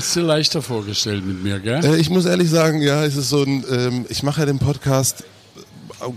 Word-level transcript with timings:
Hast 0.00 0.16
du 0.16 0.20
dir 0.20 0.26
leichter 0.26 0.62
vorgestellt 0.62 1.26
mit 1.26 1.42
mir, 1.42 1.58
gell? 1.60 1.84
Äh, 1.84 1.96
ich 1.96 2.08
muss 2.08 2.24
ehrlich 2.24 2.48
sagen, 2.48 2.80
ja, 2.80 3.04
es 3.04 3.16
ist 3.16 3.28
so 3.28 3.42
ein, 3.42 3.62
ähm, 3.70 4.06
ich 4.08 4.22
mache 4.22 4.40
ja 4.40 4.46
den 4.46 4.58
Podcast 4.58 5.24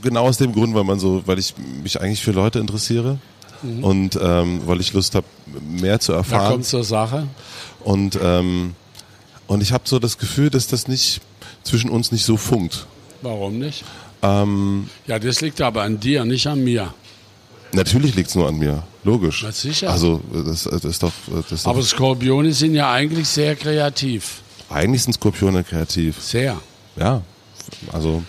genau 0.02 0.24
aus 0.24 0.38
dem 0.38 0.54
Grund, 0.54 0.74
weil 0.74 0.86
man 0.86 1.00
so, 1.00 1.24
weil 1.26 1.38
ich 1.38 1.54
mich 1.84 2.00
eigentlich 2.00 2.24
für 2.24 2.32
Leute 2.32 2.60
interessiere 2.60 3.20
mhm. 3.62 3.84
und 3.84 4.20
ähm, 4.22 4.62
weil 4.66 4.80
ich 4.80 4.94
Lust 4.94 5.16
habe, 5.16 5.28
mehr 5.62 6.00
zu 6.00 6.14
erfahren. 6.14 6.44
Da 6.44 6.52
kommt 6.52 6.66
zur 6.66 6.86
Sache. 6.86 7.28
Und 7.84 8.18
ähm, 8.22 8.76
und 9.48 9.62
ich 9.62 9.74
habe 9.74 9.84
so 9.86 10.00
das 10.00 10.18
Gefühl, 10.18 10.50
dass 10.50 10.68
das 10.68 10.88
nicht 10.88 11.20
zwischen 11.64 11.90
uns 11.90 12.14
nicht 12.14 12.24
so 12.24 12.38
funkt. 12.38 12.88
Warum 13.22 13.60
nicht? 13.60 13.84
Ähm, 14.22 14.90
ja, 15.08 15.20
das 15.20 15.42
liegt 15.42 15.60
aber 15.60 15.82
an 15.82 16.00
dir, 16.00 16.24
nicht 16.24 16.48
an 16.48 16.64
mir. 16.64 16.94
Natürlich 17.74 18.16
liegt 18.16 18.30
es 18.30 18.36
nur 18.36 18.48
an 18.48 18.58
mir, 18.58 18.84
logisch. 19.04 19.42
Na 19.44 19.52
sicher. 19.52 19.90
Also 19.90 20.22
das, 20.32 20.64
das, 20.64 20.84
ist 20.84 21.02
doch. 21.02 21.12
Das 21.50 21.52
ist 21.52 21.68
aber 21.68 21.82
Skorpione 21.82 22.54
sind 22.54 22.76
ja 22.76 22.92
eigentlich 22.92 23.28
sehr 23.28 23.56
kreativ. 23.56 24.42
Eigentlich 24.70 25.04
sind 25.04 25.14
Skorpione 25.14 25.64
kreativ. 25.64 26.22
Sehr. 26.22 26.60
Ja, 26.96 27.24
also. 27.92 28.24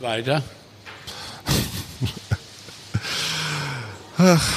Weiter. 0.00 0.42
Ach, 4.18 4.48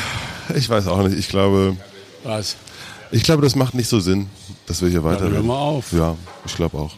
ich 0.56 0.68
weiß 0.68 0.88
auch 0.88 1.04
nicht. 1.04 1.18
Ich 1.18 1.30
glaube. 1.30 1.78
Was? 2.24 2.56
Ich 3.12 3.24
glaube, 3.24 3.44
das 3.44 3.56
macht 3.56 3.76
nicht 3.76 3.90
so 3.90 4.00
Sinn, 4.00 4.28
dass 4.66 4.82
wir 4.82 4.90
hier 4.90 5.04
weiter. 5.04 5.30
Hören 5.30 5.46
wir 5.46 5.54
auf. 5.54 5.94
Ja, 5.94 6.18
ich 6.46 6.56
glaube 6.56 6.80
auch. 6.80 6.96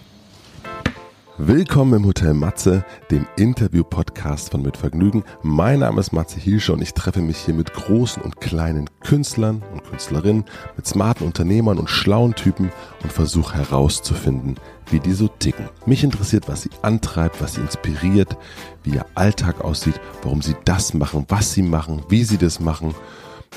Willkommen 1.37 1.95
im 1.95 2.05
Hotel 2.05 2.33
Matze, 2.33 2.85
dem 3.11 3.27
Interview-Podcast 3.35 4.51
von 4.51 4.61
Mit 4.61 4.77
Vergnügen. 4.77 5.25
Mein 5.41 5.79
Name 5.79 5.99
ist 5.99 6.13
Matze 6.13 6.39
Hielsche 6.39 6.71
und 6.71 6.81
ich 6.81 6.93
treffe 6.93 7.19
mich 7.19 7.35
hier 7.39 7.53
mit 7.53 7.73
großen 7.73 8.23
und 8.23 8.39
kleinen 8.39 8.89
Künstlern 9.01 9.61
und 9.73 9.83
Künstlerinnen, 9.83 10.45
mit 10.77 10.87
smarten 10.87 11.27
Unternehmern 11.27 11.77
und 11.77 11.89
schlauen 11.89 12.35
Typen 12.35 12.71
und 13.03 13.11
versuche 13.11 13.57
herauszufinden, 13.57 14.55
wie 14.89 15.01
die 15.01 15.11
so 15.11 15.27
ticken. 15.27 15.67
Mich 15.85 16.05
interessiert, 16.05 16.47
was 16.47 16.61
sie 16.61 16.69
antreibt, 16.83 17.41
was 17.41 17.55
sie 17.55 17.61
inspiriert, 17.61 18.37
wie 18.83 18.91
ihr 18.91 19.05
Alltag 19.15 19.59
aussieht, 19.59 19.99
warum 20.23 20.41
sie 20.41 20.55
das 20.63 20.93
machen, 20.93 21.25
was 21.27 21.51
sie 21.51 21.63
machen, 21.63 22.01
wie 22.07 22.23
sie 22.23 22.37
das 22.37 22.61
machen. 22.61 22.95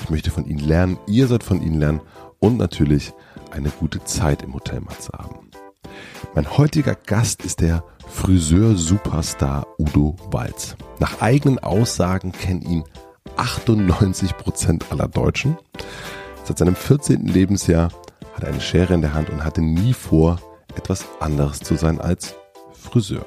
Ich 0.03 0.09
möchte 0.09 0.31
von 0.31 0.45
ihnen 0.45 0.59
lernen, 0.59 0.97
ihr 1.07 1.27
sollt 1.27 1.43
von 1.43 1.61
ihnen 1.61 1.79
lernen 1.79 2.01
und 2.39 2.57
natürlich 2.57 3.13
eine 3.51 3.69
gute 3.69 4.03
Zeit 4.03 4.43
im 4.43 4.53
Hotel 4.53 4.81
Matze 4.81 5.13
haben. 5.17 5.49
Mein 6.35 6.57
heutiger 6.57 6.95
Gast 6.95 7.43
ist 7.43 7.59
der 7.59 7.83
Friseur-Superstar 8.07 9.65
Udo 9.77 10.15
Walz. 10.31 10.75
Nach 10.99 11.21
eigenen 11.21 11.59
Aussagen 11.59 12.31
kennen 12.31 12.61
ihn 12.61 12.83
98 13.37 14.37
Prozent 14.37 14.91
aller 14.91 15.07
Deutschen. 15.07 15.57
Seit 16.43 16.59
seinem 16.59 16.75
14. 16.75 17.25
Lebensjahr 17.25 17.91
hat 18.33 18.43
er 18.43 18.49
eine 18.49 18.61
Schere 18.61 18.93
in 18.93 19.01
der 19.01 19.13
Hand 19.13 19.29
und 19.29 19.43
hatte 19.43 19.61
nie 19.61 19.93
vor, 19.93 20.39
etwas 20.75 21.05
anderes 21.19 21.59
zu 21.59 21.75
sein 21.75 21.99
als 21.99 22.35
Friseur. 22.73 23.25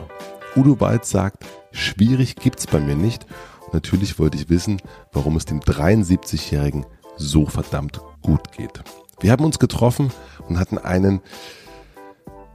Udo 0.55 0.80
Walz 0.80 1.11
sagt, 1.11 1.45
schwierig 1.73 2.36
gibt's 2.36 2.67
bei 2.67 2.78
mir 2.78 2.97
nicht. 2.97 3.27
Und 3.67 3.75
natürlich 3.75 4.19
wollte 4.19 4.36
ich 4.36 4.48
wissen, 4.48 4.80
warum 5.12 5.36
es 5.36 5.45
dem 5.45 5.61
73-Jährigen 5.61 6.86
so 7.17 7.47
verdammt 7.47 8.00
gut 8.23 8.53
geht. 8.53 8.83
Wir 9.20 9.33
haben 9.33 9.45
uns 9.45 9.58
getroffen 9.58 10.11
und 10.48 10.58
hatten 10.58 10.78
einen, 10.78 11.20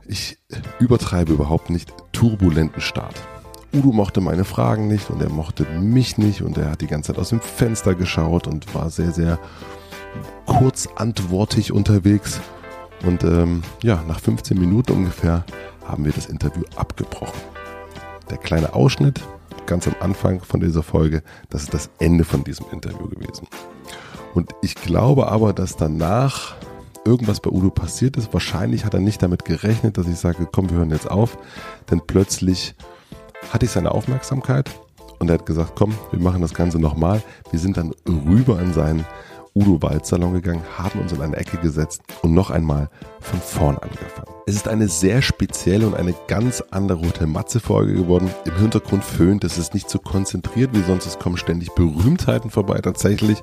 ich 0.08 0.38
übertreibe 0.80 1.34
überhaupt 1.34 1.70
nicht, 1.70 1.94
turbulenten 2.12 2.82
Start. 2.82 3.16
Udo 3.74 3.92
mochte 3.92 4.22
meine 4.22 4.46
Fragen 4.46 4.88
nicht 4.88 5.10
und 5.10 5.22
er 5.22 5.30
mochte 5.30 5.66
mich 5.66 6.18
nicht 6.18 6.42
und 6.42 6.58
er 6.58 6.72
hat 6.72 6.82
die 6.82 6.88
ganze 6.88 7.14
Zeit 7.14 7.20
aus 7.20 7.30
dem 7.30 7.42
Fenster 7.42 7.96
geschaut 7.96 8.48
und 8.48 8.74
war 8.74 8.90
sehr, 8.90 9.12
sehr 9.12 9.40
kurzantwortig 10.46 11.72
unterwegs. 11.72 12.40
Und 13.06 13.24
ähm, 13.24 13.62
ja, 13.84 14.04
nach 14.08 14.20
15 14.20 14.58
Minuten 14.58 14.94
ungefähr 14.94 15.46
haben 15.86 16.06
wir 16.06 16.14
das 16.14 16.26
Interview 16.28 16.64
abgebrochen. 16.76 17.40
Der 18.30 18.38
kleine 18.38 18.74
Ausschnitt 18.74 19.22
ganz 19.68 19.88
am 19.88 19.96
Anfang 20.00 20.40
von 20.40 20.62
dieser 20.62 20.82
Folge, 20.82 21.22
das 21.50 21.64
ist 21.64 21.74
das 21.74 21.90
Ende 22.00 22.24
von 22.24 22.44
diesem 22.44 22.66
Interview 22.72 23.08
gewesen. 23.10 23.48
Und 24.34 24.52
ich 24.62 24.76
glaube 24.76 25.28
aber, 25.28 25.54
dass 25.54 25.76
danach 25.76 26.56
irgendwas 27.08 27.40
bei 27.40 27.50
Udo 27.50 27.70
passiert 27.70 28.18
ist. 28.18 28.34
Wahrscheinlich 28.34 28.86
hat 28.86 28.94
er 28.94 29.00
nicht 29.00 29.24
damit 29.24 29.46
gerechnet, 29.46 29.98
dass 29.98 30.08
ich 30.08 30.18
sage, 30.18 30.48
komm, 30.52 30.70
wir 30.70 30.78
hören 30.78 30.92
jetzt 30.92 31.10
auf. 31.10 31.38
Denn 31.90 32.02
plötzlich 32.06 32.76
hatte 33.52 33.66
ich 33.66 33.72
seine 33.72 33.92
Aufmerksamkeit 33.92 34.70
und 35.20 35.30
er 35.30 35.36
hat 35.36 35.46
gesagt, 35.46 35.72
komm, 35.76 35.94
wir 36.12 36.20
machen 36.20 36.42
das 36.42 36.54
Ganze 36.54 36.80
nochmal. 36.80 37.24
Wir 37.52 37.60
sind 37.60 37.78
dann 37.78 37.94
rüber 38.08 38.60
in 38.60 38.74
seinen 38.74 39.06
Udo 39.56 39.82
Walz 39.82 40.10
Salon 40.10 40.34
gegangen, 40.34 40.62
haben 40.78 41.00
uns 41.00 41.14
in 41.14 41.22
eine 41.22 41.38
Ecke 41.38 41.58
gesetzt 41.58 42.02
und 42.22 42.34
noch 42.34 42.52
einmal 42.52 42.90
von 43.22 43.40
vorn 43.40 43.78
angefangen. 43.78 44.37
Es 44.50 44.56
ist 44.56 44.70
eine 44.70 44.88
sehr 44.88 45.22
spezielle 45.22 45.86
und 45.86 45.94
eine 45.94 46.16
ganz 46.30 46.64
andere 46.72 47.02
Hotel 47.02 47.28
Matze 47.28 47.60
Folge 47.60 47.94
geworden. 47.94 48.32
Im 48.46 48.56
Hintergrund 48.56 49.04
föhnt, 49.04 49.44
es 49.44 49.58
ist 49.58 49.74
nicht 49.74 49.90
so 49.90 50.00
konzentriert 50.00 50.70
wie 50.74 50.84
sonst, 50.84 51.06
es 51.06 51.20
kommen 51.20 51.36
ständig 51.36 51.76
Berühmtheiten 51.76 52.50
vorbei 52.50 52.80
tatsächlich. 52.80 53.42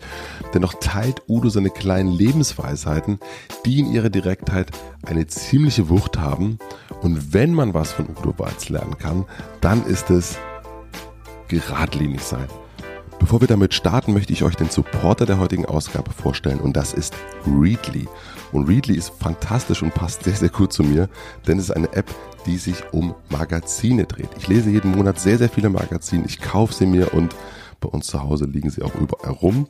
Dennoch 0.55 0.73
teilt 0.81 1.21
Udo 1.29 1.51
seine 1.51 1.69
kleinen 1.69 2.11
Lebensweisheiten, 2.11 3.19
die 3.67 3.81
in 3.81 3.93
ihrer 3.93 4.09
Direktheit 4.09 4.71
eine 5.03 5.27
ziemliche 5.27 5.91
Wucht 5.91 6.17
haben. 6.17 6.59
Und 7.03 7.35
wenn 7.35 7.53
man 7.53 7.75
was 7.75 7.93
von 7.93 8.09
Udo 8.09 8.33
Walz 8.39 8.71
lernen 8.71 8.97
kann, 8.97 9.27
dann 9.61 9.85
ist 9.85 10.09
es 10.09 10.39
geradlinig 11.49 12.23
sein. 12.23 12.49
Bevor 13.19 13.41
wir 13.41 13.49
damit 13.49 13.75
starten, 13.75 14.13
möchte 14.13 14.33
ich 14.33 14.43
euch 14.43 14.55
den 14.55 14.69
Supporter 14.69 15.27
der 15.27 15.39
heutigen 15.39 15.67
Ausgabe 15.67 16.11
vorstellen 16.13 16.61
und 16.61 16.77
das 16.77 16.93
ist 16.93 17.15
Readly. 17.47 18.07
Und 18.53 18.69
Readly 18.69 18.97
ist 18.97 19.13
fantastisch 19.19 19.83
und 19.83 19.95
passt 19.95 20.25
sehr, 20.25 20.35
sehr 20.35 20.49
gut 20.49 20.73
zu 20.73 20.83
mir, 20.83 21.09
denn 21.47 21.59
es 21.59 21.65
ist 21.65 21.71
eine 21.71 21.93
App, 21.93 22.07
die 22.47 22.57
sich 22.57 22.77
um 22.93 23.15
Magazine 23.31 24.05
dreht. 24.05 24.31
Ich 24.37 24.49
lese 24.49 24.71
jeden 24.71 24.91
Monat 24.91 25.19
sehr, 25.19 25.39
sehr 25.39 25.49
viele 25.49 25.71
Magazine. 25.71 26.25
Ich 26.27 26.41
kaufe 26.41 26.75
sie 26.75 26.87
mir 26.87 27.15
und 27.15 27.35
bei 27.81 27.89
uns 27.89 28.07
zu 28.07 28.23
Hause 28.23 28.47
liegen 28.47 28.71
sie 28.71 28.83
auch 28.83 28.95
überall 28.95 29.33
rum. 29.33 29.67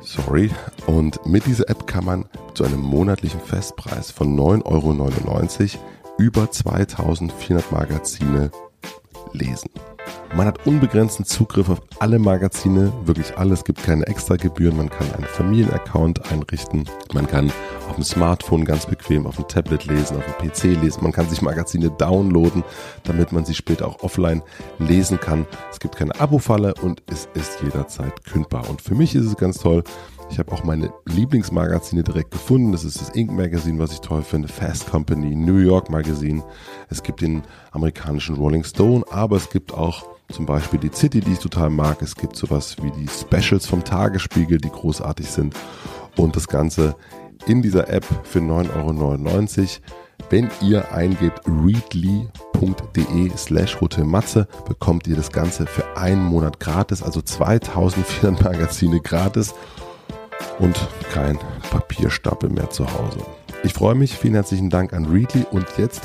Sorry. 0.00 0.50
Und 0.86 1.24
mit 1.26 1.46
dieser 1.46 1.68
App 1.68 1.86
kann 1.86 2.04
man 2.04 2.24
zu 2.54 2.64
einem 2.64 2.80
monatlichen 2.80 3.40
Festpreis 3.40 4.10
von 4.10 4.38
9,99 4.38 5.74
Euro 5.74 5.84
über 6.18 6.50
2400 6.50 7.72
Magazine 7.72 8.50
lesen. 9.32 9.70
Man 10.34 10.46
hat 10.46 10.66
unbegrenzten 10.66 11.24
Zugriff 11.24 11.68
auf 11.68 11.80
alle 12.00 12.18
Magazine, 12.18 12.92
wirklich 13.04 13.36
alles. 13.38 13.60
Es 13.60 13.64
gibt 13.64 13.82
keine 13.82 14.06
extra 14.06 14.36
Gebühren. 14.36 14.76
Man 14.76 14.90
kann 14.90 15.10
einen 15.14 15.24
Familienaccount 15.24 16.30
einrichten. 16.30 16.84
Man 17.14 17.26
kann 17.26 17.50
auf 17.88 17.94
dem 17.94 18.04
Smartphone 18.04 18.64
ganz 18.64 18.86
bequem 18.86 19.26
auf 19.26 19.36
dem 19.36 19.48
Tablet 19.48 19.86
lesen, 19.86 20.16
auf 20.16 20.24
dem 20.26 20.48
PC 20.48 20.80
lesen. 20.82 21.02
Man 21.02 21.12
kann 21.12 21.28
sich 21.28 21.40
Magazine 21.40 21.90
downloaden, 21.90 22.62
damit 23.04 23.32
man 23.32 23.46
sie 23.46 23.54
später 23.54 23.88
auch 23.88 24.02
offline 24.02 24.42
lesen 24.78 25.18
kann. 25.18 25.46
Es 25.72 25.80
gibt 25.80 25.96
keine 25.96 26.18
Abo-Falle 26.20 26.74
und 26.82 27.02
es 27.06 27.28
ist 27.34 27.62
jederzeit 27.62 28.24
kündbar. 28.24 28.68
Und 28.68 28.82
für 28.82 28.94
mich 28.94 29.14
ist 29.14 29.24
es 29.24 29.36
ganz 29.36 29.58
toll. 29.58 29.82
Ich 30.30 30.38
habe 30.38 30.52
auch 30.52 30.62
meine 30.62 30.92
Lieblingsmagazine 31.06 32.02
direkt 32.02 32.32
gefunden. 32.32 32.72
Das 32.72 32.84
ist 32.84 33.00
das 33.00 33.10
Ink 33.10 33.32
Magazine, 33.32 33.78
was 33.78 33.92
ich 33.92 34.00
toll 34.02 34.22
finde, 34.22 34.48
Fast 34.48 34.90
Company, 34.90 35.34
New 35.34 35.56
York 35.56 35.88
Magazine. 35.88 36.44
Es 36.90 37.02
gibt 37.02 37.22
den 37.22 37.42
amerikanischen 37.72 38.36
Rolling 38.36 38.62
Stone, 38.62 39.04
aber 39.10 39.36
es 39.36 39.48
gibt 39.48 39.72
auch 39.72 40.04
zum 40.32 40.46
Beispiel 40.46 40.78
die 40.78 40.90
City, 40.92 41.20
die 41.20 41.32
ich 41.32 41.38
total 41.38 41.70
mag. 41.70 42.02
Es 42.02 42.14
gibt 42.14 42.36
sowas 42.36 42.76
wie 42.82 42.90
die 42.90 43.08
Specials 43.08 43.66
vom 43.66 43.82
Tagesspiegel, 43.84 44.58
die 44.58 44.70
großartig 44.70 45.26
sind. 45.30 45.54
Und 46.16 46.36
das 46.36 46.48
Ganze 46.48 46.96
in 47.46 47.62
dieser 47.62 47.88
App 47.88 48.04
für 48.24 48.40
9,99 48.40 49.58
Euro. 49.58 49.68
Wenn 50.30 50.50
ihr 50.60 50.92
eingebt 50.92 51.40
readly.de 51.46 53.30
slash 53.36 53.80
hotelmatze, 53.80 54.46
bekommt 54.66 55.06
ihr 55.06 55.16
das 55.16 55.32
Ganze 55.32 55.66
für 55.66 55.96
einen 55.96 56.24
Monat 56.24 56.60
gratis, 56.60 57.02
also 57.02 57.22
2400 57.22 58.42
Magazine 58.42 59.00
gratis 59.00 59.54
und 60.58 60.76
kein 61.12 61.38
Papierstapel 61.70 62.50
mehr 62.50 62.68
zu 62.68 62.84
Hause. 62.84 63.20
Ich 63.62 63.72
freue 63.72 63.94
mich, 63.94 64.16
vielen 64.16 64.34
herzlichen 64.34 64.70
Dank 64.70 64.92
an 64.92 65.06
Readly 65.06 65.46
und 65.50 65.66
jetzt 65.78 66.02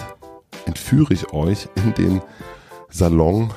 entführe 0.66 1.14
ich 1.14 1.34
euch 1.34 1.68
in 1.76 1.94
den 1.96 2.22
Salon 2.90 3.50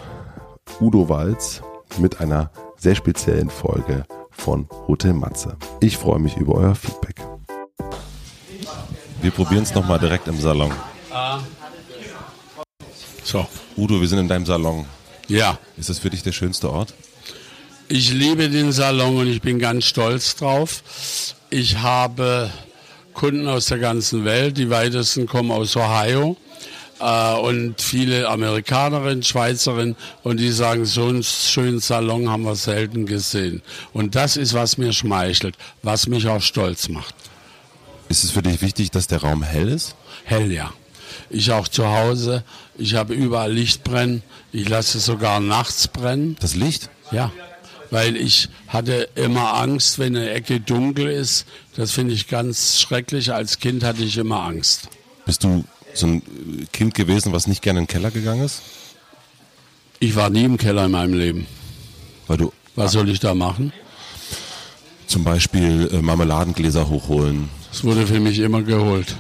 Udo 0.80 1.08
Walz 1.08 1.62
mit 1.98 2.20
einer 2.20 2.50
sehr 2.76 2.94
speziellen 2.94 3.50
Folge 3.50 4.04
von 4.30 4.68
Hotel 4.86 5.14
Matze. 5.14 5.56
Ich 5.80 5.96
freue 5.96 6.18
mich 6.18 6.36
über 6.36 6.54
euer 6.56 6.74
Feedback. 6.74 7.16
Wir 9.22 9.30
probieren 9.30 9.62
es 9.62 9.74
nochmal 9.74 9.98
direkt 9.98 10.28
im 10.28 10.38
Salon. 10.38 10.70
So. 13.24 13.46
Udo, 13.76 14.00
wir 14.00 14.08
sind 14.08 14.18
in 14.18 14.28
deinem 14.28 14.46
Salon. 14.46 14.84
Ja. 15.28 15.58
Ist 15.76 15.88
das 15.88 15.98
für 15.98 16.10
dich 16.10 16.22
der 16.22 16.32
schönste 16.32 16.70
Ort? 16.70 16.94
Ich 17.88 18.12
liebe 18.12 18.50
den 18.50 18.72
Salon 18.72 19.16
und 19.16 19.28
ich 19.28 19.40
bin 19.40 19.58
ganz 19.58 19.84
stolz 19.84 20.36
drauf. 20.36 20.82
Ich 21.50 21.78
habe 21.78 22.50
Kunden 23.14 23.48
aus 23.48 23.66
der 23.66 23.78
ganzen 23.78 24.24
Welt. 24.24 24.58
Die 24.58 24.70
weitesten 24.70 25.26
kommen 25.26 25.50
aus 25.50 25.76
Ohio 25.76 26.36
äh, 27.00 27.34
und 27.34 27.81
viele 27.81 28.28
Amerikanerinnen, 28.28 29.22
Schweizerinnen 29.22 29.96
und 30.22 30.38
die 30.38 30.50
sagen, 30.50 30.84
so 30.84 31.06
einen 31.06 31.22
schönen 31.22 31.81
Salon 31.81 32.31
haben 32.31 32.44
wir 32.44 32.56
selten 32.56 33.06
gesehen. 33.06 33.62
Und 33.93 34.14
das 34.14 34.37
ist, 34.37 34.54
was 34.54 34.78
mir 34.78 34.93
schmeichelt, 34.93 35.56
was 35.82 36.06
mich 36.06 36.28
auch 36.28 36.43
stolz 36.43 36.88
macht. 36.88 37.14
Ist 38.08 38.25
es 38.25 38.31
für 38.31 38.43
dich 38.43 38.62
wichtig, 38.62 38.90
dass 38.90 39.06
der 39.06 39.22
Raum 39.22 39.43
hell 39.43 39.69
ist? 39.69 39.96
Hell, 40.25 40.52
ja. 40.52 40.72
Ich 41.31 41.50
auch 41.50 41.69
zu 41.69 41.88
Hause. 41.88 42.44
Ich 42.76 42.94
habe 42.94 43.14
überall 43.14 43.52
Licht 43.52 43.82
brennen. 43.84 44.22
Ich 44.52 44.69
lasse 44.69 44.99
es 44.99 45.06
sogar 45.06 45.40
nachts 45.40 45.88
brennen. 45.88 46.37
Das 46.40 46.54
Licht? 46.54 46.88
Ja. 47.10 47.32
Weil 47.90 48.16
ich 48.16 48.49
hatte 48.69 49.08
immer 49.14 49.54
Angst, 49.54 49.99
wenn 49.99 50.16
eine 50.16 50.31
Ecke 50.31 50.60
dunkel 50.60 51.08
ist. 51.08 51.46
Das 51.76 51.92
finde 51.92 52.14
ich 52.14 52.28
ganz 52.28 52.81
schrecklich. 52.81 53.32
Als 53.32 53.58
Kind 53.58 53.82
hatte 53.84 54.02
ich 54.02 54.16
immer 54.19 54.42
Angst. 54.42 54.88
Bist 55.25 55.44
du 55.44 55.64
so 55.98 56.06
ein 56.06 56.22
Kind 56.72 56.94
gewesen, 56.94 57.32
was 57.32 57.46
nicht 57.46 57.62
gerne 57.62 57.81
in 57.81 57.84
den 57.84 57.88
Keller 57.90 58.10
gegangen 58.10 58.44
ist? 58.44 58.62
Ich 59.98 60.14
war 60.16 60.31
nie 60.31 60.44
im 60.44 60.56
Keller 60.56 60.87
in 60.87 60.90
meinem 60.93 61.14
Leben. 61.14 61.46
Weil 62.26 62.37
du 62.37 62.52
Was 62.75 62.93
soll 62.93 63.08
ich 63.08 63.20
da 63.20 63.34
machen? 63.34 63.72
zum 65.06 65.25
Beispiel 65.25 65.88
äh, 65.93 66.02
Marmeladengläser 66.02 66.88
hochholen. 66.88 67.48
Es 67.72 67.84
wurde 67.84 68.06
für 68.06 68.20
mich 68.20 68.38
immer 68.40 68.62
geholt. 68.62 69.16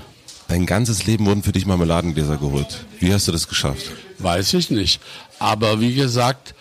Dein 0.48 0.66
ganzes 0.66 1.06
Leben 1.06 1.26
wurden 1.26 1.42
für 1.42 1.52
dich 1.52 1.66
Marmeladengläser 1.66 2.36
geholt. 2.36 2.84
Wie 3.00 3.12
hast 3.12 3.26
du 3.28 3.32
das 3.32 3.48
geschafft? 3.48 3.90
Weiß 4.18 4.52
ich 4.54 4.70
nicht. 4.70 5.00
Aber 5.38 5.80
wie 5.80 5.94
gesagt, 5.94 6.54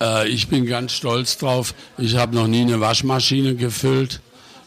äh, 0.00 0.28
ich 0.28 0.48
bin 0.48 0.66
ganz 0.66 0.92
stolz 0.92 1.38
drauf. 1.38 1.74
Ich 1.98 2.16
habe 2.16 2.34
noch 2.34 2.46
nie 2.46 2.62
eine 2.62 2.80
Waschmaschine 2.80 3.54
gefüllt. 3.56 4.20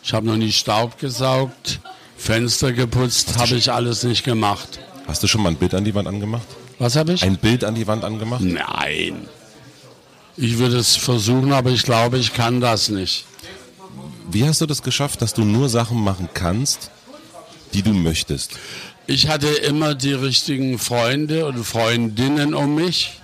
Ich 0.04 0.14
habe 0.14 0.26
noch 0.26 0.38
nie 0.38 0.52
Staub 0.52 1.00
gesaugt. 1.00 1.80
Fenster 2.18 2.74
geputzt. 2.74 3.38
Habe 3.38 3.56
ich 3.56 3.72
alles 3.72 4.04
nicht 4.04 4.24
gemacht. 4.24 4.80
Hast 5.08 5.22
du 5.24 5.28
schon 5.28 5.42
mal 5.42 5.50
ein 5.50 5.56
Bild 5.58 5.74
an 5.74 5.86
die 5.86 5.94
Wand 5.94 6.08
angemacht? 6.08 6.48
Was 6.80 6.96
habe 6.96 7.14
ich? 7.14 7.24
Ein 7.24 7.38
Bild 7.38 7.64
an 7.64 7.76
die 7.76 7.88
Wand 7.88 8.04
angemacht? 8.04 8.42
Nein. 8.42 9.28
Ich 10.38 10.58
würde 10.58 10.78
es 10.78 10.96
versuchen, 10.96 11.54
aber 11.54 11.70
ich 11.70 11.84
glaube, 11.84 12.18
ich 12.18 12.34
kann 12.34 12.60
das 12.60 12.90
nicht. 12.90 13.26
Wie 14.30 14.46
hast 14.46 14.60
du 14.60 14.66
das 14.66 14.82
geschafft, 14.82 15.22
dass 15.22 15.34
du 15.34 15.44
nur 15.44 15.70
Sachen 15.70 16.04
machen 16.04 16.30
kannst, 16.34 16.92
die 17.74 17.82
du 17.82 17.94
möchtest? 17.94 18.58
Ich 19.08 19.28
hatte 19.28 19.48
immer 19.48 19.94
die 19.94 20.14
richtigen 20.14 20.80
Freunde 20.80 21.46
und 21.46 21.64
Freundinnen 21.64 22.54
um 22.54 22.76
mich. 22.76 23.22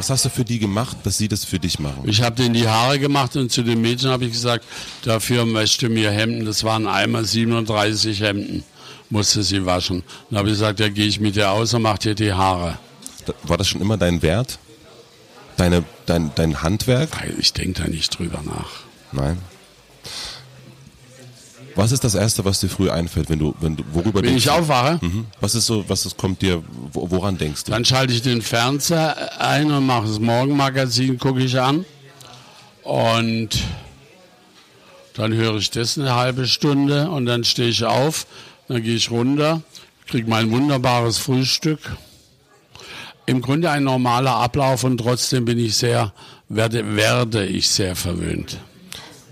Was 0.00 0.08
hast 0.08 0.24
du 0.24 0.30
für 0.30 0.46
die 0.46 0.58
gemacht, 0.58 0.96
dass 1.02 1.18
sie 1.18 1.28
das 1.28 1.44
für 1.44 1.58
dich 1.58 1.78
machen? 1.78 2.04
Ich 2.08 2.22
habe 2.22 2.34
denen 2.34 2.54
die 2.54 2.66
Haare 2.66 2.98
gemacht 2.98 3.36
und 3.36 3.52
zu 3.52 3.62
den 3.62 3.82
Mädchen 3.82 4.08
habe 4.08 4.24
ich 4.24 4.32
gesagt, 4.32 4.64
dafür 5.04 5.44
möchte 5.44 5.90
mir 5.90 6.10
Hemden, 6.10 6.46
das 6.46 6.64
waren 6.64 6.86
einmal 6.86 7.26
37 7.26 8.22
Hemden, 8.22 8.64
musste 9.10 9.42
sie 9.42 9.66
waschen. 9.66 10.02
Dann 10.30 10.38
habe 10.38 10.48
ich 10.48 10.54
gesagt, 10.54 10.80
ja 10.80 10.88
gehe 10.88 11.04
ich 11.06 11.20
mit 11.20 11.36
dir 11.36 11.50
aus 11.50 11.74
und 11.74 11.82
mach 11.82 11.98
dir 11.98 12.14
die 12.14 12.32
Haare. 12.32 12.78
Da- 13.26 13.34
War 13.42 13.58
das 13.58 13.68
schon 13.68 13.82
immer 13.82 13.98
dein 13.98 14.22
Wert? 14.22 14.58
Deine, 15.58 15.84
dein, 16.06 16.30
dein 16.34 16.62
Handwerk? 16.62 17.10
Ich 17.38 17.52
denke 17.52 17.82
da 17.82 17.86
nicht 17.86 18.18
drüber 18.18 18.40
nach. 18.42 18.70
Nein. 19.12 19.36
Was 21.80 21.92
ist 21.92 22.04
das 22.04 22.14
Erste, 22.14 22.44
was 22.44 22.60
dir 22.60 22.68
früh 22.68 22.90
einfällt, 22.90 23.30
wenn 23.30 23.38
du, 23.38 23.54
wenn 23.60 23.74
du, 23.76 23.82
worüber 23.92 24.16
Wenn 24.22 24.30
denkst 24.30 24.44
ich 24.44 24.52
du? 24.52 24.58
aufwache, 24.58 24.98
Mhm. 25.00 25.26
Was 25.40 25.54
ist 25.54 25.64
so, 25.64 25.82
was 25.88 26.04
ist, 26.04 26.16
kommt 26.18 26.42
dir, 26.42 26.62
wo- 26.92 27.10
woran 27.10 27.38
denkst 27.38 27.64
du? 27.64 27.72
dann 27.72 27.84
schalte 27.86 28.12
ich 28.12 28.20
den 28.20 28.42
Fernseher 28.42 29.40
ein 29.40 29.70
und 29.72 29.86
mache 29.86 30.06
das 30.06 30.18
Morgenmagazin, 30.18 31.18
gucke 31.18 31.40
ich 31.42 31.58
an. 31.58 31.86
Und 32.82 33.48
dann 35.14 35.32
höre 35.32 35.56
ich 35.56 35.70
das 35.70 35.96
eine 35.98 36.14
halbe 36.14 36.46
Stunde 36.46 37.10
und 37.10 37.24
dann 37.26 37.44
stehe 37.44 37.68
ich 37.70 37.82
auf, 37.84 38.26
dann 38.68 38.82
gehe 38.82 38.96
ich 38.96 39.10
runter, 39.10 39.62
kriege 40.06 40.28
mein 40.28 40.50
wunderbares 40.50 41.16
Frühstück. 41.18 41.80
Im 43.26 43.40
Grunde 43.42 43.70
ein 43.70 43.84
normaler 43.84 44.32
Ablauf 44.36 44.84
und 44.84 44.98
trotzdem 44.98 45.44
bin 45.46 45.58
ich 45.58 45.76
sehr, 45.76 46.12
werde, 46.50 46.96
werde 46.96 47.46
ich 47.46 47.70
sehr 47.70 47.94
verwöhnt. 47.96 48.58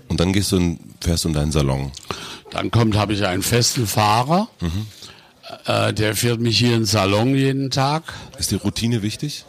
Und 0.07 0.19
dann 0.19 0.33
gehst 0.33 0.51
du 0.51 0.57
in, 0.57 0.79
fährst 1.01 1.25
du 1.25 1.29
in 1.29 1.33
deinen 1.35 1.51
Salon. 1.51 1.91
Dann 2.51 2.71
kommt, 2.71 2.95
habe 2.95 3.13
ich 3.13 3.25
einen 3.25 3.43
festen 3.43 3.85
Fahrer, 3.87 4.49
äh, 5.65 5.93
der 5.93 6.15
fährt 6.15 6.39
mich 6.39 6.57
hier 6.57 6.73
in 6.73 6.81
den 6.81 6.85
Salon 6.85 7.35
jeden 7.35 7.69
Tag. 7.71 8.03
Ist 8.37 8.51
die 8.51 8.55
Routine 8.55 9.01
wichtig? 9.01 9.45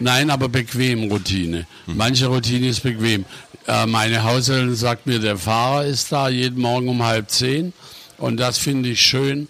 Nein, 0.00 0.30
aber 0.30 0.48
bequem 0.48 1.10
Routine. 1.10 1.66
Manche 1.86 2.26
Routine 2.28 2.68
ist 2.68 2.82
bequem. 2.82 3.24
Äh, 3.66 3.86
meine 3.86 4.22
Haushälterin 4.22 4.74
sagt 4.74 5.06
mir, 5.06 5.18
der 5.18 5.36
Fahrer 5.36 5.84
ist 5.84 6.12
da 6.12 6.28
jeden 6.28 6.60
Morgen 6.60 6.88
um 6.88 7.02
halb 7.02 7.30
zehn. 7.30 7.72
Und 8.16 8.38
das 8.38 8.58
finde 8.58 8.90
ich 8.90 9.00
schön, 9.00 9.48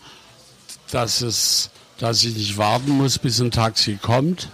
dass, 0.90 1.20
es, 1.20 1.70
dass 1.98 2.24
ich 2.24 2.34
nicht 2.34 2.56
warten 2.56 2.90
muss, 2.90 3.18
bis 3.18 3.40
ein 3.40 3.50
Taxi 3.50 3.98
kommt. 4.00 4.48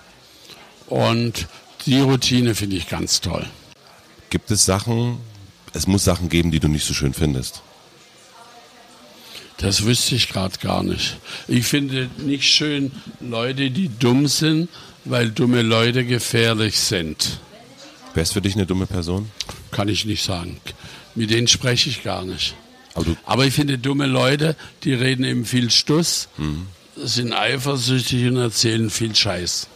Und 0.86 1.46
die 1.86 2.00
Routine 2.00 2.54
finde 2.54 2.76
ich 2.76 2.88
ganz 2.88 3.20
toll. 3.20 3.46
Gibt 4.30 4.50
es 4.50 4.64
Sachen, 4.64 5.18
es 5.72 5.86
muss 5.86 6.04
Sachen 6.04 6.28
geben, 6.28 6.50
die 6.50 6.60
du 6.60 6.68
nicht 6.68 6.86
so 6.86 6.94
schön 6.94 7.14
findest. 7.14 7.62
Das 9.58 9.84
wüsste 9.84 10.14
ich 10.16 10.28
gerade 10.28 10.58
gar 10.58 10.82
nicht. 10.82 11.16
Ich 11.48 11.66
finde 11.66 12.10
nicht 12.18 12.44
schön 12.44 12.90
Leute, 13.20 13.70
die 13.70 13.88
dumm 13.88 14.26
sind, 14.26 14.68
weil 15.04 15.30
dumme 15.30 15.62
Leute 15.62 16.04
gefährlich 16.04 16.78
sind. 16.78 17.38
Wer 18.14 18.22
ist 18.22 18.32
für 18.32 18.40
dich 18.40 18.54
eine 18.54 18.66
dumme 18.66 18.86
Person? 18.86 19.30
Kann 19.70 19.88
ich 19.88 20.04
nicht 20.04 20.24
sagen. 20.24 20.60
Mit 21.14 21.30
denen 21.30 21.48
spreche 21.48 21.88
ich 21.90 22.02
gar 22.02 22.24
nicht. 22.24 22.54
Aber 22.94 23.16
Aber 23.24 23.46
ich 23.46 23.54
finde 23.54 23.78
dumme 23.78 24.06
Leute, 24.06 24.56
die 24.84 24.92
reden 24.94 25.24
eben 25.24 25.44
viel 25.44 25.70
Stuss, 25.70 26.28
sind 26.96 27.32
eifersüchtig 27.32 28.26
und 28.28 28.36
erzählen 28.36 28.88
viel 28.90 29.14
Scheiß. 29.14 29.68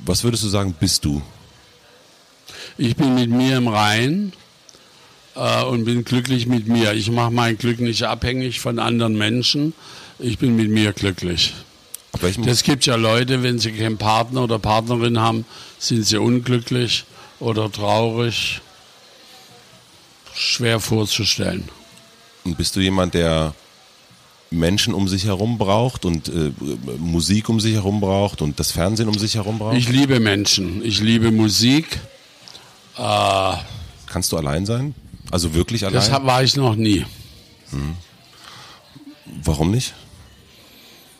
was 0.00 0.22
würdest 0.22 0.44
du 0.44 0.48
sagen, 0.48 0.74
bist 0.78 1.04
du? 1.04 1.22
Ich 2.76 2.96
bin 2.96 3.14
mit 3.14 3.30
mir 3.30 3.56
im 3.56 3.68
Rein 3.68 4.32
äh, 5.34 5.64
und 5.64 5.84
bin 5.84 6.04
glücklich 6.04 6.46
mit 6.46 6.66
mir. 6.66 6.92
Ich 6.94 7.10
mache 7.10 7.30
mein 7.30 7.56
Glück 7.58 7.80
nicht 7.80 8.02
abhängig 8.04 8.60
von 8.60 8.78
anderen 8.78 9.16
Menschen. 9.16 9.74
Ich 10.18 10.38
bin 10.38 10.56
mit 10.56 10.70
mir 10.70 10.92
glücklich. 10.92 11.54
Das 12.44 12.62
gibt 12.62 12.86
ja 12.86 12.94
Leute, 12.94 13.42
wenn 13.42 13.58
sie 13.58 13.72
keinen 13.72 13.98
Partner 13.98 14.44
oder 14.44 14.60
Partnerin 14.60 15.18
haben, 15.18 15.44
sind 15.78 16.06
sie 16.06 16.16
unglücklich 16.18 17.04
oder 17.40 17.70
traurig. 17.70 18.60
Schwer 20.36 20.80
vorzustellen. 20.80 21.68
und 22.44 22.56
bist 22.56 22.74
du 22.76 22.80
jemand, 22.80 23.14
der 23.14 23.54
Menschen 24.50 24.94
um 24.94 25.08
sich 25.08 25.24
herum 25.26 25.58
braucht 25.58 26.04
und 26.04 26.28
äh, 26.28 26.52
Musik 26.98 27.48
um 27.48 27.60
sich 27.60 27.74
herum 27.74 28.00
braucht 28.00 28.42
und 28.42 28.58
das 28.60 28.70
Fernsehen 28.72 29.08
um 29.08 29.18
sich 29.18 29.34
herum 29.34 29.58
braucht? 29.58 29.76
Ich 29.76 29.88
liebe 29.88 30.20
Menschen. 30.20 30.84
Ich 30.84 31.00
liebe 31.00 31.30
Musik. 31.32 31.98
Äh, 32.96 33.56
Kannst 34.06 34.30
du 34.30 34.36
allein 34.36 34.66
sein? 34.66 34.94
Also 35.34 35.52
wirklich 35.52 35.84
allein? 35.84 35.94
das 35.96 36.12
war 36.12 36.44
ich 36.44 36.54
noch 36.54 36.76
nie. 36.76 37.04
Warum 39.42 39.72
nicht? 39.72 39.92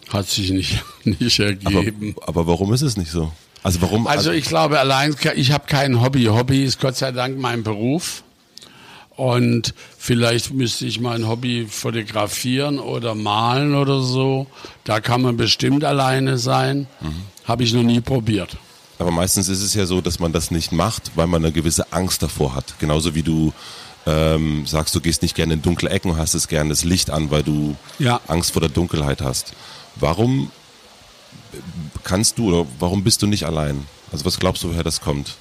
Hat 0.09 0.29
sich 0.29 0.53
nicht, 0.53 0.85
nicht 1.05 1.41
Aber, 1.41 1.79
ergeben. 1.79 2.15
aber 2.25 2.47
warum 2.47 2.73
ist 2.73 2.83
es 2.83 2.97
nicht 2.97 3.11
so? 3.11 3.33
Also 3.65 3.83
warum? 3.83 4.07
Also 4.07 4.31
ich 4.31 4.45
glaube 4.45 4.79
allein, 4.79 5.17
ich 5.35 5.51
habe 5.51 5.65
kein 5.67 6.01
Hobby. 6.01 6.27
Hobby 6.27 6.63
ist 6.63 6.79
Gott 6.79 6.95
sei 6.97 7.11
Dank 7.11 7.41
mein 7.41 7.65
Beruf. 7.65 8.23
Und 9.17 9.75
vielleicht 9.99 10.53
müsste 10.53 10.87
ich 10.87 11.01
mein 11.01 11.27
Hobby 11.27 11.67
fotografieren 11.69 12.79
oder 12.79 13.17
malen 13.17 13.75
oder 13.75 14.01
so. 14.01 14.47
Da 14.85 15.01
kann 15.01 15.23
man 15.23 15.37
bestimmt 15.37 15.83
alleine 15.83 16.39
sein. 16.39 16.87
Habe 17.47 17.65
ich 17.65 17.73
noch 17.73 17.83
nie 17.83 18.01
probiert. 18.01 18.57
Aber 19.01 19.11
meistens 19.11 19.49
ist 19.49 19.61
es 19.63 19.75
ja 19.75 19.87
so, 19.87 20.01
dass 20.01 20.21
man 20.21 20.33
das 20.33 20.53
nicht 20.53 20.71
macht, 20.71 21.11
weil 21.17 21.27
man 21.27 21.45
eine 21.45 21.53
gewisse 21.53 21.93
Angst 21.93 22.23
davor 22.23 22.55
hat. 22.55 22.79
Genauso 22.79 23.17
wie 23.17 23.25
du 23.25 23.53
ähm, 24.07 24.67
sagst, 24.67 24.95
du 24.95 25.01
gehst 25.01 25.23
nicht 25.23 25.35
gerne 25.35 25.55
in 25.55 25.63
dunkle 25.63 25.89
Ecken 25.91 26.11
und 26.11 26.17
hast 26.19 26.35
es 26.35 26.49
gerne 26.49 26.71
das 26.71 26.85
Licht 26.85 27.11
an, 27.11 27.31
weil 27.31 27.43
du 27.43 27.77
Ja. 27.99 28.21
Angst 28.27 28.53
vor 28.53 28.61
der 28.61 28.69
Dunkelheit 28.71 29.21
hast. 29.23 29.55
Warum 29.97 30.51
kannst 32.03 32.39
du 32.39 32.49
oder 32.49 32.69
warum 32.79 33.05
bist 33.05 33.23
du 33.23 33.27
nicht 33.27 33.45
allein? 33.45 33.87
Also 34.13 34.25
was 34.25 34.39
glaubst 34.39 34.63
du, 34.63 34.69
woher 34.71 34.83
das 34.85 35.01
kommt? 35.01 35.35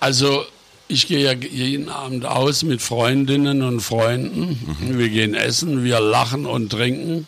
Also 0.00 0.44
ich 0.88 1.06
gehe 1.06 1.20
ja 1.20 1.32
jeden 1.32 1.88
Abend 1.88 2.26
aus 2.26 2.62
mit 2.64 2.82
Freundinnen 2.82 3.62
und 3.62 3.80
Freunden. 3.80 4.76
Wir 4.98 5.08
gehen 5.08 5.34
essen, 5.34 5.84
wir 5.84 6.00
lachen 6.00 6.44
und 6.46 6.70
trinken. 6.70 7.26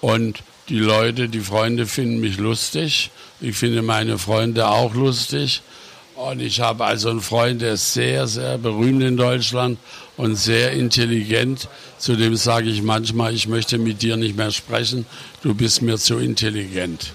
Und 0.00 0.42
die 0.68 0.78
Leute, 0.78 1.28
die 1.28 1.40
Freunde 1.40 1.86
finden 1.86 2.20
mich 2.20 2.36
lustig. 2.38 3.10
Ich 3.40 3.56
finde 3.56 3.82
meine 3.82 4.18
Freunde 4.18 4.68
auch 4.68 4.94
lustig. 4.94 5.62
Und 6.16 6.40
ich 6.40 6.60
habe 6.60 6.84
also 6.84 7.10
einen 7.10 7.20
Freund, 7.20 7.60
der 7.60 7.74
ist 7.74 7.92
sehr, 7.92 8.28
sehr 8.28 8.56
berühmt 8.56 9.02
in 9.02 9.16
Deutschland 9.16 9.78
und 10.16 10.36
sehr 10.36 10.72
intelligent. 10.72 11.68
Zudem 11.98 12.36
sage 12.36 12.70
ich 12.70 12.82
manchmal, 12.82 13.34
ich 13.34 13.48
möchte 13.48 13.78
mit 13.78 14.00
dir 14.02 14.16
nicht 14.16 14.36
mehr 14.36 14.52
sprechen. 14.52 15.06
Du 15.42 15.54
bist 15.54 15.82
mir 15.82 15.98
zu 15.98 16.18
intelligent. 16.18 17.12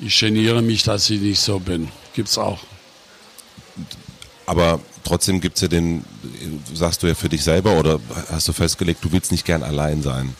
Ich 0.00 0.18
geniere 0.18 0.62
mich, 0.62 0.82
dass 0.82 1.08
ich 1.10 1.20
nicht 1.20 1.40
so 1.40 1.60
bin. 1.60 1.88
Gibt's 2.14 2.38
auch. 2.38 2.58
Aber 4.46 4.80
trotzdem 5.04 5.40
gibt's 5.40 5.60
ja 5.60 5.68
den, 5.68 6.04
sagst 6.74 7.02
du 7.02 7.06
ja 7.06 7.14
für 7.14 7.28
dich 7.28 7.44
selber 7.44 7.78
oder 7.78 8.00
hast 8.32 8.48
du 8.48 8.52
festgelegt, 8.52 9.04
du 9.04 9.12
willst 9.12 9.30
nicht 9.30 9.44
gern 9.44 9.62
allein 9.62 10.02
sein? 10.02 10.34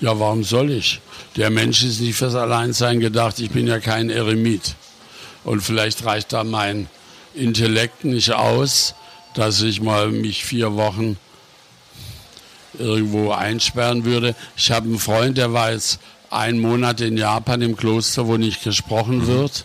Ja, 0.00 0.18
warum 0.20 0.44
soll 0.44 0.70
ich? 0.70 1.00
Der 1.36 1.50
Mensch 1.50 1.82
ist 1.82 2.00
nicht 2.00 2.16
fürs 2.16 2.36
Alleinsein 2.36 3.00
gedacht. 3.00 3.40
Ich 3.40 3.50
bin 3.50 3.66
ja 3.66 3.80
kein 3.80 4.08
Eremit. 4.08 4.76
Und 5.42 5.62
vielleicht 5.62 6.04
reicht 6.04 6.32
da 6.32 6.44
mein 6.44 6.88
Intellekt 7.38 8.04
nicht 8.04 8.32
aus, 8.32 8.94
dass 9.34 9.62
ich 9.62 9.80
mal 9.80 10.10
mich 10.10 10.44
vier 10.44 10.74
Wochen 10.74 11.16
irgendwo 12.78 13.32
einsperren 13.32 14.04
würde. 14.04 14.34
Ich 14.56 14.70
habe 14.70 14.86
einen 14.86 14.98
Freund, 14.98 15.38
der 15.38 15.52
war 15.52 15.72
jetzt 15.72 16.00
einen 16.30 16.60
Monat 16.60 17.00
in 17.00 17.16
Japan 17.16 17.62
im 17.62 17.76
Kloster, 17.76 18.26
wo 18.26 18.36
nicht 18.36 18.62
gesprochen 18.62 19.26
wird. 19.26 19.64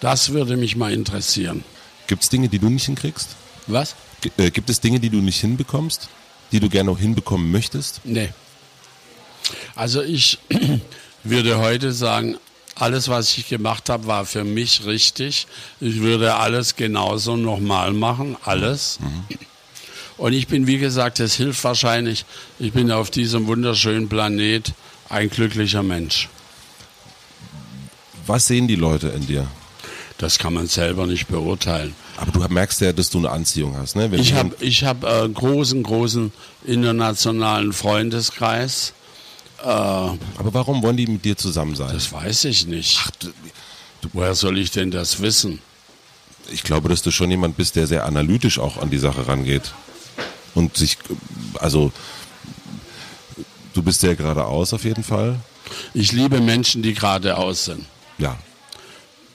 Das 0.00 0.32
würde 0.32 0.56
mich 0.56 0.76
mal 0.76 0.92
interessieren. 0.92 1.64
Gibt 2.06 2.22
es 2.22 2.28
Dinge, 2.28 2.48
die 2.48 2.58
du 2.58 2.68
nicht 2.70 2.86
hinkriegst? 2.86 3.28
Was? 3.66 3.94
G 4.20 4.30
äh, 4.36 4.50
gibt 4.50 4.70
es 4.70 4.80
Dinge, 4.80 5.00
die 5.00 5.10
du 5.10 5.18
nicht 5.18 5.40
hinbekommst, 5.40 6.08
die 6.52 6.60
du 6.60 6.68
gerne 6.68 6.90
noch 6.90 6.98
hinbekommen 6.98 7.50
möchtest? 7.50 8.00
Nee. 8.04 8.30
Also 9.74 10.02
ich 10.02 10.38
würde 11.24 11.58
heute 11.58 11.92
sagen, 11.92 12.36
alles, 12.80 13.08
was 13.08 13.36
ich 13.36 13.48
gemacht 13.48 13.88
habe, 13.88 14.06
war 14.06 14.24
für 14.24 14.44
mich 14.44 14.84
richtig. 14.86 15.46
Ich 15.80 16.00
würde 16.00 16.34
alles 16.34 16.76
genauso 16.76 17.36
nochmal 17.36 17.92
machen, 17.92 18.36
alles. 18.44 18.98
Mhm. 19.00 19.24
Und 20.16 20.32
ich 20.32 20.48
bin, 20.48 20.66
wie 20.66 20.78
gesagt, 20.78 21.20
es 21.20 21.34
hilft 21.34 21.64
wahrscheinlich, 21.64 22.24
ich 22.58 22.72
bin 22.72 22.90
auf 22.90 23.10
diesem 23.10 23.46
wunderschönen 23.46 24.08
Planet 24.08 24.72
ein 25.08 25.30
glücklicher 25.30 25.82
Mensch. 25.82 26.28
Was 28.26 28.46
sehen 28.46 28.68
die 28.68 28.76
Leute 28.76 29.08
in 29.08 29.26
dir? 29.26 29.46
Das 30.18 30.38
kann 30.38 30.52
man 30.52 30.66
selber 30.66 31.06
nicht 31.06 31.28
beurteilen. 31.28 31.94
Aber 32.18 32.32
du 32.32 32.40
merkst 32.52 32.82
ja, 32.82 32.92
dass 32.92 33.08
du 33.08 33.18
eine 33.18 33.30
Anziehung 33.30 33.76
hast. 33.78 33.96
Ne? 33.96 34.10
Wenn 34.12 34.20
ich 34.20 34.34
habe 34.34 34.54
ich 34.60 34.84
hab, 34.84 35.04
äh, 35.04 35.22
einen 35.22 35.32
großen, 35.32 35.82
großen 35.82 36.30
internationalen 36.66 37.72
Freundeskreis. 37.72 38.92
Äh, 39.62 39.66
Aber 39.66 40.52
warum 40.52 40.82
wollen 40.82 40.96
die 40.96 41.06
mit 41.06 41.24
dir 41.24 41.36
zusammen 41.36 41.76
sein? 41.76 41.92
Das 41.92 42.12
weiß 42.12 42.44
ich 42.44 42.66
nicht. 42.66 42.98
Ach, 43.02 43.10
du, 43.20 43.28
woher 44.12 44.34
soll 44.34 44.58
ich 44.58 44.70
denn 44.70 44.90
das 44.90 45.20
wissen? 45.20 45.60
Ich 46.50 46.62
glaube, 46.62 46.88
dass 46.88 47.02
du 47.02 47.10
schon 47.10 47.30
jemand 47.30 47.56
bist, 47.56 47.76
der 47.76 47.86
sehr 47.86 48.06
analytisch 48.06 48.58
auch 48.58 48.78
an 48.78 48.90
die 48.90 48.98
Sache 48.98 49.28
rangeht. 49.28 49.72
Und 50.54 50.76
sich, 50.76 50.98
also, 51.58 51.92
du 53.74 53.82
bist 53.82 54.00
sehr 54.00 54.16
geradeaus 54.16 54.72
auf 54.72 54.84
jeden 54.84 55.04
Fall. 55.04 55.38
Ich 55.94 56.12
liebe 56.12 56.40
Menschen, 56.40 56.82
die 56.82 56.94
geradeaus 56.94 57.66
sind. 57.66 57.84
Ja. 58.18 58.36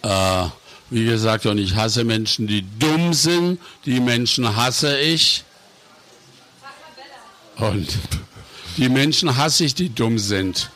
Äh, 0.01 0.49
wie 0.89 1.05
gesagt, 1.05 1.45
und 1.45 1.57
ich 1.57 1.75
hasse 1.75 2.03
Menschen, 2.03 2.47
die 2.47 2.65
dumm 2.79 3.13
sind. 3.13 3.59
Die 3.85 3.99
Menschen 3.99 4.55
hasse 4.55 4.99
ich. 4.99 5.43
Und 7.57 7.87
die 8.77 8.89
Menschen 8.89 9.37
hasse 9.37 9.65
ich, 9.65 9.75
die 9.75 9.89
dumm 9.89 10.19
sind. 10.19 10.69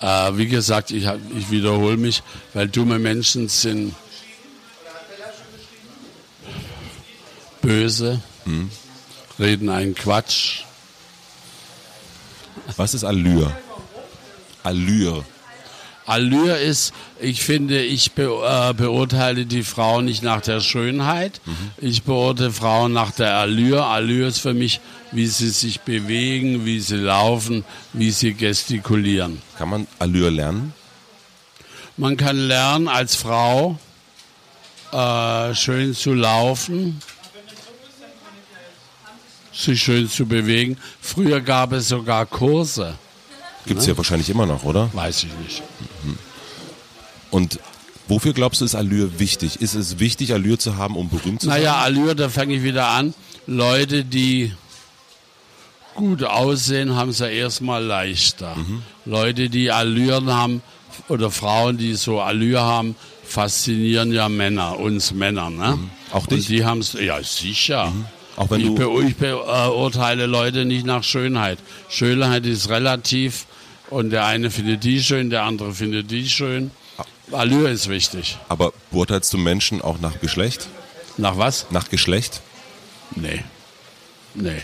Äh, 0.00 0.36
wie 0.36 0.46
gesagt, 0.46 0.90
ich, 0.90 1.08
ich 1.36 1.50
wiederhole 1.50 1.96
mich, 1.96 2.22
weil 2.52 2.68
dumme 2.68 2.98
Menschen 2.98 3.48
sind 3.48 3.94
böse, 7.62 8.20
hm. 8.44 8.70
reden 9.38 9.70
einen 9.70 9.94
Quatsch. 9.94 10.64
Was 12.76 12.94
ist 12.94 13.04
Allure? 13.04 13.56
Allure. 14.62 15.24
Allure 16.06 16.58
ist, 16.58 16.92
ich 17.18 17.42
finde, 17.42 17.82
ich 17.82 18.12
be, 18.12 18.24
äh, 18.24 18.74
beurteile 18.74 19.46
die 19.46 19.62
Frau 19.62 20.02
nicht 20.02 20.22
nach 20.22 20.42
der 20.42 20.60
Schönheit. 20.60 21.40
Mhm. 21.46 21.70
Ich 21.78 22.02
beurteile 22.02 22.52
Frauen 22.52 22.92
nach 22.92 23.10
der 23.10 23.36
Allure. 23.36 23.86
Allure 23.86 24.28
ist 24.28 24.38
für 24.38 24.52
mich, 24.52 24.80
wie 25.12 25.26
sie 25.26 25.48
sich 25.48 25.80
bewegen, 25.80 26.66
wie 26.66 26.80
sie 26.80 26.96
laufen, 26.96 27.64
wie 27.94 28.10
sie 28.10 28.34
gestikulieren. 28.34 29.40
Kann 29.56 29.70
man 29.70 29.86
Allure 29.98 30.30
lernen? 30.30 30.74
Man 31.96 32.16
kann 32.16 32.36
lernen, 32.36 32.88
als 32.88 33.14
Frau 33.14 33.78
äh, 34.92 35.54
schön 35.54 35.94
zu 35.94 36.12
laufen, 36.12 37.00
sich 39.52 39.80
schön 39.80 40.10
zu 40.10 40.26
bewegen. 40.26 40.76
Früher 41.00 41.40
gab 41.40 41.72
es 41.72 41.88
sogar 41.88 42.26
Kurse. 42.26 42.98
Gibt 43.66 43.80
es 43.80 43.86
ne? 43.86 43.92
ja 43.92 43.96
wahrscheinlich 43.96 44.28
immer 44.28 44.44
noch, 44.44 44.64
oder? 44.64 44.90
Weiß 44.92 45.24
ich 45.24 45.32
nicht. 45.38 45.62
Und 47.34 47.58
wofür 48.06 48.32
glaubst 48.32 48.60
du, 48.60 48.64
ist 48.64 48.76
Allure 48.76 49.18
wichtig? 49.18 49.60
Ist 49.60 49.74
es 49.74 49.98
wichtig, 49.98 50.32
Allure 50.32 50.56
zu 50.56 50.76
haben, 50.76 50.94
um 50.94 51.08
berühmt 51.08 51.40
zu 51.40 51.48
naja, 51.48 51.72
sein? 51.72 51.72
Naja, 51.72 52.00
Allure, 52.00 52.14
da 52.14 52.28
fange 52.28 52.54
ich 52.54 52.62
wieder 52.62 52.86
an. 52.90 53.12
Leute, 53.48 54.04
die 54.04 54.52
gut 55.96 56.22
aussehen, 56.22 56.94
haben 56.94 57.10
es 57.10 57.18
ja 57.18 57.26
erstmal 57.26 57.82
leichter. 57.82 58.54
Mhm. 58.54 58.82
Leute, 59.04 59.50
die 59.50 59.72
Allüren 59.72 60.32
haben, 60.32 60.62
oder 61.08 61.28
Frauen, 61.32 61.76
die 61.76 61.94
so 61.94 62.20
Allure 62.20 62.60
haben, 62.60 62.94
faszinieren 63.24 64.12
ja 64.12 64.28
Männer, 64.28 64.78
uns 64.78 65.12
Männer. 65.12 65.50
Ne? 65.50 65.74
Mhm. 65.74 65.90
Auch 66.12 66.28
dich? 66.28 66.38
Und 66.38 66.48
die 66.50 66.64
haben 66.64 66.78
es, 66.78 66.92
ja 66.92 67.20
sicher. 67.20 67.86
Mhm. 67.86 68.04
Auch 68.36 68.50
wenn 68.50 68.60
ich, 68.60 68.74
du 68.76 69.00
ich 69.00 69.16
beurteile 69.16 70.26
Leute 70.26 70.64
nicht 70.66 70.86
nach 70.86 71.02
Schönheit. 71.02 71.58
Schönheit 71.88 72.46
ist 72.46 72.68
relativ 72.68 73.46
und 73.90 74.10
der 74.10 74.24
eine 74.24 74.52
findet 74.52 74.84
die 74.84 75.02
schön, 75.02 75.30
der 75.30 75.42
andere 75.42 75.72
findet 75.72 76.12
die 76.12 76.28
schön. 76.28 76.70
Allure 77.32 77.70
ist 77.70 77.88
wichtig. 77.88 78.38
Aber 78.48 78.72
beurteilst 78.90 79.32
du 79.32 79.38
Menschen 79.38 79.80
auch 79.80 79.98
nach 80.00 80.20
Geschlecht? 80.20 80.68
Nach 81.16 81.38
was? 81.38 81.66
Nach 81.70 81.88
Geschlecht? 81.88 82.42
Nee. 83.14 83.42
Nee. 84.34 84.62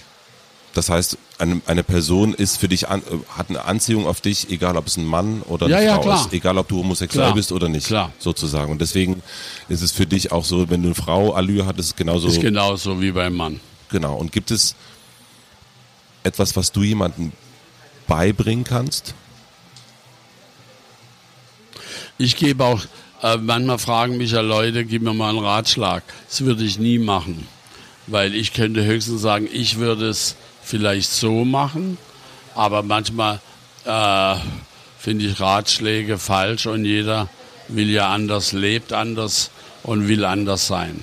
Das 0.75 0.89
heißt, 0.89 1.19
eine, 1.39 1.61
eine 1.67 1.83
Person 1.83 2.33
ist 2.33 2.59
für 2.59 2.69
dich 2.69 2.89
an, 2.89 3.03
hat 3.37 3.49
eine 3.49 3.65
Anziehung 3.65 4.07
auf 4.07 4.21
dich, 4.21 4.51
egal 4.51 4.77
ob 4.77 4.87
es 4.87 4.97
ein 4.97 5.05
Mann 5.05 5.43
oder 5.43 5.67
eine 5.67 5.85
ja, 5.85 5.97
Frau 5.97 6.11
ja, 6.11 6.21
ist, 6.21 6.33
egal 6.33 6.59
ob 6.59 6.69
du 6.69 6.79
homosexuell 6.79 7.25
klar. 7.27 7.35
bist 7.35 7.51
oder 7.51 7.69
nicht, 7.69 7.89
klar. 7.89 8.13
sozusagen. 8.19 8.71
Und 8.71 8.81
deswegen 8.81 9.23
ist 9.69 9.83
es 9.83 9.91
für 9.91 10.07
dich 10.07 10.31
auch 10.31 10.45
so, 10.45 10.71
wenn 10.71 10.83
du 10.83 10.89
eine 10.89 10.95
Frau 10.95 11.33
Allure 11.33 11.67
hat, 11.67 11.79
ist 11.79 11.87
es 11.87 11.97
genauso. 11.97 12.29
Ist 12.29 12.41
genauso 12.41 13.01
wie 13.01 13.11
beim 13.11 13.35
Mann. 13.35 13.61
Genau. 13.91 14.17
Und 14.17 14.31
gibt 14.31 14.53
es 14.53 14.77
etwas, 16.23 16.55
was 16.55 16.71
du 16.71 16.83
jemandem 16.83 17.33
beibringen 18.07 18.65
kannst? 18.65 19.15
Ich 22.21 22.37
gebe 22.37 22.63
auch, 22.67 22.83
äh, 23.23 23.39
manchmal 23.39 23.79
fragen 23.79 24.19
mich 24.19 24.33
ja 24.33 24.43
Leute, 24.43 24.85
gib 24.85 25.01
mir 25.01 25.15
mal 25.15 25.31
einen 25.31 25.39
Ratschlag. 25.39 26.03
Das 26.29 26.45
würde 26.45 26.63
ich 26.65 26.79
nie 26.79 26.99
machen. 26.99 27.49
Weil 28.09 28.35
ich 28.35 28.53
könnte 28.53 28.85
höchstens 28.85 29.23
sagen, 29.23 29.49
ich 29.51 29.79
würde 29.79 30.11
es 30.11 30.37
vielleicht 30.63 31.11
so 31.11 31.47
machen, 31.47 31.97
aber 32.55 32.83
manchmal 32.83 33.41
äh, 33.87 34.35
finde 34.99 35.25
ich 35.25 35.41
Ratschläge 35.41 36.19
falsch 36.19 36.67
und 36.67 36.85
jeder 36.85 37.31
will 37.69 37.89
ja 37.89 38.11
anders, 38.13 38.53
lebt 38.53 38.93
anders 38.93 39.51
und 39.83 40.07
will 40.07 40.27
anders 40.27 40.67
sein. 40.67 41.03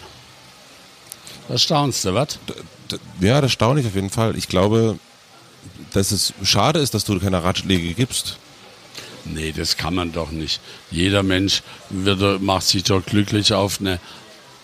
Das 1.47 1.63
staunst 1.63 2.05
du, 2.05 2.13
was? 2.13 2.37
Ja, 3.21 3.41
das 3.41 3.51
staune 3.53 3.79
ich 3.79 3.87
auf 3.87 3.95
jeden 3.95 4.11
Fall. 4.11 4.37
Ich 4.37 4.49
glaube, 4.49 4.99
dass 5.93 6.11
es 6.11 6.35
schade 6.43 6.77
ist, 6.77 6.93
dass 6.93 7.05
du 7.05 7.19
keine 7.19 7.43
Ratschläge 7.43 7.95
gibst. 7.95 8.37
Nee, 9.33 9.53
das 9.55 9.77
kann 9.77 9.95
man 9.95 10.11
doch 10.11 10.31
nicht. 10.31 10.59
Jeder 10.91 11.23
Mensch 11.23 11.63
wird, 11.89 12.41
macht 12.41 12.67
sich 12.67 12.83
doch 12.83 13.05
glücklich 13.05 13.53
auf 13.53 13.79
eine 13.79 13.99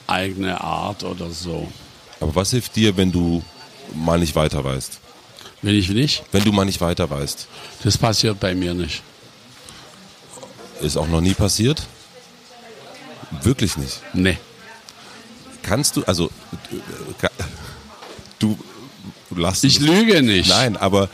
eigene 0.08 0.62
Art 0.62 1.04
oder 1.04 1.30
so. 1.30 1.72
Aber 2.20 2.36
was 2.36 2.52
hilft 2.52 2.76
dir, 2.76 2.96
wenn 2.98 3.12
du 3.12 3.44
mal 3.96 4.20
nicht 4.20 4.36
weiter 4.36 4.64
weißt? 4.64 5.00
Wenn 5.62 5.76
ich 5.76 5.90
nicht? 5.90 6.24
Wenn 6.32 6.44
du 6.44 6.52
mal 6.52 6.66
nicht 6.66 6.82
weiter 6.82 7.10
weißt. 7.10 7.48
Das 7.84 7.98
passiert 7.98 8.40
bei 8.40 8.54
mir 8.54 8.74
nicht. 8.74 9.02
Ist 10.82 10.98
auch 10.98 11.08
noch 11.08 11.22
nie 11.22 11.34
passiert? 11.34 11.88
Wirklich 13.42 13.78
nicht? 13.78 14.02
Nee. 14.14 14.38
Kannst 15.62 15.96
du, 15.96 16.04
also, 16.04 16.30
du, 18.40 18.58
du 19.30 19.36
lass. 19.36 19.64
Ich 19.64 19.80
lüge 19.80 20.22
nicht. 20.22 20.50
Nein, 20.50 20.76
aber 20.76 21.10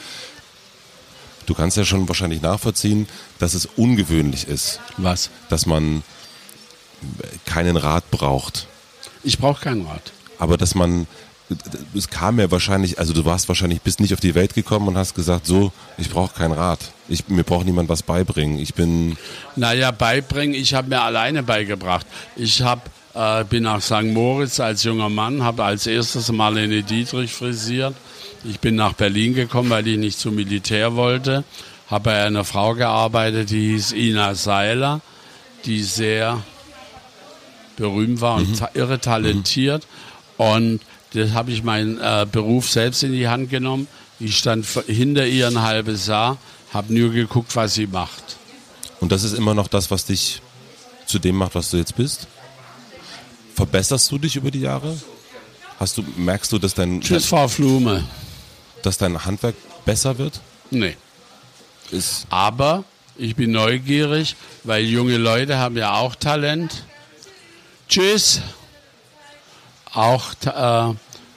du 1.50 1.56
kannst 1.56 1.78
ja 1.78 1.84
schon 1.84 2.08
wahrscheinlich 2.08 2.42
nachvollziehen, 2.42 3.08
dass 3.40 3.56
es 3.56 3.66
ungewöhnlich 3.66 4.48
ist. 4.48 4.80
Was? 4.98 5.30
Dass 5.50 5.66
man 5.66 6.04
keinen 7.46 7.76
Rat 7.76 8.10
braucht. 8.12 8.68
Ich 9.24 9.40
brauche 9.40 9.64
keinen 9.64 9.86
Rat. 9.86 10.12
Aber 10.38 10.58
dass 10.58 10.76
man 10.76 11.08
es 11.96 12.10
kam 12.10 12.40
ja 12.40 12.52
wahrscheinlich, 12.52 13.00
also 13.00 13.12
du 13.12 13.26
warst 13.26 13.48
wahrscheinlich, 13.48 13.82
bist 13.82 14.00
nicht 14.00 14.14
auf 14.14 14.20
die 14.20 14.36
Welt 14.36 14.54
gekommen 14.54 14.88
und 14.88 14.98
hast 14.98 15.16
gesagt, 15.16 15.48
so, 15.48 15.72
ich 15.98 16.10
brauche 16.10 16.36
keinen 16.36 16.52
Rat. 16.52 16.80
Ich, 17.08 17.28
mir 17.28 17.44
braucht 17.44 17.66
niemand 17.66 17.90
was 17.90 18.04
beibringen. 18.04 18.60
Ich 18.60 18.76
bin. 18.76 19.18
Naja, 19.56 19.90
beibringen, 19.90 20.54
ich 20.54 20.76
habe 20.76 20.90
mir 20.90 21.02
alleine 21.02 21.42
beigebracht. 21.42 22.06
Ich 22.36 22.62
hab, 22.62 22.92
äh, 23.20 23.44
bin 23.44 23.64
nach 23.64 23.82
St. 23.82 24.04
Moritz 24.04 24.60
als 24.60 24.84
junger 24.84 25.10
Mann, 25.10 25.44
habe 25.44 25.66
als 25.66 25.86
erstes 25.88 26.32
Marlene 26.32 26.84
Dietrich 26.84 27.34
frisiert. 27.34 27.94
Ich 28.46 28.62
bin 28.62 28.76
nach 28.76 28.94
Berlin 28.94 29.34
gekommen, 29.34 29.70
weil 29.70 29.86
ich 29.88 29.98
nicht 29.98 30.18
zum 30.18 30.36
Militär 30.36 30.96
wollte. 30.96 31.44
Habe 31.88 32.12
bei 32.12 32.24
einer 32.24 32.46
Frau 32.46 32.76
gearbeitet, 32.76 33.50
die 33.50 33.72
hieß 33.72 33.92
Ina 33.92 34.36
Seiler, 34.36 35.02
die 35.66 35.84
sehr 35.84 36.42
berühmt 37.76 38.22
war 38.22 38.38
und 38.38 38.62
mhm. 38.62 38.68
irre 38.74 39.00
talentiert. 39.00 39.86
Mhm. 40.38 40.46
Und 40.46 40.80
das 41.14 41.32
habe 41.34 41.52
ich 41.52 41.64
meinen 41.64 42.00
äh, 42.00 42.26
Beruf 42.32 42.70
selbst 42.70 43.04
in 43.04 43.12
die 43.12 43.28
Hand 43.28 43.50
genommen. 43.50 43.88
Ich 44.22 44.38
stand 44.38 44.66
hinter 44.88 45.26
ihr 45.26 45.48
ein 45.48 45.62
halbes 45.62 46.08
Jahr, 46.08 46.38
habe 46.74 46.94
nur 46.94 47.12
geguckt, 47.12 47.54
was 47.56 47.74
sie 47.74 47.88
macht. 47.88 48.38
Und 49.02 49.12
das 49.12 49.24
ist 49.24 49.34
immer 49.34 49.54
noch 49.54 49.68
das, 49.68 49.92
was 49.92 50.06
dich 50.06 50.42
zu 51.06 51.20
dem 51.20 51.36
macht, 51.36 51.56
was 51.56 51.72
du 51.72 51.78
jetzt 51.78 51.96
bist? 51.96 52.28
Verbesserst 53.60 54.10
du 54.10 54.18
dich 54.18 54.38
über 54.38 54.52
die 54.52 54.62
Jahre? 54.62 54.98
Hast 55.82 55.98
du, 55.98 56.04
merkst 56.16 56.50
du, 56.54 56.60
dass 56.60 56.74
dein, 56.74 57.02
Tschüss, 57.02 57.26
Frau 57.26 57.46
Flume. 57.50 58.08
dass 58.84 58.98
dein 58.98 59.26
Handwerk 59.26 59.54
besser 59.84 60.18
wird? 60.18 60.40
Nee. 60.72 60.96
Ist, 61.92 62.26
Aber 62.30 62.86
ich 63.18 63.36
bin 63.36 63.52
neugierig, 63.52 64.38
weil 64.64 64.86
junge 64.86 65.18
Leute 65.18 65.58
haben 65.58 65.76
ja 65.76 65.96
auch 65.96 66.16
Talent. 66.16 66.86
Tschüss. 67.90 68.40
Auch 69.94 70.32
äh, 70.46 70.94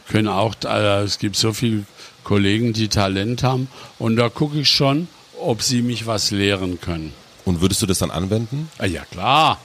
können 0.09 0.29
auch, 0.29 0.55
äh, 0.65 1.03
es 1.03 1.19
gibt 1.19 1.35
so 1.35 1.53
viele 1.53 1.87
Kollegen, 2.23 2.73
die 2.73 2.87
Talent 2.87 3.43
haben. 3.43 3.67
Und 3.99 4.15
da 4.15 4.29
gucke 4.29 4.61
ich 4.61 4.71
schon, 4.71 5.09
ob 5.41 5.61
sie 5.61 5.83
mich 5.83 6.07
was 6.07 6.31
lehren 6.31 6.81
können. 6.81 7.13
und 7.45 7.61
würdest 7.61 7.83
du 7.83 7.87
das 7.87 7.99
dann 7.99 8.13
anwenden? 8.13 8.71
Ah, 8.79 8.87
ja, 8.87 9.05
klar. 9.07 9.61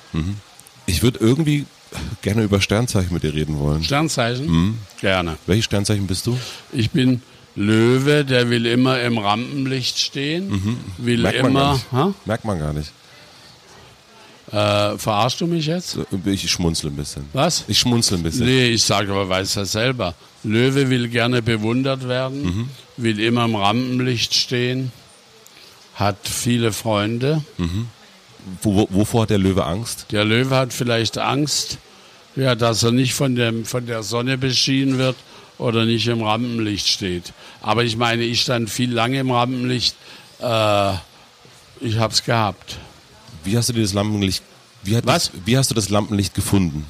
Ich 0.87 1.03
würde 1.03 1.19
irgendwie 1.19 1.67
gerne 2.21 2.43
über 2.43 2.61
Sternzeichen 2.61 3.13
mit 3.13 3.23
dir 3.23 3.33
reden 3.33 3.59
wollen. 3.59 3.83
Sternzeichen? 3.83 4.77
Gerne. 5.01 5.37
Welches 5.45 5.65
Sternzeichen 5.65 6.07
bist 6.07 6.25
du? 6.27 6.37
Ich 6.71 6.91
bin 6.91 7.21
Löwe, 7.55 8.23
der 8.25 8.49
will 8.49 8.65
immer 8.65 9.01
im 9.01 9.17
Rampenlicht 9.17 9.97
stehen. 9.99 10.79
Will 10.97 11.17
Mhm. 11.17 11.23
Merkt 11.23 11.41
man 11.43 11.53
gar 11.53 11.61
immer. 11.63 11.73
nicht. 11.73 11.91
Ha? 11.91 12.13
Merkt 12.25 12.45
man 12.45 12.59
gar 12.59 12.73
nicht. 12.73 12.91
Äh, 14.51 14.97
verarschst 14.97 15.41
du 15.41 15.47
mich 15.47 15.65
jetzt? 15.65 15.97
Ich 16.25 16.49
schmunzle 16.49 16.89
ein 16.89 16.95
bisschen. 16.95 17.25
Was? 17.33 17.65
Ich 17.67 17.79
schmunzle 17.79 18.17
ein 18.17 18.23
bisschen. 18.23 18.45
Nee, 18.45 18.67
ich 18.69 18.83
sage 18.83 19.11
aber, 19.11 19.27
weiß 19.27 19.55
ja 19.55 19.65
selber. 19.65 20.13
Löwe 20.43 20.89
will 20.89 21.09
gerne 21.09 21.41
bewundert 21.41 22.07
werden, 22.07 22.43
Mhm. 22.43 22.69
will 22.95 23.19
immer 23.19 23.43
im 23.43 23.55
Rampenlicht 23.55 24.33
stehen, 24.33 24.91
hat 25.95 26.15
viele 26.23 26.71
Freunde. 26.71 27.43
Wo, 27.57 27.65
wo, 28.61 28.87
wovor 28.89 29.23
hat 29.23 29.29
der 29.29 29.37
Löwe 29.37 29.65
Angst? 29.65 30.07
Der 30.11 30.25
Löwe 30.25 30.55
hat 30.55 30.73
vielleicht 30.73 31.17
Angst, 31.17 31.77
ja, 32.35 32.55
dass 32.55 32.83
er 32.83 32.91
nicht 32.91 33.13
von, 33.13 33.35
dem, 33.35 33.65
von 33.65 33.85
der 33.85 34.03
Sonne 34.03 34.37
beschienen 34.37 34.97
wird 34.97 35.15
oder 35.57 35.85
nicht 35.85 36.07
im 36.07 36.23
Rampenlicht 36.23 36.87
steht. 36.87 37.33
Aber 37.61 37.83
ich 37.83 37.97
meine, 37.97 38.23
ich 38.23 38.41
stand 38.41 38.69
viel 38.69 38.91
lange 38.91 39.19
im 39.19 39.31
Rampenlicht. 39.31 39.95
Äh, 40.39 40.93
ich 41.79 41.97
habe 41.97 42.13
es 42.13 42.23
gehabt. 42.23 42.77
Wie 43.43 43.57
hast 43.57 43.69
du 43.69 43.73
dir 43.73 43.81
das 43.81 43.93
Lampenlicht? 43.93 44.43
Wie, 44.83 44.95
Was? 45.03 45.31
Das, 45.31 45.31
wie 45.45 45.57
hast 45.57 45.71
du 45.71 45.75
das 45.75 45.89
Lampenlicht 45.89 46.33
gefunden? 46.33 46.85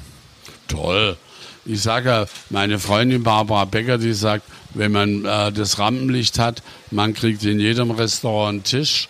Toll. 0.66 1.16
Ich 1.64 1.82
sage 1.82 2.08
ja, 2.08 2.26
meine 2.50 2.78
Freundin 2.78 3.22
Barbara 3.22 3.64
Becker, 3.64 3.98
die 3.98 4.12
sagt, 4.14 4.44
wenn 4.74 4.92
man 4.92 5.24
äh, 5.24 5.52
das 5.52 5.78
Rampenlicht 5.78 6.38
hat, 6.38 6.62
man 6.90 7.14
kriegt 7.14 7.44
in 7.44 7.60
jedem 7.60 7.90
Restaurant 7.90 8.48
einen 8.48 8.64
Tisch. 8.64 9.08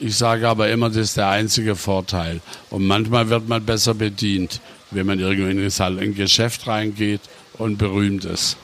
Ich 0.00 0.16
sage 0.16 0.48
aber 0.48 0.70
immer, 0.70 0.88
das 0.88 0.98
ist 0.98 1.16
der 1.16 1.28
einzige 1.28 1.74
Vorteil. 1.74 2.40
Und 2.70 2.86
manchmal 2.86 3.28
wird 3.30 3.48
man 3.48 3.64
besser 3.64 3.94
bedient, 3.94 4.60
wenn 4.90 5.06
man 5.06 5.18
irgendwo 5.18 5.48
in 5.48 5.98
ein 5.98 6.14
Geschäft 6.14 6.66
reingeht 6.66 7.20
und 7.54 7.78
berühmt 7.78 8.24
ist. 8.24 8.56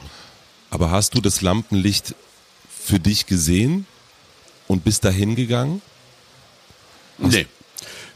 Aber 0.70 0.90
hast 0.90 1.14
du 1.14 1.20
das 1.20 1.40
Lampenlicht 1.40 2.14
für 2.68 2.98
dich 2.98 3.26
gesehen 3.26 3.86
und 4.68 4.84
bist 4.84 5.04
dahin 5.04 5.34
gegangen? 5.34 5.82
Nee. 7.18 7.46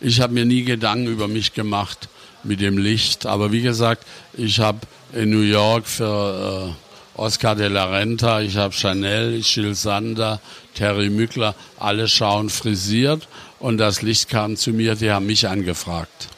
Ich 0.00 0.20
habe 0.20 0.32
mir 0.32 0.44
nie 0.44 0.62
Gedanken 0.62 1.08
über 1.08 1.26
mich 1.26 1.54
gemacht 1.54 2.08
mit 2.44 2.60
dem 2.60 2.78
Licht. 2.78 3.26
Aber 3.26 3.50
wie 3.50 3.62
gesagt, 3.62 4.06
ich 4.37 4.60
habe 4.60 4.80
in 5.12 5.30
New 5.30 5.40
York 5.40 5.87
für 5.87 6.75
äh, 6.75 6.88
Oscar 7.18 7.56
de 7.56 7.68
la 7.68 7.87
Renta, 7.87 8.40
ich 8.40 8.56
habe 8.56 8.72
Chanel, 8.72 9.42
Gilles 9.42 9.82
Sander, 9.82 10.40
Terry 10.75 11.10
Mückler, 11.10 11.54
alle 11.78 12.08
schauen 12.08 12.48
frisiert. 12.50 13.28
Und 13.58 13.78
das 13.78 14.02
Licht 14.02 14.28
kam 14.28 14.56
zu 14.56 14.70
mir, 14.70 14.94
die 14.94 15.10
haben 15.10 15.26
mich 15.26 15.48
angefragt. 15.48 16.28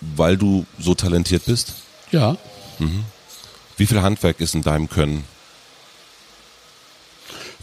Weil 0.00 0.36
du 0.36 0.66
so 0.78 0.94
talentiert 0.94 1.46
bist? 1.46 1.72
Ja, 2.12 2.36
Wie 3.76 3.86
viel 3.86 4.02
Handwerk 4.02 4.40
ist 4.40 4.54
in 4.54 4.62
deinem 4.62 4.88
Können? 4.88 5.24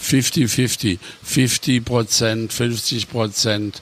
50-50. 0.01 0.99
50 1.23 1.85
Prozent, 1.85 2.53
50 2.53 3.09
Prozent 3.09 3.81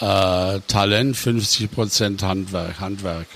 äh, 0.00 0.60
Talent, 0.66 1.16
50 1.16 1.70
Prozent 1.70 2.22
Handwerk, 2.22 2.80
Handwerk. 2.80 3.26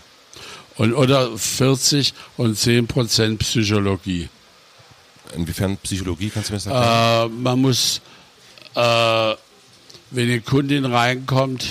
Und, 0.77 0.95
oder 0.95 1.37
40 1.37 2.15
und 2.37 2.59
10 2.59 2.87
Prozent 2.87 3.39
Psychologie. 3.41 4.29
Inwiefern 5.37 5.77
Psychologie, 5.79 6.31
kannst 6.31 6.49
du 6.51 6.53
mir 6.55 6.59
das 6.59 6.67
erklären? 6.67 7.31
Äh, 7.31 7.35
man 7.43 7.61
muss, 7.61 8.01
äh, 8.75 8.81
wenn 10.11 10.29
eine 10.29 10.41
Kundin 10.41 10.85
reinkommt, 10.85 11.67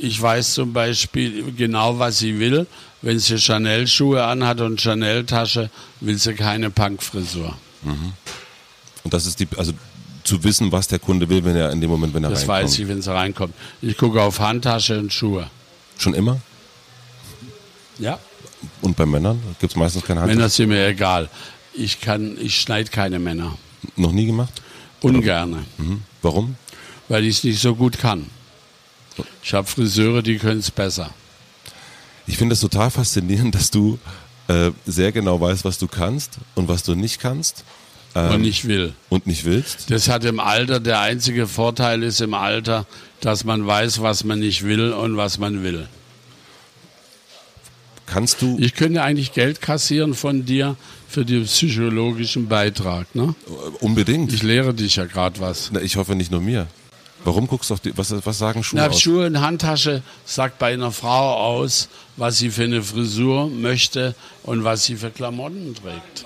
ich 0.00 0.20
weiß 0.20 0.54
zum 0.54 0.72
Beispiel 0.72 1.52
genau, 1.52 1.98
was 1.98 2.18
sie 2.18 2.38
will. 2.38 2.66
Wenn 3.02 3.18
sie 3.18 3.36
Chanel-Schuhe 3.38 4.24
anhat 4.24 4.60
und 4.60 4.80
Chanel-Tasche, 4.80 5.70
will 6.00 6.16
sie 6.18 6.34
keine 6.34 6.70
Punkfrisur. 6.70 7.56
Und 7.84 9.12
das 9.12 9.26
ist 9.26 9.38
die, 9.40 9.48
also 9.58 9.72
zu 10.22 10.42
wissen, 10.42 10.72
was 10.72 10.88
der 10.88 10.98
Kunde 10.98 11.28
will, 11.28 11.44
wenn 11.44 11.54
er 11.54 11.70
in 11.70 11.80
dem 11.82 11.90
Moment, 11.90 12.14
wenn 12.14 12.24
er 12.24 12.30
Das 12.30 12.48
reinkommt. 12.48 12.62
weiß 12.64 12.78
ich, 12.78 12.88
wenn 12.88 13.02
sie 13.02 13.12
reinkommt. 13.12 13.54
Ich 13.82 13.96
gucke 13.98 14.22
auf 14.22 14.40
Handtasche 14.40 14.98
und 14.98 15.12
Schuhe. 15.12 15.50
Schon 15.98 16.14
immer? 16.14 16.40
Ja. 17.98 18.18
Und 18.80 18.96
bei 18.96 19.04
Männern? 19.04 19.40
Gibt 19.60 19.72
es 19.72 19.76
meistens 19.76 20.02
keine 20.04 20.20
Handtasche? 20.20 20.36
Männer 20.38 20.48
sind 20.48 20.68
mir 20.70 20.86
egal. 20.88 21.28
Ich 21.76 22.00
kann, 22.00 22.36
ich 22.40 22.60
schneide 22.60 22.90
keine 22.90 23.18
Männer. 23.18 23.56
Noch 23.96 24.12
nie 24.12 24.26
gemacht? 24.26 24.52
Ungerne. 25.02 25.64
Mhm. 25.78 26.02
Warum? 26.22 26.56
Weil 27.08 27.24
ich 27.24 27.38
es 27.38 27.44
nicht 27.44 27.60
so 27.60 27.74
gut 27.74 27.98
kann. 27.98 28.26
Ich 29.42 29.52
habe 29.52 29.66
Friseure, 29.66 30.22
die 30.22 30.38
können 30.38 30.60
es 30.60 30.70
besser. 30.70 31.10
Ich 32.26 32.38
finde 32.38 32.54
es 32.54 32.60
total 32.60 32.90
faszinierend, 32.90 33.54
dass 33.54 33.70
du 33.70 33.98
äh, 34.48 34.70
sehr 34.86 35.12
genau 35.12 35.40
weißt, 35.40 35.64
was 35.64 35.78
du 35.78 35.86
kannst 35.86 36.38
und 36.54 36.68
was 36.68 36.82
du 36.82 36.94
nicht 36.94 37.20
kannst 37.20 37.64
und 38.14 38.42
nicht 38.42 38.66
will. 38.68 38.94
und 39.08 39.26
nicht 39.26 39.44
willst. 39.44 39.90
Das 39.90 40.08
hat 40.08 40.24
im 40.24 40.38
Alter, 40.38 40.78
der 40.78 41.00
einzige 41.00 41.48
Vorteil 41.48 42.02
ist 42.04 42.20
im 42.20 42.32
Alter, 42.32 42.86
dass 43.20 43.44
man 43.44 43.66
weiß, 43.66 44.02
was 44.02 44.22
man 44.22 44.38
nicht 44.38 44.62
will 44.62 44.92
und 44.92 45.16
was 45.16 45.38
man 45.38 45.62
will. 45.64 45.88
Kannst 48.14 48.42
du, 48.42 48.56
Ich 48.60 48.74
könnte 48.74 49.02
eigentlich 49.02 49.32
Geld 49.32 49.60
kassieren 49.60 50.14
von 50.14 50.46
dir 50.46 50.76
für 51.08 51.24
den 51.24 51.46
psychologischen 51.46 52.46
Beitrag. 52.46 53.12
Ne? 53.12 53.34
unbedingt. 53.80 54.32
Ich 54.32 54.44
lehre 54.44 54.72
dich 54.72 54.94
ja 54.94 55.06
gerade 55.06 55.40
was. 55.40 55.70
Na, 55.72 55.80
ich 55.80 55.96
hoffe 55.96 56.14
nicht 56.14 56.30
nur 56.30 56.40
mir. 56.40 56.68
Warum 57.24 57.48
guckst 57.48 57.70
du 57.70 57.74
auf 57.74 57.80
die, 57.80 57.96
was, 57.98 58.14
was 58.24 58.38
sagen 58.38 58.62
Schuhe 58.62 58.78
Na, 58.78 58.86
aus? 58.86 59.00
Schuhe 59.00 59.26
und 59.26 59.40
Handtasche 59.40 60.02
sagt 60.24 60.60
bei 60.60 60.72
einer 60.72 60.92
Frau 60.92 61.34
aus, 61.34 61.88
was 62.16 62.38
sie 62.38 62.50
für 62.50 62.62
eine 62.62 62.84
Frisur 62.84 63.48
möchte 63.48 64.14
und 64.44 64.62
was 64.62 64.84
sie 64.84 64.94
für 64.94 65.10
Klamotten 65.10 65.74
trägt. 65.74 66.24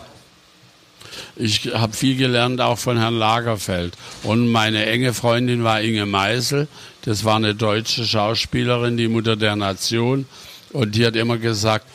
Ich 1.36 1.72
habe 1.72 1.94
viel 1.94 2.18
gelernt 2.18 2.60
auch 2.60 2.78
von 2.78 2.98
Herrn 2.98 3.18
Lagerfeld. 3.18 3.94
Und 4.24 4.48
meine 4.48 4.84
enge 4.84 5.14
Freundin 5.14 5.64
war 5.64 5.80
Inge 5.80 6.04
Meisel. 6.04 6.68
Das 7.02 7.24
war 7.24 7.36
eine 7.36 7.54
deutsche 7.54 8.04
Schauspielerin, 8.04 8.98
die 8.98 9.08
Mutter 9.08 9.36
der 9.36 9.56
Nation. 9.56 10.26
Und 10.72 10.94
die 10.94 11.06
hat 11.06 11.16
immer 11.16 11.38
gesagt, 11.38 11.86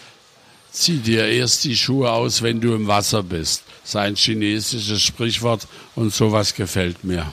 zieh 0.71 0.97
dir 0.97 1.27
erst 1.27 1.63
die 1.63 1.75
Schuhe 1.75 2.11
aus, 2.11 2.41
wenn 2.41 2.59
du 2.61 2.73
im 2.73 2.87
Wasser 2.87 3.23
bist. 3.23 3.63
Das 3.81 3.89
ist 3.91 3.95
ein 3.95 4.15
chinesisches 4.15 5.01
Sprichwort 5.01 5.67
und 5.95 6.13
sowas 6.13 6.55
gefällt 6.55 7.03
mir. 7.03 7.31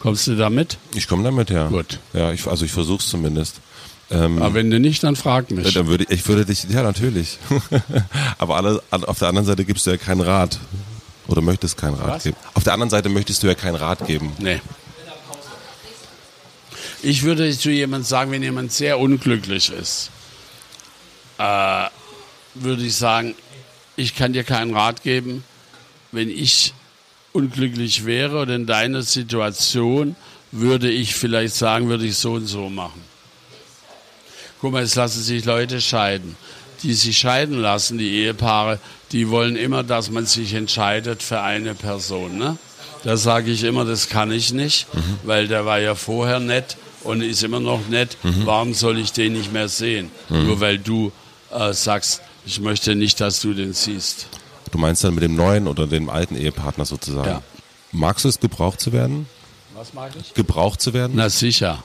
Kommst 0.00 0.26
du 0.26 0.36
damit? 0.36 0.76
Ich 0.94 1.08
komme 1.08 1.22
damit 1.24 1.50
her. 1.50 1.68
Gut. 1.70 1.98
Ja, 2.12 2.32
ich, 2.32 2.46
also 2.46 2.64
ich 2.64 2.72
versuch's 2.72 3.08
zumindest. 3.08 3.56
Ähm, 4.10 4.42
Aber 4.42 4.54
wenn 4.54 4.70
du 4.70 4.78
nicht, 4.78 5.02
dann 5.02 5.16
frag 5.16 5.50
mich. 5.50 5.72
dann 5.72 5.86
würde 5.86 6.04
ich, 6.10 6.26
würde 6.28 6.44
dich, 6.44 6.64
ja 6.64 6.82
natürlich. 6.82 7.38
Aber 8.38 8.56
alle, 8.56 8.82
auf 8.90 9.18
der 9.18 9.28
anderen 9.28 9.46
Seite 9.46 9.64
gibst 9.64 9.86
du 9.86 9.90
ja 9.90 9.96
keinen 9.96 10.20
Rat. 10.20 10.58
Oder 11.26 11.40
möchtest 11.40 11.78
keinen 11.78 11.94
Rat 11.94 12.16
Was? 12.16 12.24
geben. 12.24 12.36
Auf 12.52 12.64
der 12.64 12.74
anderen 12.74 12.90
Seite 12.90 13.08
möchtest 13.08 13.42
du 13.42 13.46
ja 13.46 13.54
keinen 13.54 13.76
Rat 13.76 14.06
geben. 14.06 14.32
Nee. 14.38 14.60
Ich 17.02 17.22
würde 17.22 17.56
zu 17.56 17.70
jemandem 17.70 18.06
sagen, 18.06 18.30
wenn 18.30 18.42
jemand 18.42 18.72
sehr 18.72 18.98
unglücklich 18.98 19.70
ist, 19.70 20.10
äh, 21.44 21.90
würde 22.54 22.84
ich 22.84 22.94
sagen, 22.94 23.34
ich 23.96 24.14
kann 24.14 24.32
dir 24.32 24.44
keinen 24.44 24.74
Rat 24.74 25.02
geben. 25.02 25.44
Wenn 26.12 26.30
ich 26.30 26.72
unglücklich 27.32 28.04
wäre 28.06 28.38
oder 28.38 28.54
in 28.54 28.66
deiner 28.66 29.02
Situation, 29.02 30.16
würde 30.52 30.90
ich 30.90 31.14
vielleicht 31.14 31.54
sagen, 31.54 31.88
würde 31.88 32.06
ich 32.06 32.16
so 32.16 32.34
und 32.34 32.46
so 32.46 32.68
machen. 32.68 33.02
Guck 34.60 34.72
mal, 34.72 34.82
es 34.82 34.94
lassen 34.94 35.20
sich 35.20 35.44
Leute 35.44 35.80
scheiden. 35.80 36.36
Die 36.82 36.94
sich 36.94 37.18
scheiden 37.18 37.58
lassen, 37.60 37.98
die 37.98 38.10
Ehepaare, 38.10 38.78
die 39.10 39.28
wollen 39.30 39.56
immer, 39.56 39.82
dass 39.82 40.10
man 40.10 40.26
sich 40.26 40.54
entscheidet 40.54 41.22
für 41.22 41.40
eine 41.40 41.74
Person. 41.74 42.36
Ne? 42.38 42.56
Da 43.02 43.16
sage 43.16 43.50
ich 43.50 43.64
immer, 43.64 43.84
das 43.84 44.08
kann 44.08 44.30
ich 44.30 44.52
nicht, 44.52 44.86
weil 45.24 45.48
der 45.48 45.66
war 45.66 45.80
ja 45.80 45.94
vorher 45.94 46.40
nett 46.40 46.76
und 47.02 47.20
ist 47.22 47.42
immer 47.42 47.60
noch 47.60 47.88
nett. 47.88 48.16
Warum 48.44 48.74
soll 48.74 48.98
ich 48.98 49.12
den 49.12 49.32
nicht 49.34 49.52
mehr 49.52 49.68
sehen? 49.68 50.10
Nur 50.28 50.60
weil 50.60 50.78
du 50.78 51.10
äh, 51.54 51.72
sagst, 51.72 52.20
ich 52.46 52.60
möchte 52.60 52.94
nicht, 52.94 53.20
dass 53.20 53.40
du 53.40 53.54
den 53.54 53.72
siehst. 53.72 54.26
Du 54.70 54.78
meinst 54.78 55.04
dann 55.04 55.14
mit 55.14 55.22
dem 55.22 55.36
neuen 55.36 55.68
oder 55.68 55.86
dem 55.86 56.10
alten 56.10 56.36
Ehepartner 56.36 56.84
sozusagen. 56.84 57.28
Ja. 57.28 57.42
Magst 57.92 58.24
du 58.24 58.28
es, 58.28 58.40
gebraucht 58.40 58.80
zu 58.80 58.92
werden? 58.92 59.26
Was 59.74 59.94
mag 59.94 60.12
ich? 60.20 60.34
Gebraucht 60.34 60.80
zu 60.80 60.92
werden? 60.92 61.12
Na 61.16 61.30
sicher. 61.30 61.82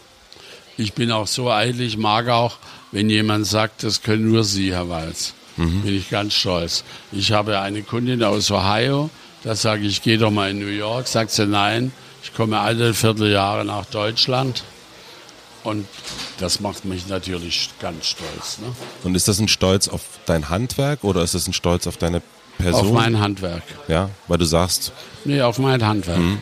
Ich 0.77 0.93
bin 0.93 1.11
auch 1.11 1.27
so 1.27 1.51
eitel, 1.51 1.81
ich 1.81 1.97
mag 1.97 2.29
auch, 2.29 2.57
wenn 2.91 3.09
jemand 3.09 3.45
sagt, 3.45 3.83
das 3.83 4.01
können 4.01 4.31
nur 4.31 4.43
Sie, 4.43 4.71
Herr 4.73 4.89
Walz. 4.89 5.33
bin 5.57 5.93
ich 5.93 6.09
ganz 6.09 6.33
stolz. 6.33 6.83
Ich 7.11 7.31
habe 7.33 7.59
eine 7.59 7.83
Kundin 7.83 8.23
aus 8.23 8.49
Ohio, 8.49 9.09
da 9.43 9.55
sage 9.55 9.85
ich, 9.85 10.01
geh 10.01 10.15
doch 10.17 10.31
mal 10.31 10.51
in 10.51 10.59
New 10.59 10.67
York, 10.67 11.07
sagt 11.07 11.31
sie 11.31 11.45
nein, 11.45 11.91
ich 12.23 12.33
komme 12.33 12.59
alle 12.59 12.93
Vierteljahre 12.93 13.65
nach 13.65 13.85
Deutschland. 13.85 14.63
Und 15.63 15.87
das 16.39 16.59
macht 16.61 16.85
mich 16.85 17.07
natürlich 17.07 17.69
ganz 17.79 18.07
stolz. 18.07 18.59
Ne? 18.59 18.67
Und 19.03 19.15
ist 19.15 19.27
das 19.27 19.39
ein 19.39 19.47
Stolz 19.47 19.87
auf 19.87 20.01
dein 20.25 20.49
Handwerk 20.49 21.03
oder 21.03 21.21
ist 21.21 21.35
das 21.35 21.47
ein 21.47 21.53
Stolz 21.53 21.85
auf 21.85 21.97
deine 21.97 22.21
Person? 22.57 22.87
Auf 22.87 22.93
mein 22.93 23.19
Handwerk. 23.19 23.63
Ja, 23.87 24.09
weil 24.27 24.37
du 24.37 24.45
sagst. 24.45 24.93
Nee, 25.25 25.41
auf 25.41 25.59
mein 25.59 25.85
Handwerk. 25.85 26.19
Mhm. 26.19 26.39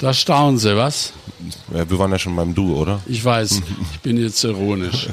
Da 0.00 0.14
staunen 0.14 0.58
Sie, 0.58 0.76
was? 0.76 1.12
Ja, 1.74 1.88
wir 1.90 1.98
waren 1.98 2.12
ja 2.12 2.18
schon 2.18 2.36
beim 2.36 2.54
Du, 2.54 2.76
oder? 2.76 3.00
Ich 3.06 3.24
weiß, 3.24 3.60
ich 3.92 4.00
bin 4.00 4.16
jetzt 4.16 4.42
ironisch. 4.44 5.08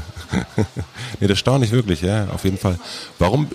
nee, 1.19 1.27
das 1.27 1.39
staune 1.39 1.65
ich 1.65 1.71
wirklich, 1.71 2.01
ja, 2.01 2.27
auf 2.29 2.43
jeden 2.43 2.57
Fall. 2.57 2.79
Warum, 3.17 3.47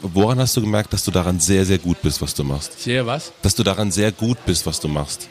woran 0.00 0.38
hast 0.38 0.56
du 0.56 0.60
gemerkt, 0.60 0.92
dass 0.92 1.04
du 1.04 1.10
daran 1.10 1.40
sehr, 1.40 1.64
sehr 1.66 1.78
gut 1.78 2.00
bist, 2.02 2.22
was 2.22 2.34
du 2.34 2.44
machst? 2.44 2.80
Sehr 2.80 3.04
was? 3.04 3.32
Dass 3.42 3.54
du 3.56 3.64
daran 3.64 3.90
sehr 3.90 4.12
gut 4.12 4.38
bist, 4.46 4.64
was 4.64 4.78
du 4.78 4.88
machst. 4.88 5.28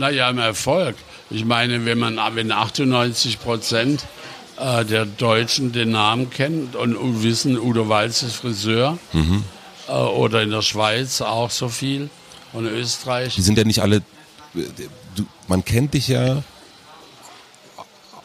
Naja, 0.00 0.30
im 0.30 0.38
Erfolg. 0.38 0.96
Ich 1.30 1.44
meine, 1.44 1.84
wenn 1.84 1.98
man, 1.98 2.18
wenn 2.34 2.50
98 2.50 3.38
Prozent 3.38 4.04
äh, 4.58 4.84
der 4.84 5.04
Deutschen 5.06 5.72
den 5.72 5.90
Namen 5.90 6.30
kennen 6.30 6.70
und 6.74 7.22
wissen, 7.22 7.58
Udo 7.58 7.88
Walz 7.88 8.22
ist 8.22 8.36
Friseur, 8.36 8.98
mhm. 9.12 9.44
äh, 9.88 9.92
oder 9.92 10.42
in 10.42 10.50
der 10.50 10.62
Schweiz 10.62 11.20
auch 11.20 11.50
so 11.50 11.68
viel 11.68 12.10
und 12.52 12.66
in 12.66 12.72
Österreich. 12.72 13.34
Die 13.34 13.42
sind 13.42 13.58
ja 13.58 13.64
nicht 13.64 13.80
alle 13.80 14.02
du, 14.54 15.26
man 15.48 15.64
kennt 15.64 15.94
dich 15.94 16.08
ja, 16.08 16.42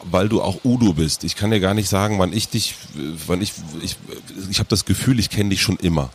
weil 0.04 0.30
du 0.30 0.42
auch 0.42 0.64
Udo 0.64 0.94
bist. 0.94 1.24
Ich 1.24 1.36
kann 1.36 1.52
dir 1.52 1.60
gar 1.60 1.74
nicht 1.74 1.90
sagen, 1.90 2.20
wann 2.20 2.34
ich 2.34 2.50
dich, 2.50 2.76
wann 3.28 3.42
ich, 3.42 3.54
ich, 3.82 3.98
ich 4.50 4.60
habe 4.60 4.70
das 4.70 4.86
Gefühl, 4.86 5.20
ich 5.20 5.30
kenne 5.30 5.50
dich 5.50 5.62
schon 5.62 5.78
immer. 5.78 6.10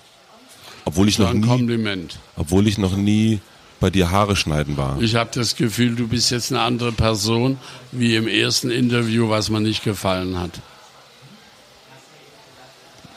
Obwohl 0.85 1.09
ich 1.09 1.18
noch 1.18 1.33
nie, 1.33 1.46
Kompliment. 1.46 2.18
obwohl 2.37 2.66
ich 2.66 2.79
noch 2.79 2.96
nie 2.96 3.40
bei 3.81 3.90
dir 3.90 4.11
Haare 4.11 4.37
schneiden 4.37 4.77
war. 4.77 5.01
Ich 5.01 5.14
habe 5.16 5.31
das 5.33 5.57
Gefühl, 5.57 5.97
du 5.97 6.07
bist 6.07 6.31
jetzt 6.31 6.53
eine 6.53 6.61
andere 6.61 6.93
Person 6.93 7.59
wie 7.93 8.14
im 8.14 8.29
ersten 8.29 8.71
Interview, 8.71 9.31
was 9.31 9.49
mir 9.49 9.61
nicht 9.61 9.83
gefallen 9.83 10.38
hat. 10.38 10.53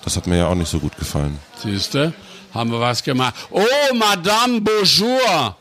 Das 0.03 0.15
hat 0.17 0.27
mir 0.27 0.37
ja 0.37 0.47
auch 0.47 0.55
nicht 0.55 0.69
so 0.69 0.79
gut 0.79 0.97
gefallen. 0.97 1.37
Siehst 1.61 1.93
du? 1.93 2.13
Haben 2.53 2.71
wir 2.71 2.79
was 2.79 3.03
gemacht. 3.03 3.35
Oh, 3.51 3.63
Madame 3.95 4.61
Bonjour! 4.61 5.55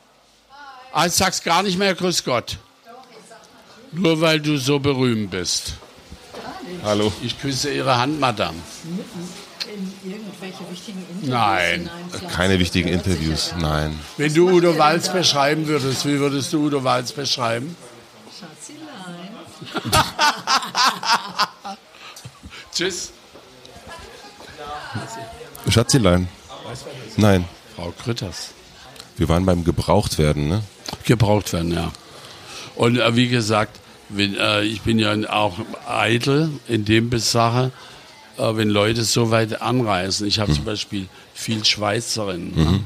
Ich 1.06 1.12
sag's 1.12 1.42
gar 1.42 1.62
nicht 1.62 1.78
mehr, 1.78 1.94
grüß 1.94 2.24
Gott. 2.24 2.58
Nur 3.92 4.20
weil 4.20 4.40
du 4.40 4.56
so 4.58 4.78
berühmt 4.78 5.30
bist. 5.30 5.74
Hallo. 6.82 7.12
Ich 7.22 7.40
küsse 7.40 7.72
Ihre 7.72 7.96
Hand, 7.98 8.20
Madame. 8.20 8.58
In 10.04 10.31
irgendwelche 10.60 10.70
wichtigen 10.70 10.98
Interviews? 10.98 11.28
Nein. 11.28 11.90
Keine 12.30 12.58
wichtigen 12.58 12.88
Interviews, 12.88 13.54
nein. 13.58 13.98
Wenn 14.16 14.34
du 14.34 14.50
Udo 14.50 14.78
Walz 14.78 15.12
beschreiben 15.12 15.66
würdest, 15.66 16.06
wie 16.06 16.18
würdest 16.18 16.52
du 16.52 16.66
Udo 16.66 16.84
Walz 16.84 17.12
beschreiben? 17.12 17.76
Schatzilein. 18.38 19.28
Tschüss. 22.74 23.12
Schatzilein. 25.68 26.28
Nein. 27.16 27.44
Frau 27.76 27.92
Krütters. 28.02 28.50
Wir 29.16 29.28
waren 29.28 29.46
beim 29.46 29.64
Gebrauchtwerden, 29.64 30.48
ne? 30.48 30.62
Gebraucht 31.04 31.52
werden, 31.52 31.72
ja. 31.72 31.92
Und 32.74 32.98
äh, 32.98 33.16
wie 33.16 33.28
gesagt, 33.28 33.78
wenn, 34.08 34.34
äh, 34.36 34.62
ich 34.62 34.82
bin 34.82 34.98
ja 34.98 35.14
auch 35.30 35.58
eitel 35.86 36.50
in 36.68 36.84
dem 36.84 37.16
Sache, 37.18 37.70
äh, 38.42 38.56
wenn 38.56 38.68
Leute 38.68 39.04
so 39.04 39.30
weit 39.30 39.62
anreisen. 39.62 40.26
Ich 40.26 40.38
habe 40.40 40.50
mhm. 40.50 40.56
zum 40.56 40.64
Beispiel 40.64 41.08
viel 41.34 41.64
Schweizerinnen. 41.64 42.54
Ne? 42.54 42.64
Mhm. 42.64 42.70
Ne? 42.72 42.84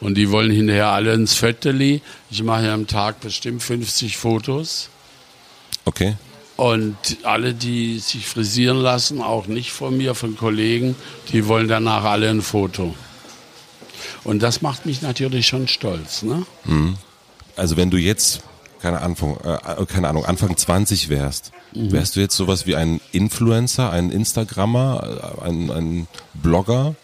Und 0.00 0.16
die 0.16 0.30
wollen 0.30 0.50
hinterher 0.50 0.88
alle 0.88 1.14
ins 1.14 1.34
Fötterli. 1.34 2.02
Ich 2.30 2.42
mache 2.42 2.66
ja 2.66 2.74
am 2.74 2.86
Tag 2.86 3.20
bestimmt 3.20 3.62
50 3.62 4.18
Fotos. 4.18 4.90
Okay. 5.86 6.16
Und 6.56 6.96
alle, 7.22 7.54
die 7.54 7.98
sich 7.98 8.26
frisieren 8.26 8.76
lassen, 8.76 9.22
auch 9.22 9.46
nicht 9.46 9.72
von 9.72 9.96
mir, 9.96 10.14
von 10.14 10.36
Kollegen, 10.36 10.94
die 11.32 11.46
wollen 11.48 11.68
danach 11.68 12.04
alle 12.04 12.28
ein 12.28 12.42
Foto. 12.42 12.94
Und 14.24 14.42
das 14.42 14.60
macht 14.62 14.84
mich 14.84 15.00
natürlich 15.00 15.46
schon 15.46 15.68
stolz. 15.68 16.22
Ne? 16.22 16.44
Mhm. 16.64 16.96
Also 17.56 17.76
wenn 17.76 17.90
du 17.90 17.96
jetzt, 17.96 18.42
keine, 18.84 19.00
Anfang, 19.00 19.38
äh, 19.42 19.86
keine 19.86 20.10
Ahnung, 20.10 20.26
Anfang 20.26 20.54
20 20.54 21.08
wärst, 21.08 21.52
mhm. 21.72 21.90
wärst 21.90 22.16
du 22.16 22.20
jetzt 22.20 22.36
sowas 22.36 22.66
wie 22.66 22.76
ein 22.76 23.00
Influencer, 23.12 23.90
ein 23.90 24.10
Instagrammer, 24.10 25.40
äh, 25.42 25.48
ein, 25.48 25.70
ein 25.70 26.08
Blogger? 26.34 26.94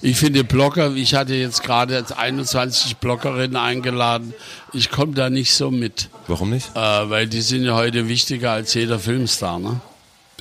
Ich 0.00 0.16
finde 0.16 0.42
Blogger, 0.42 0.94
ich 0.94 1.14
hatte 1.14 1.34
jetzt 1.34 1.62
gerade 1.62 2.02
21 2.16 2.96
Bloggerinnen 2.96 3.56
eingeladen, 3.56 4.32
ich 4.72 4.90
komme 4.90 5.12
da 5.12 5.28
nicht 5.28 5.52
so 5.52 5.70
mit. 5.70 6.08
Warum 6.26 6.48
nicht? 6.48 6.70
Äh, 6.74 6.78
weil 7.10 7.26
die 7.26 7.42
sind 7.42 7.64
ja 7.64 7.74
heute 7.74 8.08
wichtiger 8.08 8.52
als 8.52 8.72
jeder 8.72 8.98
Filmstar, 8.98 9.58
ne? 9.58 9.82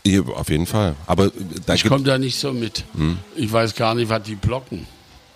Ja, 0.06 0.22
auf 0.22 0.50
jeden 0.50 0.66
Fall. 0.66 0.96
Aber 1.08 1.26
äh, 1.26 1.32
da 1.66 1.74
ich 1.74 1.84
komme 1.84 2.06
da 2.06 2.18
nicht 2.18 2.40
so 2.40 2.54
mit. 2.54 2.86
Hm. 2.96 3.18
Ich 3.36 3.52
weiß 3.52 3.76
gar 3.76 3.96
nicht, 3.96 4.08
was 4.08 4.24
die 4.24 4.36
bloggen. 4.36 4.88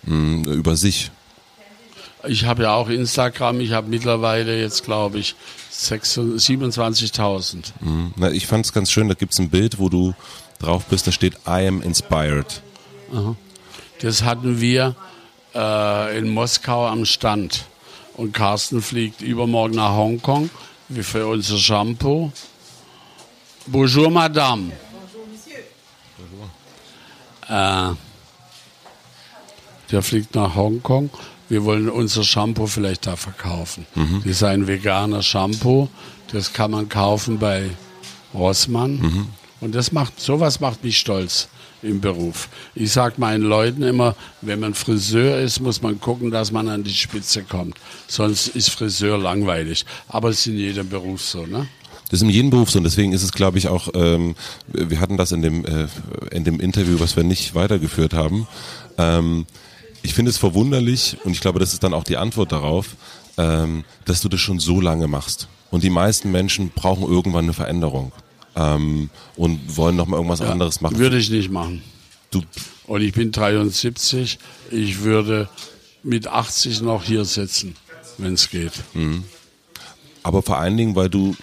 Hm, 0.06 0.44
über 0.44 0.74
sich. 0.74 1.10
Ich 2.26 2.44
habe 2.44 2.64
ja 2.64 2.74
auch 2.74 2.88
Instagram, 2.88 3.60
ich 3.60 3.72
habe 3.72 3.88
mittlerweile 3.88 4.60
jetzt, 4.60 4.84
glaube 4.84 5.18
ich, 5.18 5.36
27.000. 5.70 7.72
Mhm. 7.80 8.12
ich 8.32 8.46
fand 8.46 8.66
es 8.66 8.72
ganz 8.72 8.90
schön, 8.90 9.08
da 9.08 9.14
gibt 9.14 9.32
es 9.32 9.38
ein 9.38 9.50
Bild, 9.50 9.78
wo 9.78 9.88
du 9.88 10.14
drauf 10.58 10.86
bist, 10.86 11.06
da 11.06 11.12
steht 11.12 11.34
I 11.46 11.68
am 11.68 11.82
inspired. 11.82 12.62
Aha. 13.14 13.36
Das 14.00 14.24
hatten 14.24 14.60
wir 14.60 14.96
äh, 15.54 16.18
in 16.18 16.28
Moskau 16.28 16.86
am 16.86 17.04
Stand. 17.04 17.64
Und 18.14 18.32
Carsten 18.32 18.82
fliegt 18.82 19.20
übermorgen 19.20 19.76
nach 19.76 19.92
Hongkong 19.92 20.50
wie 20.88 21.02
für 21.02 21.26
unser 21.26 21.58
Shampoo. 21.58 22.32
Bonjour, 23.66 24.10
Madame. 24.10 24.72
Bonjour, 24.92 25.26
Monsieur. 25.30 25.60
Bonjour. 27.46 27.92
Äh, 27.92 27.94
der 29.92 30.02
fliegt 30.02 30.34
nach 30.34 30.54
Hongkong 30.54 31.10
wir 31.48 31.64
wollen 31.64 31.88
unser 31.88 32.24
Shampoo 32.24 32.66
vielleicht 32.66 33.06
da 33.06 33.16
verkaufen. 33.16 33.86
Mhm. 33.94 34.22
Das 34.24 34.32
ist 34.32 34.42
ein 34.42 34.66
veganer 34.66 35.22
Shampoo, 35.22 35.88
das 36.32 36.52
kann 36.52 36.70
man 36.70 36.88
kaufen 36.88 37.38
bei 37.38 37.70
Rossmann. 38.34 38.98
Mhm. 38.98 39.26
Und 39.60 39.74
das 39.74 39.92
macht, 39.92 40.20
sowas 40.20 40.60
macht 40.60 40.84
mich 40.84 40.98
stolz 40.98 41.48
im 41.82 42.00
Beruf. 42.00 42.48
Ich 42.74 42.92
sage 42.92 43.14
meinen 43.18 43.42
Leuten 43.42 43.82
immer, 43.82 44.14
wenn 44.40 44.60
man 44.60 44.74
Friseur 44.74 45.38
ist, 45.38 45.60
muss 45.60 45.82
man 45.82 46.00
gucken, 46.00 46.30
dass 46.30 46.52
man 46.52 46.68
an 46.68 46.84
die 46.84 46.94
Spitze 46.94 47.42
kommt. 47.42 47.76
Sonst 48.06 48.48
ist 48.48 48.70
Friseur 48.70 49.18
langweilig. 49.18 49.84
Aber 50.08 50.28
es 50.30 50.40
ist 50.40 50.46
in 50.48 50.58
jedem 50.58 50.88
Beruf 50.88 51.22
so, 51.22 51.46
ne? 51.46 51.68
Das 52.10 52.20
ist 52.20 52.22
in 52.22 52.30
jedem 52.30 52.50
Beruf 52.50 52.70
so 52.70 52.78
und 52.78 52.84
deswegen 52.84 53.12
ist 53.12 53.22
es, 53.22 53.32
glaube 53.32 53.58
ich, 53.58 53.68
auch, 53.68 53.88
ähm, 53.94 54.34
wir 54.68 54.98
hatten 54.98 55.18
das 55.18 55.30
in 55.30 55.42
dem, 55.42 55.64
äh, 55.66 55.88
in 56.30 56.44
dem 56.44 56.58
Interview, 56.58 57.00
was 57.00 57.16
wir 57.16 57.22
nicht 57.22 57.54
weitergeführt 57.54 58.14
haben. 58.14 58.48
Ähm, 58.96 59.44
ich 60.08 60.14
finde 60.14 60.30
es 60.30 60.38
verwunderlich 60.38 61.18
und 61.24 61.32
ich 61.32 61.40
glaube, 61.42 61.58
das 61.58 61.74
ist 61.74 61.82
dann 61.82 61.92
auch 61.92 62.02
die 62.02 62.16
Antwort 62.16 62.50
darauf, 62.50 62.96
ähm, 63.36 63.84
dass 64.06 64.22
du 64.22 64.30
das 64.30 64.40
schon 64.40 64.58
so 64.58 64.80
lange 64.80 65.06
machst. 65.06 65.48
Und 65.70 65.82
die 65.82 65.90
meisten 65.90 66.32
Menschen 66.32 66.70
brauchen 66.70 67.06
irgendwann 67.06 67.44
eine 67.44 67.52
Veränderung 67.52 68.12
ähm, 68.56 69.10
und 69.36 69.76
wollen 69.76 69.96
noch 69.96 70.06
mal 70.06 70.16
irgendwas 70.16 70.38
ja, 70.38 70.48
anderes 70.48 70.80
machen. 70.80 70.98
Würde 70.98 71.18
ich 71.18 71.28
nicht 71.28 71.50
machen. 71.50 71.82
Du 72.30 72.40
und 72.86 73.02
ich 73.02 73.12
bin 73.12 73.32
73. 73.32 74.38
Ich 74.70 75.02
würde 75.02 75.50
mit 76.02 76.26
80 76.26 76.80
noch 76.80 77.04
hier 77.04 77.26
sitzen, 77.26 77.76
wenn 78.16 78.32
es 78.32 78.48
geht. 78.48 78.72
Mhm. 78.94 79.24
Aber 80.22 80.40
vor 80.40 80.56
allen 80.56 80.78
Dingen, 80.78 80.96
weil 80.96 81.10
du 81.10 81.36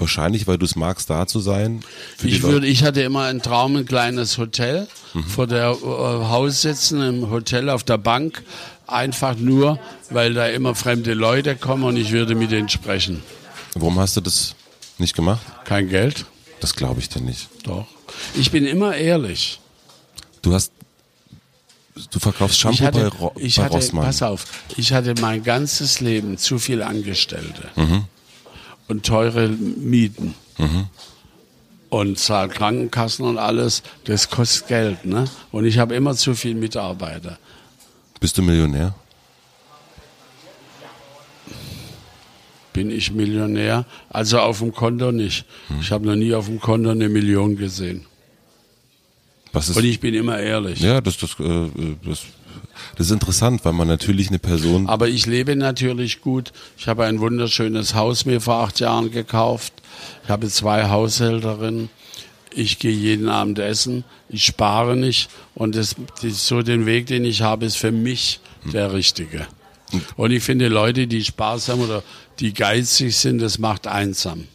Wahrscheinlich, 0.00 0.46
weil 0.46 0.56
du 0.56 0.64
es 0.64 0.76
magst, 0.76 1.10
da 1.10 1.26
zu 1.26 1.40
sein. 1.40 1.82
Ich 2.22 2.42
würde, 2.42 2.66
ich 2.66 2.84
hatte 2.84 3.02
immer 3.02 3.24
einen 3.24 3.42
Traum, 3.42 3.76
ein 3.76 3.84
kleines 3.84 4.38
Hotel 4.38 4.88
mhm. 5.12 5.24
vor 5.24 5.46
der 5.46 5.70
äh, 5.70 5.84
Haus 5.84 6.62
sitzen, 6.62 7.02
im 7.02 7.30
Hotel 7.30 7.68
auf 7.68 7.84
der 7.84 7.98
Bank, 7.98 8.42
einfach 8.86 9.36
nur, 9.36 9.78
weil 10.08 10.32
da 10.32 10.46
immer 10.46 10.74
fremde 10.74 11.12
Leute 11.12 11.54
kommen 11.54 11.84
und 11.84 11.96
ich 11.96 12.12
würde 12.12 12.34
mit 12.34 12.50
denen 12.50 12.70
sprechen. 12.70 13.22
Warum 13.74 13.98
hast 13.98 14.16
du 14.16 14.22
das 14.22 14.54
nicht 14.98 15.14
gemacht? 15.14 15.42
Kein 15.64 15.88
Geld. 15.88 16.24
Das 16.60 16.74
glaube 16.74 17.00
ich 17.00 17.08
dir 17.08 17.20
nicht. 17.20 17.48
Doch. 17.64 17.86
Ich 18.34 18.50
bin 18.50 18.66
immer 18.66 18.96
ehrlich. 18.96 19.60
Du 20.42 20.54
hast 20.54 20.72
Du 22.12 22.18
verkaufst 22.18 22.58
Shampoo 22.58 22.84
hatte, 22.84 23.00
bei, 23.00 23.08
Ro 23.08 23.32
ich 23.36 23.56
bei 23.56 23.64
hatte, 23.64 23.74
Rossmann. 23.74 24.06
Pass 24.06 24.22
auf, 24.22 24.46
ich 24.78 24.94
hatte 24.94 25.14
mein 25.20 25.42
ganzes 25.42 26.00
Leben 26.00 26.38
zu 26.38 26.58
viel 26.58 26.82
Angestellte. 26.82 27.68
Mhm 27.76 28.04
und 28.90 29.06
teure 29.06 29.48
Mieten. 29.48 30.34
Mhm. 30.58 30.86
Und 31.88 32.18
zahlt 32.18 32.52
Krankenkassen 32.52 33.24
und 33.24 33.38
alles, 33.38 33.82
das 34.04 34.30
kostet 34.30 34.68
Geld. 34.68 35.06
Ne? 35.06 35.24
Und 35.50 35.64
ich 35.64 35.78
habe 35.78 35.94
immer 35.94 36.14
zu 36.14 36.34
viele 36.34 36.54
bin 42.72 42.90
ich 42.90 43.10
Millionär. 43.12 43.84
Also 44.08 44.38
auf 44.38 44.60
dem 44.60 44.72
Konto 44.72 45.10
nicht. 45.10 45.44
Ich 45.80 45.90
habe 45.90 46.06
noch 46.06 46.14
nie 46.14 46.34
auf 46.34 46.46
dem 46.46 46.60
Konto 46.60 46.90
eine 46.90 47.08
Million 47.08 47.56
gesehen. 47.56 48.06
Was 49.52 49.68
ist, 49.68 49.76
Und 49.76 49.84
ich 49.84 49.98
bin 49.98 50.14
immer 50.14 50.38
ehrlich. 50.38 50.80
ja, 50.80 51.00
das, 51.00 51.16
das, 51.18 51.32
äh, 51.40 51.70
das, 52.04 52.22
das 52.96 53.06
ist 53.06 53.12
interessant, 53.12 53.64
weil 53.64 53.72
man 53.72 53.88
natürlich 53.88 54.28
eine 54.28 54.38
Person. 54.38 54.88
Aber 54.88 55.08
ich 55.08 55.26
lebe 55.26 55.56
natürlich 55.56 56.20
gut. 56.20 56.52
Ich 56.78 56.88
habe 56.88 57.04
ein 57.04 57.20
wunderschönes 57.20 57.94
Haus 57.94 58.24
mir 58.24 58.40
vor 58.40 58.56
acht 58.56 58.80
Jahren 58.80 59.10
gekauft. 59.10 59.72
Ich 60.24 60.30
habe 60.30 60.48
zwei 60.48 60.88
Haushälterinnen. 60.88 61.90
Ich 62.54 62.78
gehe 62.78 62.92
jeden 62.92 63.28
Abend 63.28 63.58
essen. 63.58 64.04
Ich 64.28 64.44
spare 64.44 64.96
nicht. 64.96 65.30
Und 65.54 65.76
das, 65.76 65.94
das, 66.22 66.46
so 66.46 66.62
den 66.62 66.86
Weg, 66.86 67.06
den 67.06 67.24
ich 67.24 67.42
habe, 67.42 67.64
ist 67.64 67.76
für 67.76 67.92
mich 67.92 68.40
der 68.72 68.92
richtige. 68.92 69.46
Und 70.16 70.30
ich 70.30 70.42
finde, 70.42 70.68
Leute, 70.68 71.06
die 71.06 71.24
sparsam 71.24 71.80
oder 71.80 72.02
die 72.38 72.52
geizig 72.52 73.16
sind, 73.16 73.40
das 73.40 73.58
macht 73.58 73.86
einsam. 73.86 74.46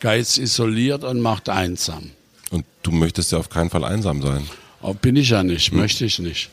Geiz 0.00 0.38
isoliert 0.38 1.04
und 1.04 1.20
macht 1.20 1.48
einsam. 1.48 2.10
Und 2.50 2.64
du 2.82 2.90
möchtest 2.90 3.32
ja 3.32 3.38
auf 3.38 3.50
keinen 3.50 3.70
Fall 3.70 3.84
einsam 3.84 4.22
sein. 4.22 4.46
Aber 4.80 4.94
bin 4.94 5.16
ich 5.16 5.30
ja 5.30 5.42
nicht, 5.42 5.72
möchte 5.72 6.04
ich 6.04 6.18
nicht. 6.18 6.50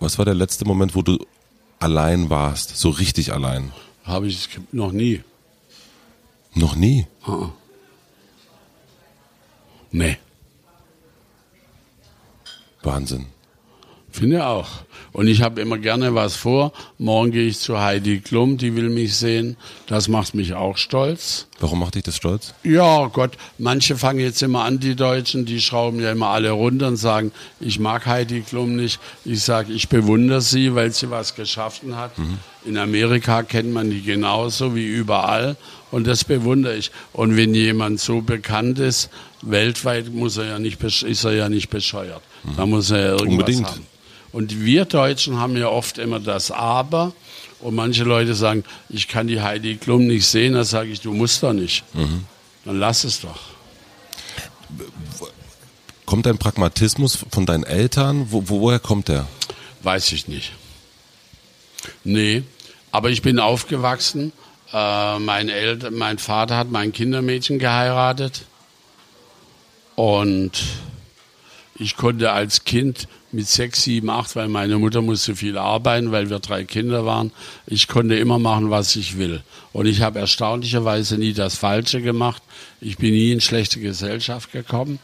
Was 0.00 0.16
war 0.16 0.24
der 0.24 0.34
letzte 0.34 0.64
Moment, 0.64 0.94
wo 0.94 1.02
du 1.02 1.18
allein 1.78 2.30
warst? 2.30 2.76
So 2.76 2.88
richtig 2.88 3.32
allein? 3.32 3.72
Habe 4.04 4.26
ich 4.28 4.48
noch 4.72 4.92
nie. 4.92 5.22
Noch 6.54 6.74
nie. 6.74 7.06
Nee. 9.92 10.16
Wahnsinn. 12.82 13.26
Finde 14.12 14.46
auch. 14.46 14.68
Und 15.12 15.26
ich 15.26 15.42
habe 15.42 15.60
immer 15.60 15.78
gerne 15.78 16.14
was 16.14 16.36
vor. 16.36 16.72
Morgen 16.98 17.32
gehe 17.32 17.48
ich 17.48 17.58
zu 17.58 17.80
Heidi 17.80 18.20
Klum, 18.20 18.58
die 18.58 18.76
will 18.76 18.90
mich 18.90 19.16
sehen. 19.16 19.56
Das 19.86 20.08
macht 20.08 20.34
mich 20.34 20.54
auch 20.54 20.76
stolz. 20.76 21.46
Warum 21.58 21.80
macht 21.80 21.96
dich 21.96 22.04
das 22.04 22.16
stolz? 22.16 22.54
Ja, 22.62 23.06
Gott, 23.06 23.32
manche 23.58 23.96
fangen 23.96 24.20
jetzt 24.20 24.42
immer 24.42 24.64
an, 24.64 24.78
die 24.78 24.94
Deutschen, 24.94 25.46
die 25.46 25.60
schrauben 25.60 26.00
ja 26.00 26.12
immer 26.12 26.28
alle 26.28 26.52
runter 26.52 26.88
und 26.88 26.96
sagen, 26.96 27.32
ich 27.58 27.78
mag 27.80 28.06
Heidi 28.06 28.42
Klum 28.42 28.76
nicht. 28.76 29.00
Ich 29.24 29.42
sage, 29.42 29.72
ich 29.72 29.88
bewundere 29.88 30.40
sie, 30.40 30.74
weil 30.74 30.92
sie 30.92 31.10
was 31.10 31.34
geschaffen 31.34 31.96
hat. 31.96 32.12
In 32.64 32.76
Amerika 32.78 33.42
kennt 33.42 33.72
man 33.72 33.90
die 33.90 34.02
genauso 34.02 34.74
wie 34.76 34.86
überall. 34.86 35.56
Und 35.90 36.06
das 36.06 36.24
bewundere 36.24 36.76
ich. 36.76 36.92
Und 37.12 37.36
wenn 37.36 37.52
jemand 37.52 37.98
so 37.98 38.20
bekannt 38.20 38.78
ist, 38.78 39.10
weltweit 39.42 40.12
muss 40.12 40.36
er 40.36 40.46
ja 40.46 40.58
nicht, 40.60 40.80
ist 40.82 41.24
er 41.24 41.32
ja 41.32 41.48
nicht 41.48 41.68
bescheuert. 41.68 42.22
Da 42.56 42.64
muss 42.64 42.90
er 42.90 42.98
ja 42.98 43.10
irgendwas 43.12 43.30
Unbedingt. 43.32 43.66
haben. 43.66 43.86
Und 44.32 44.60
wir 44.60 44.84
Deutschen 44.84 45.38
haben 45.38 45.56
ja 45.56 45.68
oft 45.68 45.98
immer 45.98 46.20
das 46.20 46.50
Aber. 46.50 47.12
Und 47.60 47.74
manche 47.74 48.04
Leute 48.04 48.34
sagen, 48.34 48.64
ich 48.88 49.08
kann 49.08 49.26
die 49.26 49.40
Heidi 49.40 49.76
Klum 49.76 50.06
nicht 50.06 50.26
sehen. 50.26 50.54
Da 50.54 50.64
sage 50.64 50.90
ich, 50.90 51.00
du 51.00 51.12
musst 51.12 51.42
doch 51.42 51.52
nicht. 51.52 51.84
Dann 52.64 52.78
lass 52.78 53.04
es 53.04 53.20
doch. 53.20 53.38
Kommt 56.06 56.26
dein 56.26 56.38
Pragmatismus 56.38 57.18
von 57.30 57.46
deinen 57.46 57.64
Eltern? 57.64 58.26
Wo, 58.30 58.48
woher 58.48 58.78
kommt 58.78 59.08
der? 59.08 59.26
Weiß 59.82 60.12
ich 60.12 60.28
nicht. 60.28 60.52
Nee, 62.04 62.42
aber 62.90 63.10
ich 63.10 63.22
bin 63.22 63.38
aufgewachsen. 63.38 64.32
Äh, 64.72 65.18
mein, 65.18 65.48
Eltern, 65.48 65.94
mein 65.94 66.18
Vater 66.18 66.56
hat 66.56 66.70
mein 66.70 66.92
Kindermädchen 66.92 67.58
geheiratet. 67.58 68.44
Und 69.96 70.52
ich 71.74 71.96
konnte 71.96 72.32
als 72.32 72.64
Kind 72.64 73.08
mit 73.32 73.48
sechs, 73.48 73.82
sieben, 73.82 74.10
acht, 74.10 74.34
weil 74.36 74.48
meine 74.48 74.78
Mutter 74.78 75.02
musste 75.02 75.36
viel 75.36 75.56
arbeiten, 75.58 76.12
weil 76.12 76.30
wir 76.30 76.38
drei 76.40 76.64
Kinder 76.64 77.04
waren. 77.04 77.32
Ich 77.66 77.88
konnte 77.88 78.16
immer 78.16 78.38
machen, 78.38 78.70
was 78.70 78.96
ich 78.96 79.18
will. 79.18 79.42
Und 79.72 79.86
ich 79.86 80.02
habe 80.02 80.18
erstaunlicherweise 80.18 81.16
nie 81.16 81.32
das 81.32 81.56
Falsche 81.56 82.02
gemacht. 82.02 82.42
Ich 82.80 82.96
bin 82.98 83.12
nie 83.12 83.32
in 83.32 83.40
schlechte 83.40 83.80
Gesellschaft 83.80 84.52
gekommen, 84.52 84.98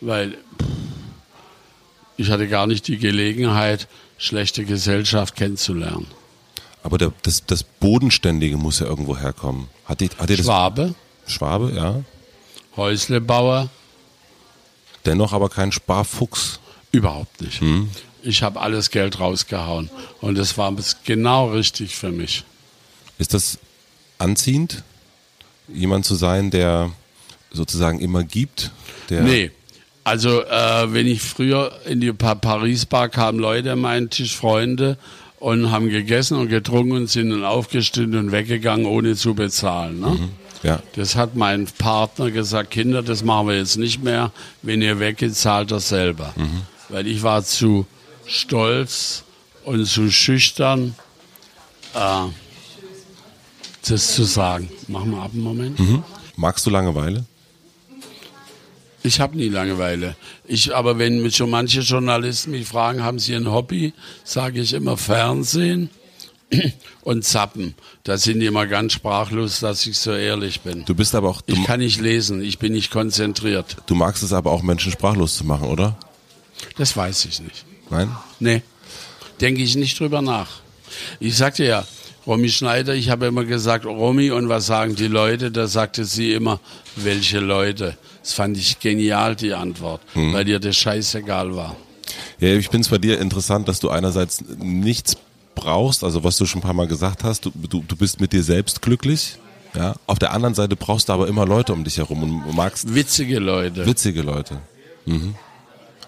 weil 0.00 0.36
ich 2.16 2.30
hatte 2.30 2.48
gar 2.48 2.66
nicht 2.66 2.88
die 2.88 2.98
Gelegenheit, 2.98 3.88
schlechte 4.18 4.64
Gesellschaft 4.64 5.36
kennenzulernen. 5.36 6.06
Aber 6.82 6.98
der, 6.98 7.12
das, 7.22 7.44
das 7.46 7.62
Bodenständige 7.62 8.56
muss 8.56 8.80
ja 8.80 8.86
irgendwo 8.86 9.16
herkommen. 9.16 9.68
Hat 9.86 10.00
dir, 10.00 10.10
hat 10.18 10.30
das 10.30 10.38
Schwabe, 10.38 10.94
Schwabe, 11.26 11.72
ja. 11.74 12.02
Häuslebauer, 12.76 13.68
Dennoch 15.06 15.32
aber 15.32 15.48
kein 15.48 15.72
Sparfuchs. 15.72 16.60
Überhaupt 16.92 17.40
nicht. 17.40 17.60
Ich 18.22 18.42
habe 18.42 18.60
alles 18.60 18.90
Geld 18.90 19.18
rausgehauen 19.20 19.88
und 20.20 20.36
das 20.36 20.58
war 20.58 20.74
genau 21.04 21.50
richtig 21.50 21.94
für 21.96 22.10
mich. 22.10 22.44
Ist 23.18 23.32
das 23.34 23.58
anziehend, 24.18 24.82
jemand 25.68 26.04
zu 26.04 26.14
sein, 26.14 26.50
der 26.50 26.90
sozusagen 27.52 28.00
immer 28.00 28.24
gibt? 28.24 28.70
Der 29.08 29.22
Nee. 29.22 29.50
Also, 30.02 30.42
äh, 30.44 30.92
wenn 30.92 31.06
ich 31.06 31.20
früher 31.22 31.72
in 31.86 32.00
die 32.00 32.12
Pa- 32.12 32.34
Paris-Bar 32.34 33.10
kamen 33.10 33.38
Leute 33.38 33.72
an 33.72 33.80
meinen 33.80 34.08
Tisch, 34.10 34.34
Freunde, 34.34 34.96
und 35.38 35.70
haben 35.70 35.88
gegessen 35.90 36.36
und 36.38 36.48
getrunken 36.48 36.92
und 36.92 37.10
sind 37.10 37.30
dann 37.30 37.44
aufgestanden 37.44 38.18
und 38.18 38.32
weggegangen, 38.32 38.86
ohne 38.86 39.14
zu 39.14 39.34
bezahlen. 39.34 40.00
Ne? 40.00 40.28
Ja. 40.62 40.82
Das 40.96 41.16
hat 41.16 41.34
mein 41.36 41.66
Partner 41.66 42.30
gesagt, 42.30 42.70
Kinder, 42.70 43.02
das 43.02 43.22
machen 43.24 43.48
wir 43.48 43.56
jetzt 43.56 43.76
nicht 43.78 44.02
mehr. 44.02 44.32
Wenn 44.62 44.82
ihr 44.82 44.98
weggeht, 45.00 45.34
zahlt 45.36 45.70
das 45.70 45.88
selber. 45.88 46.34
Weil 46.90 47.06
ich 47.06 47.22
war 47.22 47.44
zu 47.44 47.86
stolz 48.26 49.24
und 49.64 49.84
zu 49.86 50.10
schüchtern, 50.10 50.94
äh, 51.94 52.26
das 53.88 54.14
zu 54.14 54.24
sagen. 54.24 54.70
Machen 54.88 55.12
wir 55.12 55.22
ab 55.22 55.30
einen 55.32 55.42
Moment. 55.42 55.78
Magst 56.36 56.66
du 56.66 56.70
Langeweile? 56.70 57.24
Ich 59.02 59.18
habe 59.20 59.36
nie 59.36 59.48
Langeweile. 59.48 60.14
Ich, 60.46 60.74
aber 60.74 60.98
wenn 60.98 61.22
mich 61.22 61.36
schon 61.36 61.48
manche 61.50 61.80
Journalisten 61.80 62.50
mich 62.50 62.66
fragen, 62.68 63.02
haben 63.02 63.18
sie 63.18 63.34
ein 63.34 63.50
Hobby, 63.50 63.94
sage 64.24 64.60
ich 64.60 64.74
immer 64.74 64.98
Fernsehen 64.98 65.88
und 67.02 67.24
Zappen. 67.24 67.74
Da 68.04 68.18
sind 68.18 68.40
die 68.40 68.46
immer 68.46 68.66
ganz 68.66 68.92
sprachlos, 68.92 69.60
dass 69.60 69.86
ich 69.86 69.96
so 69.96 70.12
ehrlich 70.12 70.60
bin. 70.60 70.84
Du 70.84 70.94
bist 70.94 71.14
aber 71.14 71.30
auch, 71.30 71.40
du, 71.40 71.54
Ich 71.54 71.64
kann 71.64 71.80
nicht 71.80 72.00
lesen, 72.00 72.42
ich 72.42 72.58
bin 72.58 72.72
nicht 72.72 72.90
konzentriert. 72.90 73.76
du 73.86 73.94
magst 73.94 74.22
es 74.22 74.34
aber 74.34 74.50
auch, 74.50 74.62
Menschen 74.62 74.92
sprachlos 74.92 75.36
zu 75.36 75.44
machen, 75.44 75.68
oder? 75.68 75.96
Das 76.76 76.96
weiß 76.96 77.24
ich 77.26 77.40
nicht. 77.40 77.64
Nein? 77.90 78.14
Nee, 78.38 78.62
denke 79.40 79.62
ich 79.62 79.76
nicht 79.76 79.98
drüber 79.98 80.22
nach. 80.22 80.48
Ich 81.18 81.36
sagte 81.36 81.64
ja, 81.64 81.84
Romy 82.26 82.48
Schneider, 82.50 82.94
ich 82.94 83.10
habe 83.10 83.26
immer 83.26 83.44
gesagt, 83.44 83.84
Romy, 83.86 84.30
und 84.30 84.48
was 84.48 84.66
sagen 84.66 84.94
die 84.94 85.06
Leute? 85.06 85.50
Da 85.50 85.66
sagte 85.66 86.04
sie 86.04 86.32
immer, 86.32 86.60
welche 86.96 87.40
Leute? 87.40 87.96
Das 88.22 88.34
fand 88.34 88.56
ich 88.56 88.78
genial, 88.78 89.34
die 89.36 89.54
Antwort, 89.54 90.02
weil 90.14 90.46
ihr 90.48 90.60
das 90.60 90.76
scheißegal 90.76 91.56
war. 91.56 91.76
Ja, 92.38 92.48
ich 92.54 92.68
finde 92.68 92.82
es 92.84 92.88
bei 92.88 92.98
dir 92.98 93.18
interessant, 93.18 93.68
dass 93.68 93.80
du 93.80 93.88
einerseits 93.90 94.42
nichts 94.58 95.16
brauchst, 95.54 96.04
also 96.04 96.22
was 96.24 96.36
du 96.36 96.46
schon 96.46 96.60
ein 96.60 96.62
paar 96.62 96.74
Mal 96.74 96.86
gesagt 96.88 97.24
hast, 97.24 97.44
du, 97.44 97.52
du, 97.54 97.82
du 97.86 97.96
bist 97.96 98.20
mit 98.20 98.32
dir 98.32 98.42
selbst 98.42 98.82
glücklich. 98.82 99.36
Ja? 99.74 99.94
Auf 100.06 100.18
der 100.18 100.32
anderen 100.32 100.54
Seite 100.54 100.76
brauchst 100.76 101.08
du 101.08 101.12
aber 101.12 101.28
immer 101.28 101.46
Leute 101.46 101.72
um 101.72 101.84
dich 101.84 101.98
herum 101.98 102.22
und 102.22 102.54
magst 102.56 102.94
Witzige 102.94 103.38
Leute. 103.38 103.86
witzige 103.86 104.22
Leute. 104.22 104.58
Mhm. 105.06 105.34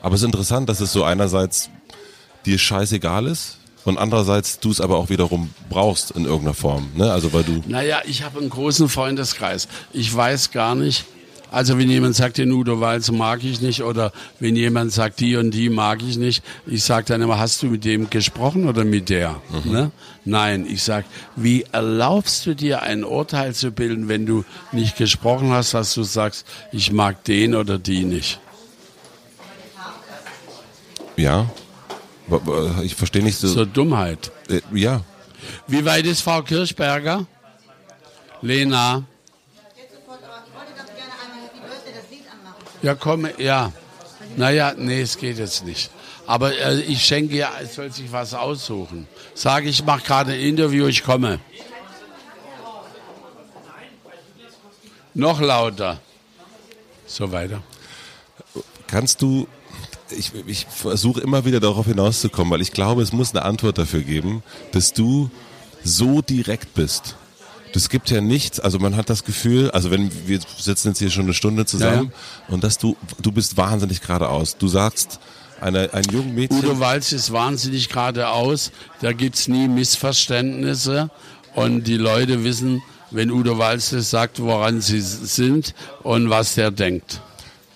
Aber 0.02 0.14
es 0.16 0.20
ist 0.20 0.26
interessant, 0.26 0.68
dass 0.68 0.80
es 0.80 0.92
so 0.92 1.04
einerseits 1.04 1.70
dir 2.44 2.58
scheißegal 2.58 3.26
ist 3.26 3.58
und 3.84 3.98
andererseits 3.98 4.58
du 4.58 4.70
es 4.70 4.80
aber 4.80 4.98
auch 4.98 5.08
wiederum 5.08 5.50
brauchst 5.70 6.10
in 6.10 6.24
irgendeiner 6.24 6.54
Form. 6.54 6.90
Ne? 6.96 7.10
Also 7.10 7.32
weil 7.32 7.44
du 7.44 7.62
Naja, 7.66 8.02
ich 8.04 8.22
habe 8.22 8.40
einen 8.40 8.50
großen 8.50 8.88
Freundeskreis. 8.88 9.68
Ich 9.92 10.14
weiß 10.14 10.50
gar 10.50 10.74
nicht, 10.74 11.04
also 11.52 11.78
wenn 11.78 11.90
jemand 11.90 12.16
sagt, 12.16 12.38
den 12.38 12.50
Udo 12.50 12.80
Walz 12.80 13.10
mag 13.12 13.44
ich 13.44 13.60
nicht 13.60 13.82
oder 13.82 14.10
wenn 14.40 14.56
jemand 14.56 14.90
sagt, 14.90 15.20
die 15.20 15.36
und 15.36 15.52
die 15.52 15.68
mag 15.68 16.02
ich 16.02 16.16
nicht, 16.16 16.42
ich 16.66 16.82
sage 16.82 17.04
dann 17.06 17.20
immer, 17.20 17.38
hast 17.38 17.62
du 17.62 17.66
mit 17.66 17.84
dem 17.84 18.08
gesprochen 18.10 18.66
oder 18.68 18.84
mit 18.84 19.08
der? 19.08 19.40
Ne? 19.64 19.92
Nein, 20.24 20.66
ich 20.66 20.82
sage, 20.82 21.04
wie 21.36 21.64
erlaubst 21.70 22.46
du 22.46 22.54
dir 22.54 22.82
ein 22.82 23.04
Urteil 23.04 23.54
zu 23.54 23.70
bilden, 23.70 24.08
wenn 24.08 24.24
du 24.24 24.44
nicht 24.72 24.96
gesprochen 24.96 25.50
hast, 25.50 25.74
dass 25.74 25.92
du 25.94 26.02
sagst, 26.02 26.46
ich 26.72 26.90
mag 26.90 27.22
den 27.24 27.54
oder 27.54 27.78
die 27.78 28.04
nicht? 28.04 28.40
Ja, 31.16 31.50
ich 32.82 32.94
verstehe 32.94 33.22
nicht 33.22 33.38
so. 33.38 33.48
So 33.48 33.64
Dummheit. 33.64 34.30
Äh, 34.48 34.60
ja, 34.72 35.02
Wie 35.66 35.84
weit 35.84 36.06
ist 36.06 36.22
Frau 36.22 36.42
Kirchberger? 36.42 37.26
Lena? 38.40 39.04
Ja, 42.82 42.94
komm, 42.96 43.28
ja. 43.38 43.72
Naja, 44.36 44.74
nee, 44.76 45.02
es 45.02 45.16
geht 45.16 45.38
jetzt 45.38 45.64
nicht. 45.64 45.90
Aber 46.26 46.56
äh, 46.56 46.80
ich 46.80 47.04
schenke 47.04 47.36
ja, 47.36 47.52
es 47.62 47.74
soll 47.74 47.92
sich 47.92 48.10
was 48.10 48.34
aussuchen. 48.34 49.06
Sage 49.34 49.68
ich, 49.68 49.84
mache 49.84 50.02
gerade 50.02 50.32
ein 50.32 50.40
Interview, 50.40 50.86
ich 50.86 51.02
komme. 51.04 51.40
Noch 55.14 55.40
lauter. 55.40 56.00
So 57.06 57.30
weiter. 57.30 57.62
kannst 58.86 59.20
du, 59.20 59.46
ich, 60.16 60.32
ich 60.46 60.66
versuche 60.66 61.20
immer 61.20 61.44
wieder 61.44 61.60
darauf 61.60 61.86
hinauszukommen, 61.86 62.52
weil 62.52 62.60
ich 62.60 62.72
glaube, 62.72 63.02
es 63.02 63.12
muss 63.12 63.34
eine 63.34 63.44
Antwort 63.44 63.78
dafür 63.78 64.00
geben, 64.00 64.42
dass 64.72 64.92
du 64.92 65.30
so 65.84 66.22
direkt 66.22 66.74
bist. 66.74 67.16
Das 67.72 67.88
gibt 67.88 68.10
ja 68.10 68.20
nichts, 68.20 68.60
also 68.60 68.78
man 68.78 68.96
hat 68.96 69.08
das 69.08 69.24
Gefühl, 69.24 69.70
also 69.70 69.90
wenn 69.90 70.10
wir 70.26 70.40
sitzen 70.58 70.88
jetzt 70.88 70.98
hier 70.98 71.10
schon 71.10 71.24
eine 71.24 71.34
Stunde 71.34 71.64
zusammen 71.64 72.12
und 72.48 72.62
dass 72.62 72.76
du, 72.76 72.96
du 73.20 73.32
bist 73.32 73.56
wahnsinnig 73.56 74.02
geradeaus. 74.02 74.58
Du 74.58 74.68
sagst, 74.68 75.20
eine, 75.60 75.92
ein 75.94 76.04
jungen 76.12 76.34
Mädchen. 76.34 76.58
Udo 76.58 76.80
Walz 76.80 77.12
ist 77.12 77.32
wahnsinnig 77.32 77.88
geradeaus. 77.88 78.72
Da 79.00 79.12
gibt's 79.12 79.48
nie 79.48 79.68
Missverständnisse. 79.68 81.08
Und 81.54 81.84
die 81.84 81.96
Leute 81.96 82.44
wissen, 82.44 82.82
wenn 83.10 83.30
Udo 83.30 83.58
Walz 83.58 83.90
das 83.90 84.10
sagt, 84.10 84.40
woran 84.40 84.80
sie 84.80 85.00
sind 85.00 85.74
und 86.02 86.30
was 86.30 86.54
der 86.54 86.70
denkt. 86.70 87.20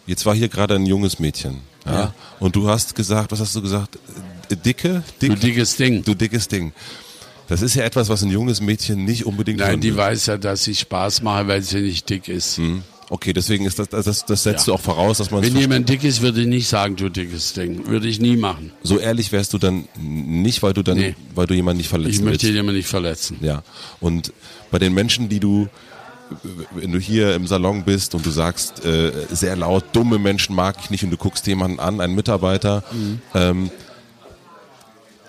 Jetzt 0.06 0.26
war 0.26 0.34
hier 0.34 0.48
gerade 0.48 0.74
ein 0.74 0.86
junges 0.86 1.18
Mädchen. 1.18 1.60
Ja? 1.86 1.92
Ja. 1.92 2.14
Und 2.40 2.54
du 2.56 2.68
hast 2.68 2.94
gesagt, 2.94 3.32
was 3.32 3.40
hast 3.40 3.54
du 3.54 3.62
gesagt? 3.62 3.98
Äh, 4.50 4.56
Dicke? 4.56 5.02
Dick? 5.22 5.30
Du 5.30 5.36
dickes 5.36 5.76
Ding. 5.76 6.04
Du 6.04 6.14
dickes 6.14 6.48
Ding. 6.48 6.72
Das 7.48 7.62
ist 7.62 7.74
ja 7.76 7.84
etwas, 7.84 8.08
was 8.08 8.22
ein 8.22 8.30
junges 8.30 8.60
Mädchen 8.60 9.04
nicht 9.04 9.24
unbedingt 9.24 9.60
Nein, 9.60 9.80
die 9.80 9.90
will. 9.90 9.96
weiß 9.98 10.26
ja, 10.26 10.36
dass 10.36 10.66
ich 10.66 10.80
Spaß 10.80 11.22
mache, 11.22 11.46
weil 11.46 11.62
sie 11.62 11.80
nicht 11.80 12.08
dick 12.10 12.28
ist. 12.28 12.58
Hm. 12.58 12.82
Okay, 13.08 13.32
deswegen 13.32 13.66
ist 13.66 13.78
das, 13.78 13.88
das, 13.88 14.24
das 14.26 14.42
setzt 14.42 14.66
Ja. 14.66 14.72
du 14.72 14.74
auch 14.74 14.80
voraus, 14.80 15.18
dass 15.18 15.30
man 15.30 15.40
Wenn 15.44 15.56
jemand 15.56 15.88
dick 15.88 16.02
ist, 16.02 16.22
würde 16.22 16.40
ich 16.40 16.48
nicht 16.48 16.66
sagen, 16.66 16.96
du 16.96 17.08
dickes 17.08 17.52
Ding. 17.52 17.86
Würde 17.86 18.08
ich 18.08 18.18
nie 18.20 18.36
machen. 18.36 18.72
so 18.82 18.98
ehrlich 18.98 19.30
wärst 19.30 19.52
du 19.52 19.58
dann 19.58 19.86
nicht, 19.96 20.60
weil 20.64 20.72
du 20.72 20.82
dann, 20.82 20.98
Nee. 20.98 21.14
weil 21.36 21.46
du 21.46 21.54
jemanden 21.54 21.78
nicht 21.78 21.88
verletzen 21.88 22.14
Ich 22.14 22.20
möchte 22.22 22.42
willst. 22.46 22.56
jemanden 22.56 22.78
nicht 22.78 22.88
verletzen. 22.88 23.36
Ja. 23.42 23.62
Und 24.00 24.32
bei 24.72 24.80
den 24.80 24.92
Menschen, 24.92 25.28
die 25.28 25.38
du, 25.38 25.68
wenn 26.72 26.92
du 26.92 26.98
hier 26.98 27.34
im 27.34 27.46
Salon 27.46 27.84
bist 27.84 28.14
und 28.14 28.26
du 28.26 28.30
sagst 28.30 28.84
äh, 28.84 29.12
sehr 29.30 29.56
laut, 29.56 29.84
dumme 29.92 30.18
Menschen 30.18 30.54
mag 30.56 30.76
ich 30.82 30.90
nicht 30.90 31.04
und 31.04 31.10
du 31.10 31.16
guckst 31.16 31.46
jemanden 31.46 31.78
an, 31.80 32.00
einen 32.00 32.14
Mitarbeiter, 32.14 32.82
Mhm. 32.92 33.20
ähm, 33.34 33.70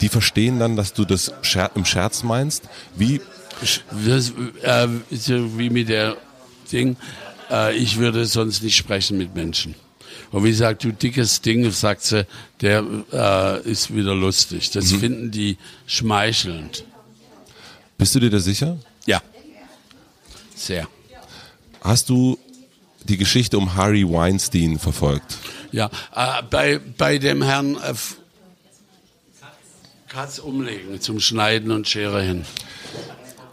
die 0.02 0.10
verstehen 0.10 0.60
dann, 0.60 0.76
dass 0.76 0.94
du 0.94 1.06
das 1.06 1.34
scher 1.42 1.72
im 1.76 1.86
Scherz 1.86 2.24
meinst. 2.24 2.64
Wie 2.96 3.22
Das, 4.06 4.32
äh, 4.62 4.88
wie 5.58 5.70
mit 5.72 5.90
der 5.90 6.18
Ding, 6.72 6.96
äh, 7.50 7.76
ich 7.76 7.98
würde 7.98 8.26
sonst 8.28 8.62
nicht 8.62 8.76
sprechen 8.78 9.18
mit 9.18 9.34
Menschen. 9.36 9.74
Und 10.32 10.44
wie 10.44 10.54
sagt, 10.54 10.84
du 10.84 10.92
dickes 10.92 11.42
Ding, 11.42 11.70
sagt 11.72 12.04
sie, 12.04 12.26
der 12.62 12.84
äh, 13.12 13.62
ist 13.70 13.96
wieder 13.96 14.14
lustig. 14.14 14.70
Das 14.72 14.92
Mhm. 14.92 15.00
finden 15.00 15.32
die 15.32 15.58
schmeichelnd. 15.88 16.84
bist 17.98 18.14
du 18.14 18.20
dir 18.20 18.30
da 18.30 18.38
sicher? 18.40 18.78
Sehr. 20.58 20.88
Hast 21.82 22.10
du 22.10 22.38
die 23.08 23.18
Geschichte 23.18 23.58
um 23.58 23.76
Harry 23.76 24.04
Weinstein 24.04 24.80
verfolgt? 24.80 25.38
Ja, 25.72 25.90
äh, 26.16 26.44
bei, 26.50 26.80
bei 26.98 27.18
dem 27.20 27.42
Herrn 27.42 27.76
äh, 27.76 27.94
Katz 30.08 30.40
umlegen 30.40 31.00
zum 31.00 31.20
Schneiden 31.20 31.72
und 31.72 31.88
Schere 31.88 32.24
hin. 32.24 32.44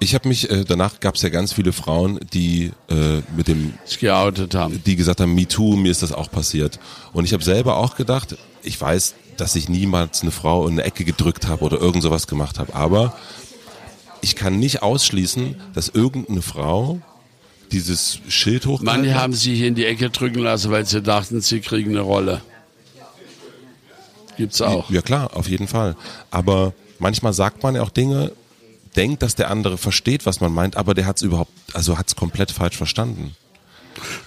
Ich 0.01 0.14
habe 0.14 0.29
mich, 0.29 0.51
äh, 0.51 0.64
danach 0.64 1.01
gab 1.01 1.14
es 1.14 1.23
ja 1.23 1.29
ganz 1.29 1.53
viele 1.53 1.73
Frauen, 1.73 2.21
die 2.33 2.73
äh, 2.88 3.23
mit 3.37 3.49
dem 3.49 3.75
geoutet 4.01 4.55
haben. 4.55 4.83
die 4.85 4.97
gesagt 4.97 5.21
haben, 5.21 5.35
me 5.35 5.47
too, 5.47 5.77
mir 5.77 5.90
ist 5.90 6.03
das 6.03 6.12
auch 6.12 6.31
passiert. 6.31 6.79
Und 7.12 7.25
ich 7.25 7.33
habe 7.33 7.45
selber 7.45 7.77
auch 7.77 7.97
gedacht, 7.97 8.37
ich 8.62 8.81
weiß, 8.81 9.14
dass 9.37 9.57
ich 9.57 9.69
niemals 9.69 10.23
eine 10.23 10.31
Frau 10.31 10.67
in 10.67 10.75
eine 10.75 10.85
Ecke 10.85 11.05
gedrückt 11.05 11.47
habe 11.47 11.64
oder 11.64 11.81
irgend 11.81 12.03
sowas 12.03 12.27
gemacht 12.27 12.59
habe, 12.59 12.75
aber 12.75 13.17
ich 14.25 14.37
kann 14.37 14.59
nicht 14.59 14.83
ausschließen, 14.83 15.55
dass 15.75 15.91
irgendeine 15.91 16.41
Frau 16.41 17.01
dieses 17.71 18.21
Schild 18.29 18.65
hochgehalten 18.65 19.03
Manche 19.03 19.21
haben 19.21 19.35
sich 19.35 19.61
in 19.61 19.75
die 19.75 19.85
Ecke 19.85 20.09
drücken 20.09 20.39
lassen, 20.39 20.71
weil 20.71 20.87
sie 20.87 21.03
dachten, 21.03 21.43
sie 21.43 21.61
kriegen 21.61 21.91
eine 21.91 22.01
Rolle. 22.01 22.41
Gibt's 24.39 24.63
auch. 24.63 24.91
Ja 24.91 25.03
klar, 25.03 25.37
auf 25.37 25.47
jeden 25.47 25.69
Fall. 25.69 25.95
Aber 26.31 26.73
manchmal 26.99 27.35
sagt 27.35 27.63
man 27.63 27.75
ja 27.75 27.83
auch 27.83 27.91
Dinge, 27.91 28.33
denkt, 28.97 29.23
dass 29.23 29.35
der 29.35 29.51
andere 29.51 29.77
versteht, 29.77 30.25
was 30.25 30.41
man 30.41 30.55
meint, 30.55 30.77
aber 30.77 30.95
der 30.95 31.05
hat 31.05 31.19
es 31.19 31.23
überhaupt, 31.23 31.53
also 31.75 31.99
hat 31.99 32.09
es 32.09 32.17
komplett 32.17 32.51
falsch 32.51 32.79
verstanden. 32.79 33.37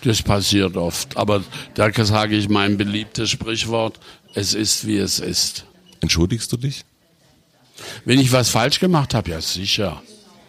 Das 0.04 0.22
passiert 0.22 0.78
oft. 0.78 1.18
Aber 1.18 1.44
da 1.74 1.92
sage 2.06 2.36
ich 2.38 2.50
mein 2.50 2.78
beliebtes 2.78 3.32
Sprichwort, 3.32 4.00
es 4.36 4.54
ist, 4.54 4.86
wie 4.86 4.98
es 4.98 5.20
ist. 5.20 5.66
Entschuldigst 6.02 6.52
du 6.52 6.58
dich? 6.58 6.86
Wenn 8.06 8.20
ich 8.20 8.32
was 8.32 8.50
falsch 8.50 8.80
gemacht 8.80 9.14
habe, 9.14 9.32
ja 9.32 9.42
sicher. 9.42 10.02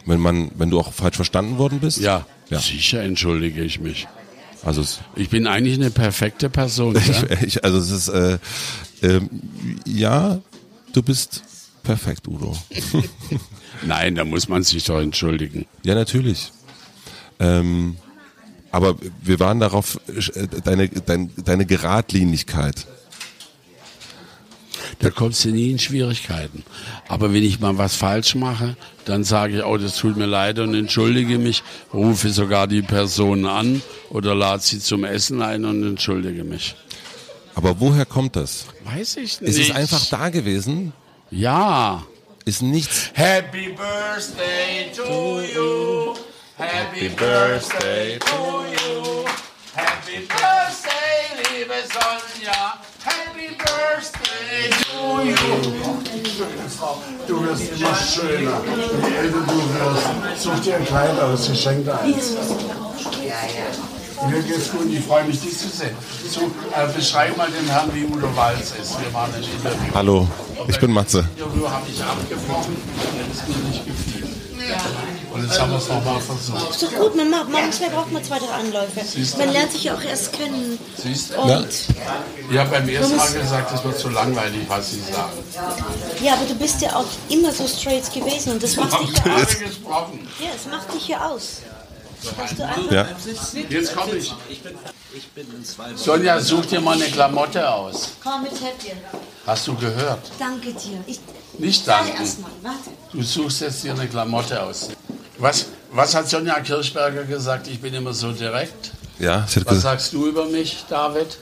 Wenn 0.07 0.21
man, 0.21 0.51
wenn 0.57 0.71
du 0.71 0.79
auch 0.81 0.93
falsch 0.93 1.17
verstanden 1.17 1.59
worden 1.59 1.81
bist? 1.81 1.99
Ja, 1.99 2.27
Ja. 2.49 2.59
sicher 2.61 3.03
entschuldige 3.03 3.62
ich 3.62 3.81
mich. 3.81 4.07
Also 4.64 4.83
Ich 5.17 5.29
bin 5.29 5.47
eigentlich 5.47 5.75
eine 5.75 5.91
perfekte 5.91 6.49
Person. 6.51 6.95
Ja? 7.07 7.23
ich, 7.41 7.43
ich, 7.57 7.64
also 7.64 7.79
es 7.79 7.91
ist, 7.91 8.09
äh, 8.09 8.38
ähm, 9.03 9.29
ja, 9.87 10.41
du 10.93 11.03
bist 11.03 11.43
perfekt, 11.83 12.27
Udo. 12.27 12.57
Nein, 13.87 14.14
da 14.14 14.25
muss 14.25 14.49
man 14.49 14.62
sich 14.62 14.85
doch 14.85 15.01
entschuldigen. 15.01 15.67
Ja, 15.85 15.95
natürlich. 15.95 16.53
Ähm, 17.38 17.97
aber 18.73 18.97
wir 19.23 19.38
waren 19.41 19.61
darauf, 19.61 20.01
äh, 20.35 20.47
deine, 20.64 20.88
dein, 20.88 21.31
deine 21.37 21.64
Geradlinigkeit. 21.67 22.87
Da 25.01 25.11
kommst 25.11 25.44
du 25.44 25.51
nie 25.51 25.70
in 25.70 25.79
Schwierigkeiten. 25.79 26.64
Aber 27.09 27.33
wenn 27.33 27.42
ich 27.42 27.61
mal 27.61 27.79
was 27.79 27.94
falsch 27.96 28.35
mache, 28.35 28.77
dann 29.05 29.24
sage 29.24 29.59
ich, 29.59 29.64
oh, 29.64 29.77
das 29.77 29.96
tut 29.96 30.16
mir 30.16 30.27
leid 30.27 30.59
und 30.59 30.74
entschuldige 30.74 31.38
mich, 31.38 31.62
rufe 31.92 32.31
sogar 32.31 32.66
die 32.66 32.83
Person 32.83 33.46
an 33.46 33.83
oder 34.11 34.35
lade 34.35 34.62
sie 34.62 34.79
zum 34.81 35.05
Essen 35.05 35.40
ein 35.42 35.64
und 35.64 35.87
entschuldige 35.87 36.44
mich. 36.44 36.74
Aber 37.55 37.81
woher 37.81 38.05
kommt 38.07 38.37
das? 38.37 38.66
Weiß 38.85 39.16
ich 39.16 39.40
nicht. 39.40 39.51
Es 39.51 39.59
ist 39.59 39.72
einfach 39.72 40.05
da 40.07 40.29
gewesen, 40.29 40.92
Ja. 41.31 42.05
ist 42.44 42.62
nichts. 42.62 43.11
Happy 43.14 43.68
Birthday 43.74 44.90
to 44.96 45.40
you. 45.42 46.14
Happy 46.57 47.09
Birthday 47.09 48.18
to 48.18 48.64
you. 48.64 49.24
Happy 49.74 50.27
Birthday, 50.27 51.59
liebe 51.59 51.74
Sonja. 51.92 52.81
Happy 53.05 53.55
Birthday 53.57 54.70
to 54.92 55.22
you. 55.22 55.98
Du 57.27 57.42
wirst 57.44 57.62
immer 57.72 57.94
schöner. 57.94 58.61
Je 59.09 59.16
älter 59.16 59.40
du 59.46 59.57
wirst, 59.57 60.42
such 60.42 60.61
dir 60.61 60.77
ein 60.77 60.85
Kleid 60.85 61.20
aus, 61.20 61.48
ich 61.48 61.61
schenke 61.61 61.83
dir 61.85 61.98
eins. 62.01 62.33
Mir 64.29 64.42
geht's 64.42 64.70
gut, 64.72 64.87
ich 64.90 65.05
freue 65.05 65.24
mich, 65.24 65.40
dich 65.40 65.57
zu 65.57 65.68
sehen. 65.68 65.94
So, 66.29 66.40
äh, 66.40 66.92
beschreib 66.94 67.37
mal 67.37 67.48
den 67.51 67.68
Herrn, 67.68 67.90
wie 67.94 68.05
Udo 68.05 68.35
Walz 68.37 68.72
ist. 68.81 69.01
Wir 69.01 69.12
waren 69.14 69.33
ein 69.33 69.42
Interview. 69.42 69.94
Hallo, 69.94 70.27
ich 70.66 70.79
bin 70.81 70.92
Matze. 70.92 71.29
Interview 71.37 71.68
habe 71.68 71.87
ich 71.88 72.03
abgebrochen, 72.03 72.77
wenn 73.16 73.31
es 73.31 73.57
mir 73.57 73.68
nicht 73.68 73.87
gefiel. 73.87 74.27
Und 75.33 75.45
jetzt 75.45 75.61
haben 75.61 75.71
wir 75.73 75.79
es 75.79 75.88
nochmal 75.88 76.21
versucht. 76.21 76.71
Ist 76.71 76.83
doch 76.83 76.93
gut, 76.95 77.14
man 77.17 77.31
macht, 77.31 77.49
manchmal 77.51 77.91
braucht 77.91 78.12
man 78.12 78.25
zwei, 78.25 78.38
drei 78.38 78.49
Anläufe. 78.49 79.01
Man 79.38 79.53
lernt 79.53 79.73
sich 79.73 79.85
ja 79.85 79.95
auch 79.95 80.03
erst 80.03 80.33
kennen. 80.33 80.79
Siehst 80.97 81.33
du? 81.35 81.41
Und 81.41 81.69
Ich 82.51 82.59
habe 82.59 82.71
beim 82.71 82.88
ersten 82.88 83.17
Mal 83.17 83.33
gesagt, 83.33 83.75
es 83.75 83.85
wird 83.85 83.99
zu 83.99 84.09
langweilig, 84.09 84.61
was 84.69 84.91
Sie 84.91 85.01
sagen. 85.01 85.33
ja, 86.23 86.33
aber 86.35 86.47
du 86.47 86.55
bist 86.55 86.81
ja 86.81 86.97
auch 86.97 87.07
immer 87.29 87.53
so 87.53 87.67
straight 87.69 88.12
gewesen 88.12 88.53
und 88.53 88.62
das 88.62 88.77
macht 88.77 89.01
dich 89.01 89.17
ja 89.17 89.23
Gerade 89.23 89.43
aus. 89.43 89.59
gesprochen. 89.59 90.29
Ja, 90.41 90.49
es 90.57 90.67
macht 90.71 90.95
dich 90.95 91.09
ja 91.09 91.29
aus. 91.29 91.62
Ja. 92.91 93.07
Jetzt 93.69 93.95
komme 93.95 94.17
ich. 94.17 94.35
Sonja, 95.95 96.41
such 96.41 96.67
dir 96.67 96.81
mal 96.81 96.95
eine 96.97 97.05
Klamotte 97.07 97.71
aus. 97.71 98.11
komm 98.23 98.43
mit 98.43 98.53
Häppchen. 98.53 98.99
Hast 99.47 99.67
du 99.69 99.75
gehört? 99.77 100.21
Danke 100.38 100.73
dir. 100.73 101.03
Ich 101.07 101.21
Nicht 101.59 101.87
danken. 101.87 102.25
Du 103.12 103.23
suchst 103.23 103.61
jetzt 103.61 103.85
dir 103.85 103.93
eine 103.93 104.09
Klamotte 104.09 104.61
aus. 104.62 104.88
Was, 105.38 105.66
was 105.92 106.14
hat 106.14 106.29
Sonja 106.29 106.61
Kirchberger 106.61 107.24
gesagt? 107.24 107.68
Ich 107.68 107.81
bin 107.81 107.94
immer 107.94 108.12
so 108.12 108.33
direkt. 108.33 108.92
Ja, 109.18 109.44
ich 109.48 109.57
hätte 109.57 109.66
Was 109.66 109.74
gesagt, 109.74 110.01
sagst 110.01 110.12
du 110.12 110.27
über 110.27 110.44
mich, 110.46 110.85
David? 110.88 111.38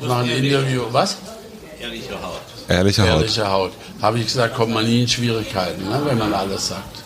Nach 0.00 0.18
ein 0.18 0.28
Interview. 0.30 0.84
Was? 0.90 1.16
ehrliche 1.80 2.20
Haut. 2.20 2.40
Ehrliche 2.68 3.48
Haut. 3.48 3.72
Habe 4.02 4.18
ich 4.18 4.26
gesagt, 4.26 4.54
kommt 4.54 4.72
man 4.74 4.84
nie 4.84 5.02
in 5.02 5.08
Schwierigkeiten, 5.08 5.88
ne, 5.88 6.00
wenn 6.04 6.18
man 6.18 6.32
alles 6.34 6.68
sagt. 6.68 7.02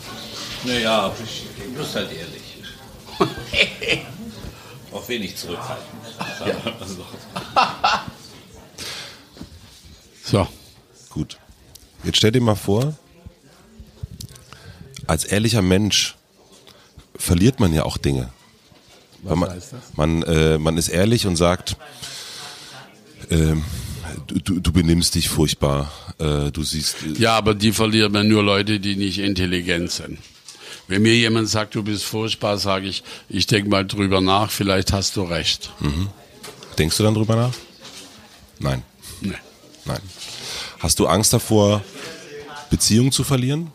Naja, 0.65 1.09
du 1.09 1.79
bist 1.79 1.95
halt 1.95 2.09
ehrlich. 2.13 2.43
Auch 4.93 5.09
wenig 5.09 5.37
zurückhalten. 5.37 5.85
Sagen 6.39 6.57
wir 6.65 6.73
mal 6.73 6.89
so. 6.89 7.05
So. 10.25 10.49
Gut. 11.11 11.37
Jetzt 12.05 12.17
stell 12.17 12.33
dir 12.33 12.41
mal 12.41 12.55
vor, 12.55 12.95
als 15.07 15.25
ehrlicher 15.25 15.63
Mensch 15.63 16.17
verliert 17.17 17.61
man 17.61 17.73
ja 17.73 17.85
auch 17.85 17.99
Dinge. 17.99 18.31
Weil 19.23 19.37
man, 19.37 19.63
man, 19.95 20.23
äh, 20.25 20.59
man 20.59 20.77
ist 20.79 20.89
ehrlich 20.89 21.27
und 21.27 21.37
sagt, 21.37 21.77
ähm, 23.31 23.65
du, 24.27 24.59
du, 24.59 24.73
benimmst 24.73 25.15
dich 25.15 25.29
furchtbar, 25.29 25.93
äh, 26.19 26.51
du 26.51 26.65
siehst, 26.65 26.97
Ja, 27.19 27.37
aber 27.37 27.55
die 27.55 27.73
verliert 27.73 28.13
man 28.13 28.27
nur 28.27 28.43
Leute, 28.43 28.81
die 28.81 28.97
nicht 28.97 29.19
intelligent 29.19 29.93
sind. 29.93 30.19
Wenn 30.89 31.03
mir 31.03 31.15
jemand 31.15 31.49
sagt, 31.49 31.77
du 31.77 31.85
bist 31.85 32.05
furchtbar, 32.05 32.59
sage 32.59 32.89
ich, 32.89 33.05
ich 33.29 33.47
denke 33.47 33.71
mal 33.71 33.87
drüber 33.87 34.21
nach, 34.21 34.51
vielleicht 34.51 34.93
hast 34.93 35.17
du 35.17 35.23
recht. 35.23 35.71
denkst 36.77 36.97
du 36.97 37.05
dann 37.05 37.15
drüber 37.15 37.37
nach? 37.37 37.53
Nein, 38.59 38.83
Nee. 39.21 39.35
nein. 39.85 40.01
Hast 40.81 40.99
du 40.99 41.07
Angst 41.07 41.33
davor, 41.33 41.83
Beziehungen 42.71 43.13
zu 43.13 43.23
verlieren? 43.23 43.71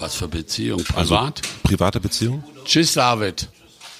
Was 0.00 0.14
für 0.14 0.28
Beziehung? 0.28 0.82
Also 0.94 1.14
Privat? 1.14 1.42
private 1.62 2.00
Beziehung? 2.00 2.42
Tschüss, 2.64 2.94
David. 2.94 3.48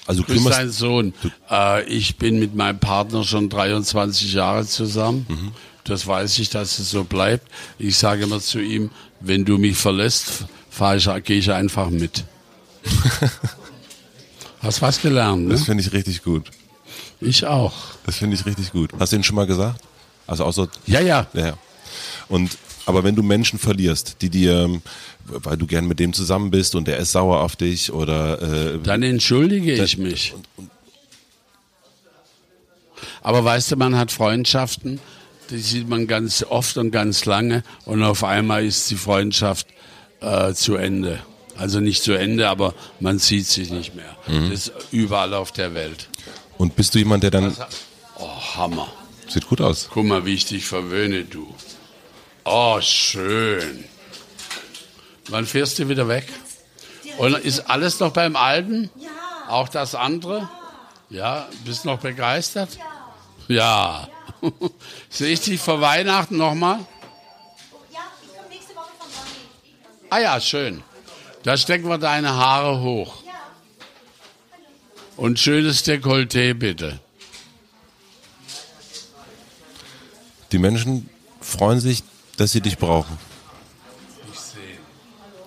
Also 0.07 0.23
Grüß 0.23 0.43
deinen 0.45 0.71
Sohn. 0.71 1.13
Äh, 1.49 1.83
ich 1.85 2.17
bin 2.17 2.39
mit 2.39 2.55
meinem 2.55 2.79
Partner 2.79 3.23
schon 3.23 3.49
23 3.49 4.33
Jahre 4.33 4.65
zusammen. 4.65 5.25
Mhm. 5.29 5.51
Das 5.83 6.07
weiß 6.07 6.39
ich, 6.39 6.49
dass 6.49 6.79
es 6.79 6.89
so 6.89 7.03
bleibt. 7.03 7.47
Ich 7.77 7.97
sage 7.97 8.23
immer 8.23 8.39
zu 8.39 8.59
ihm, 8.59 8.89
wenn 9.19 9.45
du 9.45 9.57
mich 9.57 9.77
verlässt, 9.77 10.45
gehe 11.23 11.37
ich 11.37 11.51
einfach 11.51 11.89
mit. 11.89 12.23
Hast 14.61 14.81
was 14.81 15.01
gelernt, 15.01 15.51
das 15.51 15.61
ne? 15.61 15.65
finde 15.65 15.83
ich 15.83 15.91
richtig 15.91 16.23
gut. 16.23 16.49
Ich 17.19 17.45
auch. 17.45 17.73
Das 18.05 18.17
finde 18.17 18.35
ich 18.35 18.45
richtig 18.45 18.71
gut. 18.71 18.91
Hast 18.99 19.11
du 19.11 19.17
ihn 19.17 19.23
schon 19.23 19.35
mal 19.35 19.45
gesagt? 19.47 19.81
Also 20.27 20.67
Ja, 20.87 20.99
ja. 20.99 21.27
Ja, 21.33 21.47
ja. 21.47 21.53
Und 22.27 22.57
aber 22.85 23.03
wenn 23.03 23.15
du 23.15 23.23
Menschen 23.23 23.59
verlierst, 23.59 24.17
die 24.21 24.29
dir, 24.29 24.81
weil 25.25 25.57
du 25.57 25.67
gern 25.67 25.87
mit 25.87 25.99
dem 25.99 26.13
zusammen 26.13 26.51
bist 26.51 26.75
und 26.75 26.87
der 26.87 26.97
ist 26.97 27.11
sauer 27.11 27.41
auf 27.41 27.55
dich 27.55 27.91
oder 27.91 28.41
äh, 28.75 28.79
Dann 28.83 29.03
entschuldige 29.03 29.73
ich 29.83 29.97
mich. 29.97 30.33
Aber 33.21 33.43
weißt 33.43 33.71
du, 33.71 33.75
man 33.75 33.97
hat 33.97 34.11
Freundschaften, 34.11 34.99
die 35.49 35.59
sieht 35.59 35.87
man 35.87 36.07
ganz 36.07 36.43
oft 36.43 36.77
und 36.77 36.91
ganz 36.91 37.25
lange 37.25 37.63
und 37.85 38.03
auf 38.03 38.23
einmal 38.23 38.65
ist 38.65 38.89
die 38.89 38.95
Freundschaft 38.95 39.67
äh, 40.21 40.53
zu 40.53 40.75
Ende. 40.75 41.19
Also 41.57 41.79
nicht 41.79 42.01
zu 42.01 42.13
Ende, 42.13 42.49
aber 42.49 42.73
man 42.99 43.19
sieht 43.19 43.45
sich 43.45 43.69
nicht 43.69 43.93
mehr. 43.95 44.15
Das 44.27 44.49
ist 44.67 44.71
überall 44.91 45.33
auf 45.33 45.51
der 45.51 45.73
Welt. 45.75 46.07
und 46.57 46.75
bist 46.75 46.95
du 46.95 46.99
jemand, 46.99 47.23
der 47.23 47.31
dann 47.31 47.55
Oh, 48.17 48.55
Hammer. 48.55 48.87
sieht 49.27 49.47
gut 49.47 49.61
aus. 49.61 49.89
Guck 49.91 50.05
mal, 50.05 50.25
wie 50.25 50.33
ich 50.35 50.45
dich 50.45 50.65
verwöhne, 50.65 51.23
du. 51.25 51.47
Oh, 52.43 52.79
schön. 52.81 53.85
Wann 55.27 55.45
fährst 55.45 55.79
du 55.79 55.87
wieder 55.87 56.07
weg? 56.07 56.27
Und 57.17 57.37
ist 57.37 57.69
alles 57.69 57.99
noch 57.99 58.11
beim 58.11 58.35
Alten? 58.35 58.89
Ja. 58.95 59.09
Auch 59.47 59.69
das 59.69 59.95
andere? 59.95 60.49
Ja, 61.09 61.47
bist 61.65 61.85
noch 61.85 61.99
begeistert? 61.99 62.77
Ja. 63.47 64.07
Sehe 65.09 65.33
ich 65.33 65.41
dich 65.41 65.59
vor 65.59 65.81
Weihnachten 65.81 66.37
nochmal? 66.37 66.79
Ja, 67.91 67.99
ich 68.21 68.35
komme 68.35 68.49
nächste 68.49 68.75
Woche 68.75 68.91
von 68.97 69.07
Bonnie. 69.09 70.07
Ah 70.09 70.19
ja, 70.19 70.41
schön. 70.41 70.83
Da 71.43 71.57
stecken 71.57 71.89
wir 71.89 71.97
deine 71.97 72.33
Haare 72.33 72.81
hoch. 72.81 73.23
Und 75.17 75.39
schönes 75.39 75.85
Dekolleté 75.85 76.53
bitte. 76.53 76.99
Die 80.51 80.57
Menschen 80.57 81.09
freuen 81.39 81.79
sich, 81.79 82.03
dass 82.41 82.51
sie 82.53 82.61
dich 82.61 82.77
brauchen. 82.77 83.17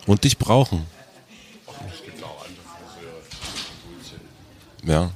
Und 0.06 0.22
dich 0.22 0.38
brauchen. 0.38 0.86
Ja. 4.84 5.10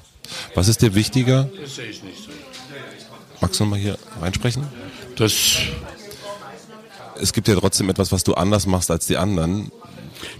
Was 0.54 0.66
ist 0.66 0.82
dir 0.82 0.94
wichtiger? 0.94 1.48
Das 1.60 1.76
sehe 1.76 1.86
ich 1.86 2.02
nicht 2.02 2.24
so. 2.24 2.30
Magst 3.40 3.60
du 3.60 3.64
noch 3.64 3.70
mal 3.70 3.78
hier 3.78 3.96
reinsprechen? 4.20 4.66
Das, 5.16 5.32
Es 7.20 7.32
gibt 7.32 7.46
ja 7.48 7.54
trotzdem 7.56 7.88
etwas, 7.90 8.10
was 8.12 8.24
du 8.24 8.34
anders 8.34 8.66
machst 8.66 8.90
als 8.90 9.06
die 9.06 9.16
anderen. 9.16 9.70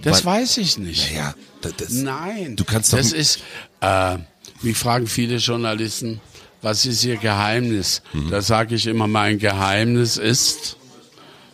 das 0.01 0.25
Weil- 0.25 0.41
weiß 0.41 0.57
ich 0.57 0.77
nicht. 0.77 1.11
Ja, 1.13 1.33
das, 1.61 1.73
das, 1.77 1.89
Nein. 1.91 2.55
Du 2.57 2.63
kannst 2.65 2.91
doch- 2.91 2.97
Das 2.97 3.13
ist, 3.13 3.39
äh, 3.81 4.17
mich 4.61 4.77
fragen 4.77 5.07
viele 5.07 5.37
Journalisten, 5.37 6.19
was 6.61 6.85
ist 6.85 7.03
ihr 7.05 7.15
Geheimnis? 7.17 8.01
Mhm. 8.13 8.29
Da 8.29 8.41
sage 8.41 8.75
ich 8.75 8.87
immer, 8.87 9.07
mein 9.07 9.39
Geheimnis 9.39 10.17
ist, 10.17 10.75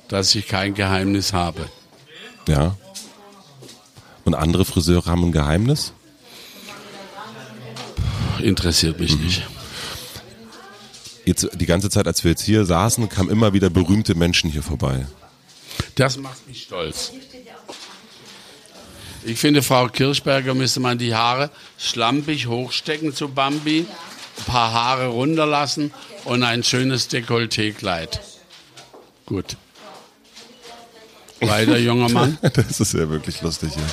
dass 0.08 0.34
ich 0.36 0.47
kein 0.47 0.74
Geheimnis 0.74 1.34
habe. 1.34 1.70
Ja. 2.47 2.76
Und 4.24 4.34
andere 4.36 4.66
Friseure 4.66 5.06
haben 5.06 5.24
ein 5.26 5.32
Geheimnis? 5.32 5.93
Interessiert 8.39 8.99
mich 8.99 9.16
Mhm. 9.18 9.24
nicht. 9.26 9.43
Jetzt 11.26 11.49
die 11.53 11.66
ganze 11.66 11.89
Zeit, 11.89 12.06
als 12.08 12.24
wir 12.24 12.32
jetzt 12.32 12.43
hier 12.43 12.66
saßen, 12.66 13.10
kamen 13.10 13.30
immer 13.30 13.53
wieder 13.53 13.70
berühmte 13.70 14.14
Menschen 14.14 14.49
hier 14.51 14.62
vorbei. 14.62 15.08
Das 15.95 16.18
macht 16.18 16.47
mich 16.47 16.64
stolz. 16.64 17.12
Ich 19.24 19.39
finde, 19.39 19.64
Frau 19.64 19.88
Kirchberger 19.88 20.53
müsste 20.53 20.80
man 20.80 20.99
die 20.99 21.16
Haare 21.16 21.49
schlampig 21.80 22.45
hochstecken 22.45 23.16
zu 23.16 23.30
Bambi, 23.30 23.88
ein 24.38 24.43
paar 24.45 24.72
Haare 24.72 25.08
runterlassen 25.08 25.91
und 26.26 26.43
ein 26.43 26.64
schönes 26.64 27.10
Dekolleté-Kleid. 27.10 28.20
Gut. 29.26 29.58
Weiter, 31.42 31.78
junger 31.78 32.10
Mann. 32.10 32.38
Das 32.54 32.80
ist 32.80 32.94
ja 32.94 33.10
wirklich 33.10 33.42
lustig 33.42 33.74
hier. 33.74 33.84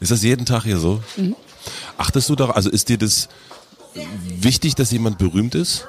Ist 0.00 0.10
das 0.10 0.22
jeden 0.22 0.44
Tag 0.46 0.64
hier 0.64 0.78
so? 0.78 1.02
Mhm. 1.16 1.34
Achtest 1.96 2.28
du 2.28 2.36
doch, 2.36 2.50
also 2.50 2.70
ist 2.70 2.88
dir 2.88 2.98
das 2.98 3.28
wichtig, 4.40 4.74
dass 4.74 4.90
jemand 4.90 5.18
berühmt 5.18 5.54
ist? 5.54 5.86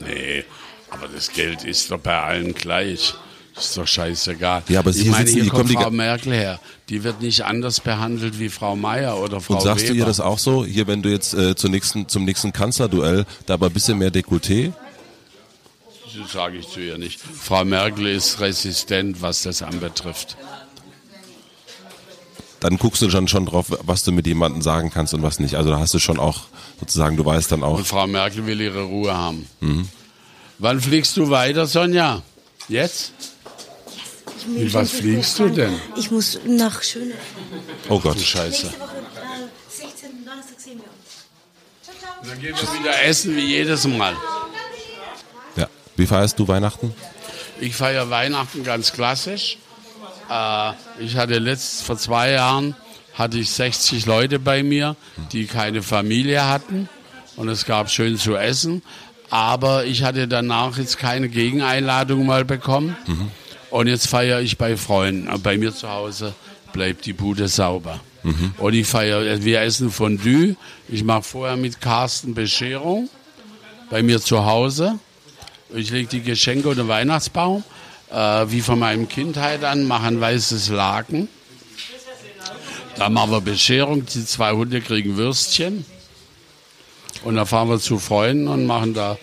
Nee, 0.00 0.44
aber 0.90 1.08
das 1.08 1.32
Geld 1.32 1.64
ist 1.64 1.90
doch 1.90 1.98
bei 1.98 2.16
allen 2.20 2.54
gleich. 2.54 3.14
Ist 3.56 3.76
doch 3.76 3.86
scheißegal. 3.88 4.62
Ja, 4.68 4.78
aber 4.78 4.90
ich 4.90 5.02
hier 5.02 5.10
meine, 5.10 5.28
hier 5.28 5.42
die- 5.42 5.48
kommt 5.48 5.72
Frau 5.72 5.90
Merkel 5.90 6.32
her. 6.32 6.60
Die 6.88 7.02
wird 7.02 7.20
nicht 7.20 7.44
anders 7.44 7.80
behandelt 7.80 8.38
wie 8.38 8.48
Frau 8.50 8.76
Meier 8.76 9.18
oder 9.18 9.40
Frau 9.40 9.54
Und 9.54 9.62
sagst 9.62 9.82
Weber. 9.86 9.94
du 9.94 9.98
ihr 9.98 10.04
das 10.06 10.20
auch 10.20 10.38
so? 10.38 10.64
Hier, 10.64 10.86
wenn 10.86 11.02
du 11.02 11.08
jetzt 11.10 11.34
äh, 11.34 11.56
zur 11.56 11.68
nächsten, 11.70 12.06
zum 12.08 12.24
nächsten 12.24 12.52
Kanzlerduell, 12.52 13.26
da 13.46 13.54
aber 13.54 13.66
ein 13.66 13.72
bisschen 13.72 13.98
mehr 13.98 14.12
Dekolleté? 14.12 14.72
Das 16.20 16.32
sage 16.32 16.58
ich 16.58 16.68
zu 16.68 16.80
ihr 16.80 16.98
nicht. 16.98 17.20
Frau 17.20 17.64
Merkel 17.64 18.06
ist 18.06 18.40
resistent, 18.40 19.22
was 19.22 19.42
das 19.42 19.62
anbetrifft. 19.62 20.36
Dann 22.60 22.76
guckst 22.76 23.02
du 23.02 23.10
schon, 23.10 23.28
schon 23.28 23.46
drauf, 23.46 23.66
was 23.82 24.02
du 24.02 24.10
mit 24.10 24.26
jemandem 24.26 24.62
sagen 24.62 24.90
kannst 24.90 25.14
und 25.14 25.22
was 25.22 25.38
nicht. 25.38 25.54
Also 25.54 25.70
da 25.70 25.78
hast 25.78 25.94
du 25.94 26.00
schon 26.00 26.18
auch, 26.18 26.46
sozusagen, 26.80 27.16
du 27.16 27.24
weißt 27.24 27.52
dann 27.52 27.62
auch, 27.62 27.78
Und 27.78 27.86
Frau 27.86 28.06
Merkel 28.08 28.46
will 28.46 28.60
ihre 28.60 28.82
Ruhe 28.82 29.16
haben. 29.16 29.48
Wann 30.58 30.80
fliegst 30.80 31.16
du 31.16 31.30
weiter, 31.30 31.66
Sonja? 31.66 32.22
Jetzt? 32.68 33.12
Schon 34.42 34.72
was 34.74 34.90
fliegst 34.90 35.38
du 35.38 35.48
denn? 35.48 35.74
Ich 35.96 36.10
muss 36.10 36.40
nach 36.46 36.82
Schöne. 36.82 37.14
oh 37.88 38.00
Gott. 38.00 38.18
Scheiße. 38.20 38.66
Äh, 38.66 38.70
16. 39.68 40.24
Donnerstag 40.24 40.58
sehen 40.58 40.78
wir 40.78 40.84
uns. 40.84 40.92
Ciao, 41.82 41.94
ciao. 42.00 42.28
Dann 42.28 42.40
gehen 42.40 42.54
wir 42.56 42.80
wieder 42.80 43.04
essen 43.04 43.36
wie 43.36 43.40
jedes 43.46 43.86
Mal. 43.86 44.16
Wie 45.98 46.06
feierst 46.06 46.38
du 46.38 46.46
Weihnachten? 46.46 46.94
Ich 47.60 47.74
feiere 47.74 48.08
Weihnachten 48.08 48.62
ganz 48.62 48.92
klassisch. 48.92 49.58
Äh, 50.30 50.72
ich 51.00 51.16
hatte 51.16 51.38
letzt, 51.38 51.82
vor 51.82 51.98
zwei 51.98 52.30
Jahren 52.30 52.76
hatte 53.14 53.38
ich 53.38 53.50
60 53.50 54.06
Leute 54.06 54.38
bei 54.38 54.62
mir, 54.62 54.94
die 55.32 55.46
keine 55.46 55.82
Familie 55.82 56.46
hatten. 56.46 56.88
Und 57.34 57.48
es 57.48 57.66
gab 57.66 57.90
schön 57.90 58.16
zu 58.16 58.36
essen. 58.36 58.82
Aber 59.28 59.86
ich 59.86 60.04
hatte 60.04 60.28
danach 60.28 60.78
jetzt 60.78 60.98
keine 60.98 61.28
Gegeneinladung 61.28 62.24
mal 62.24 62.44
bekommen. 62.44 62.96
Und 63.70 63.88
jetzt 63.88 64.06
feiere 64.08 64.40
ich 64.40 64.56
bei 64.56 64.76
Freunden. 64.76 65.28
Und 65.28 65.42
Bei 65.42 65.58
mir 65.58 65.74
zu 65.74 65.90
Hause 65.90 66.32
bleibt 66.72 67.06
die 67.06 67.12
Bude 67.12 67.48
sauber. 67.48 67.98
Und 68.58 68.74
ich 68.74 68.86
feiere, 68.86 69.42
wir 69.44 69.62
essen 69.62 69.90
Fondue. 69.90 70.54
Ich 70.88 71.02
mache 71.02 71.22
vorher 71.24 71.56
mit 71.56 71.80
Carsten 71.80 72.34
Bescherung 72.34 73.08
bei 73.90 74.02
mir 74.02 74.20
zu 74.20 74.44
Hause. 74.44 74.98
Ich 75.74 75.90
lege 75.90 76.08
die 76.08 76.22
Geschenke 76.22 76.68
unter 76.68 76.82
den 76.84 76.88
Weihnachtsbaum, 76.88 77.62
äh, 78.10 78.14
wie 78.48 78.60
von 78.60 78.78
meinem 78.78 79.08
Kindheit 79.08 79.64
an, 79.64 79.84
mache 79.86 80.06
ein 80.06 80.20
weißes 80.20 80.68
Laken. 80.70 81.28
Dann 82.96 83.12
machen 83.12 83.30
wir 83.30 83.40
Bescherung, 83.40 84.04
die 84.06 84.24
zwei 84.24 84.52
Hunde 84.52 84.80
kriegen 84.80 85.16
Würstchen. 85.16 85.84
Und 87.22 87.36
dann 87.36 87.46
fahren 87.46 87.68
wir 87.68 87.78
zu 87.78 87.98
Freunden 87.98 88.48
und 88.48 88.66
machen 88.66 88.94
da 88.94 89.18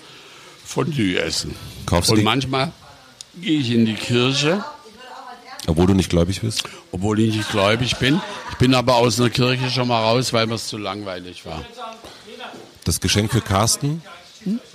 Fondue 0.66 1.18
essen. 1.20 1.56
Kaufst 1.86 2.12
und 2.12 2.24
manchmal 2.24 2.72
gehe 3.42 3.60
ich 3.60 3.72
in 3.72 3.86
die 3.86 3.96
Kirche, 3.96 4.64
Obwohl 5.68 5.88
du 5.88 5.94
nicht 5.94 6.10
gläubig 6.10 6.42
bist? 6.42 6.64
obwohl 6.92 7.20
ich 7.20 7.36
nicht 7.36 7.52
gläubig 7.52 7.98
bin. 7.98 8.22
Ich 8.52 8.58
bin 8.58 8.74
aber 8.74 8.96
aus 8.96 9.20
einer 9.20 9.30
Kirche 9.30 9.70
schon 9.70 9.88
mal 9.88 10.02
raus, 10.02 10.32
weil 10.32 10.48
mir 10.48 10.56
es 10.56 10.68
zu 10.68 10.78
langweilig 10.78 11.46
war. 11.46 11.64
Das 12.84 13.00
Geschenk 13.02 13.32
für 13.32 13.42
Carsten? 13.42 14.02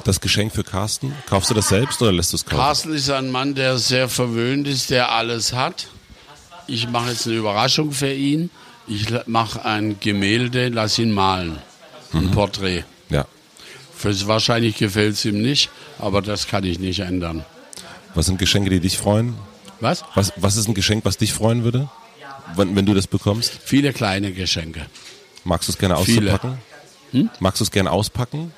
Das 0.05 0.21
Geschenk 0.21 0.53
für 0.55 0.65
Carsten? 0.65 1.15
Kaufst 1.27 1.51
du 1.51 1.55
das 1.55 1.69
selbst 1.69 2.01
oder 2.03 2.13
lässt 2.13 2.33
du 2.33 2.37
es 2.37 2.45
kaufen? 2.45 2.57
Carsten 2.59 2.95
ist 2.95 3.11
ein 3.11 3.31
Mann, 3.31 3.55
der 3.55 3.79
sehr 3.79 4.09
verwöhnt 4.09 4.67
ist, 4.67 4.91
der 4.91 5.13
alles 5.13 5.53
hat. 5.53 5.87
Ich 6.67 6.89
mache 6.89 7.11
jetzt 7.11 7.27
eine 7.27 7.37
Überraschung 7.37 7.93
für 7.93 8.13
ihn. 8.13 8.51
Ich 8.87 9.07
mache 9.27 9.65
ein 9.65 10.01
Gemälde, 10.01 10.69
lass 10.69 10.99
ihn 10.99 11.13
malen. 11.13 11.59
Ein 12.13 12.31
Porträt. 12.33 12.85
Ja. 13.09 13.25
Für, 13.95 14.27
wahrscheinlich 14.27 14.77
gefällt 14.77 15.15
es 15.15 15.25
ihm 15.25 15.41
nicht, 15.41 15.71
aber 15.99 16.23
das 16.23 16.49
kann 16.49 16.65
ich 16.65 16.79
nicht 16.79 17.01
ändern. 17.01 17.45
Was 18.15 18.27
sind 18.27 18.39
Geschenke, 18.39 18.71
die 18.71 18.81
dich 18.81 18.99
freuen? 18.99 19.37
Was? 19.79 20.05
Was, 20.15 20.33
was 20.37 20.57
ist 20.57 20.69
ein 20.69 20.75
Geschenk, 20.75 21.05
was 21.05 21.17
dich 21.19 21.33
freuen 21.33 21.65
würde, 21.65 21.89
wenn, 22.57 22.75
wenn 22.75 22.87
du 22.87 22.95
das 22.95 23.07
bekommst? 23.07 23.53
Viele 23.65 23.93
kleine 23.93 24.33
Geschenke. 24.33 24.87
Magst 25.45 25.69
du 25.69 25.73
es 25.73 25.79
gerne 25.79 25.97
Viele. 25.99 26.33
auszupacken? 26.33 26.59
Magst 27.39 27.61
du 27.61 27.65
es 27.65 27.71
gerne 27.71 27.91
auspacken? 27.91 28.53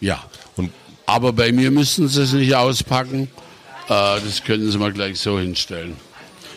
Ja. 0.00 0.22
Und 0.56 0.70
Aber 1.06 1.32
bei 1.32 1.52
mir 1.52 1.70
müssen 1.70 2.08
sie 2.08 2.22
es 2.22 2.32
nicht 2.32 2.54
auspacken. 2.54 3.28
Äh, 3.88 4.20
das 4.20 4.42
können 4.44 4.70
sie 4.70 4.78
mal 4.78 4.92
gleich 4.92 5.18
so 5.20 5.38
hinstellen. 5.38 5.96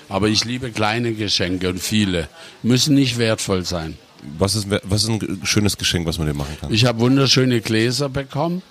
Aber 0.09 0.29
ich 0.29 0.45
liebe 0.45 0.71
kleine 0.71 1.13
Geschenke 1.13 1.69
und 1.69 1.79
viele. 1.79 2.29
Müssen 2.63 2.95
nicht 2.95 3.17
wertvoll 3.17 3.65
sein. 3.65 3.97
Was 4.37 4.55
ist, 4.55 4.67
was 4.83 5.03
ist 5.03 5.09
ein 5.09 5.41
schönes 5.43 5.77
Geschenk, 5.77 6.07
was 6.07 6.17
man 6.17 6.27
dir 6.27 6.33
machen 6.33 6.57
kann? 6.59 6.73
Ich 6.73 6.85
habe 6.85 6.99
wunderschöne 6.99 7.61
Gläser 7.61 8.09
bekommen. 8.09 8.61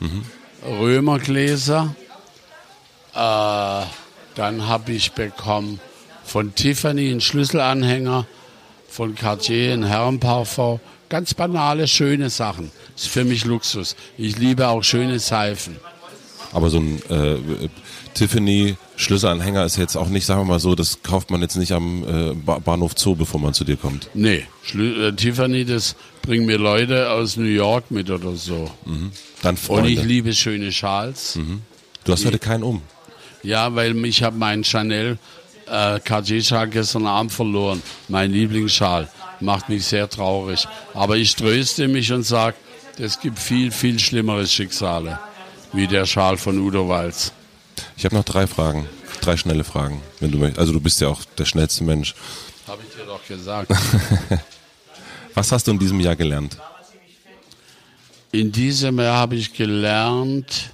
Römergläser. 0.66 1.94
Äh, 3.14 3.86
dann 4.34 4.66
habe 4.66 4.92
ich 4.92 5.12
bekommen 5.12 5.80
von 6.24 6.54
Tiffany 6.54 7.10
einen 7.10 7.20
Schlüsselanhänger, 7.20 8.26
von 8.88 9.14
Cartier 9.14 9.72
ein 9.72 9.84
Herrenparfum. 9.84 10.80
Ganz 11.08 11.34
banale, 11.34 11.86
schöne 11.86 12.30
Sachen. 12.30 12.70
Ist 12.96 13.08
für 13.08 13.24
mich 13.24 13.44
Luxus. 13.44 13.94
Ich 14.18 14.38
liebe 14.38 14.66
auch 14.68 14.82
schöne 14.82 15.18
Seifen. 15.18 15.76
Aber 16.52 16.70
so 16.70 16.78
ein 16.78 17.02
äh, 17.10 17.36
Tiffany 18.14 18.76
Schlüsselanhänger 18.96 19.64
ist 19.64 19.76
jetzt 19.76 19.94
auch 19.96 20.08
nicht, 20.08 20.24
sagen 20.24 20.40
wir 20.40 20.44
mal 20.46 20.58
so, 20.60 20.74
das 20.74 21.02
kauft 21.02 21.30
man 21.30 21.42
jetzt 21.42 21.56
nicht 21.56 21.72
am 21.72 22.02
äh, 22.04 22.34
Ba- 22.34 22.58
Bahnhof 22.60 22.92
Zoo, 22.96 23.14
bevor 23.14 23.38
man 23.40 23.52
zu 23.52 23.64
dir 23.64 23.76
kommt. 23.76 24.08
Nee, 24.14 24.46
Schlü 24.62 25.08
äh, 25.08 25.12
Tiffany, 25.12 25.64
das 25.64 25.96
bringen 26.22 26.46
mir 26.46 26.56
Leute 26.58 27.10
aus 27.10 27.36
New 27.36 27.44
York 27.44 27.90
mit 27.90 28.10
oder 28.10 28.34
so. 28.36 28.70
Dann 29.42 29.56
Und 29.68 29.84
ich 29.84 30.02
liebe 30.02 30.32
schöne 30.32 30.72
Schals. 30.72 31.38
Du 32.04 32.12
hast 32.12 32.24
heute 32.24 32.38
keinen 32.38 32.62
um. 32.62 32.80
Ja, 33.42 33.74
weil 33.74 34.04
ich 34.06 34.22
habe 34.22 34.36
meinen 34.38 34.64
Chanel 34.64 35.18
äh, 35.68 36.00
Cartier-Schal 36.00 36.68
gestern 36.68 37.06
Abend 37.06 37.32
verloren. 37.32 37.82
Mein 38.08 38.32
Lieblingsschal. 38.32 39.08
Macht 39.40 39.68
mich 39.68 39.84
sehr 39.84 40.08
traurig. 40.08 40.66
Aber 40.94 41.16
ich 41.16 41.34
tröste 41.36 41.88
mich 41.88 42.12
und 42.12 42.22
sage, 42.22 42.56
es 42.98 43.20
gibt 43.20 43.38
viel, 43.38 43.70
viel 43.70 43.98
schlimmere 43.98 44.46
Schicksale. 44.46 45.18
Wie 45.72 45.86
der 45.86 46.06
Schal 46.06 46.36
von 46.36 46.58
Udo 46.58 46.88
Walz. 46.88 47.32
Ich 47.96 48.04
habe 48.04 48.14
noch 48.14 48.24
drei 48.24 48.46
Fragen, 48.46 48.88
drei 49.20 49.36
schnelle 49.36 49.64
Fragen, 49.64 50.00
wenn 50.20 50.30
du 50.30 50.38
möchtest. 50.38 50.60
Also 50.60 50.72
du 50.72 50.80
bist 50.80 51.00
ja 51.00 51.08
auch 51.08 51.22
der 51.36 51.44
schnellste 51.44 51.84
Mensch. 51.84 52.14
Habe 52.66 52.82
ich 52.88 52.94
dir 52.94 53.04
doch 53.04 53.24
gesagt. 53.26 53.70
Was 55.34 55.52
hast 55.52 55.66
du 55.66 55.72
in 55.72 55.78
diesem 55.78 56.00
Jahr 56.00 56.16
gelernt? 56.16 56.56
In 58.32 58.52
diesem 58.52 58.98
Jahr 58.98 59.18
habe 59.18 59.36
ich 59.36 59.52
gelernt, 59.52 60.70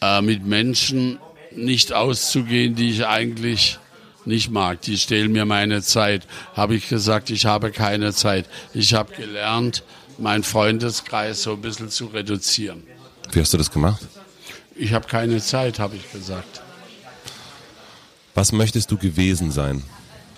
äh, 0.00 0.20
mit 0.22 0.44
Menschen 0.44 1.18
nicht 1.52 1.92
auszugehen, 1.92 2.74
die 2.74 2.90
ich 2.90 3.06
eigentlich 3.06 3.78
nicht 4.24 4.50
mag. 4.50 4.80
Die 4.82 4.98
stehlen 4.98 5.32
mir 5.32 5.44
meine 5.44 5.82
Zeit. 5.82 6.26
Habe 6.54 6.74
ich 6.74 6.88
gesagt, 6.88 7.30
ich 7.30 7.46
habe 7.46 7.70
keine 7.70 8.12
Zeit. 8.12 8.46
Ich 8.74 8.94
habe 8.94 9.14
gelernt, 9.14 9.82
meinen 10.18 10.44
Freundeskreis 10.44 11.42
so 11.42 11.52
ein 11.52 11.60
bisschen 11.60 11.90
zu 11.90 12.06
reduzieren. 12.06 12.82
Wie 13.32 13.40
hast 13.40 13.52
du 13.52 13.58
das 13.58 13.70
gemacht? 13.70 14.06
Ich 14.76 14.92
habe 14.92 15.06
keine 15.06 15.40
Zeit, 15.40 15.78
habe 15.78 15.96
ich 15.96 16.12
gesagt. 16.12 16.62
Was 18.34 18.52
möchtest 18.52 18.90
du 18.90 18.96
gewesen 18.96 19.50
sein? 19.50 19.82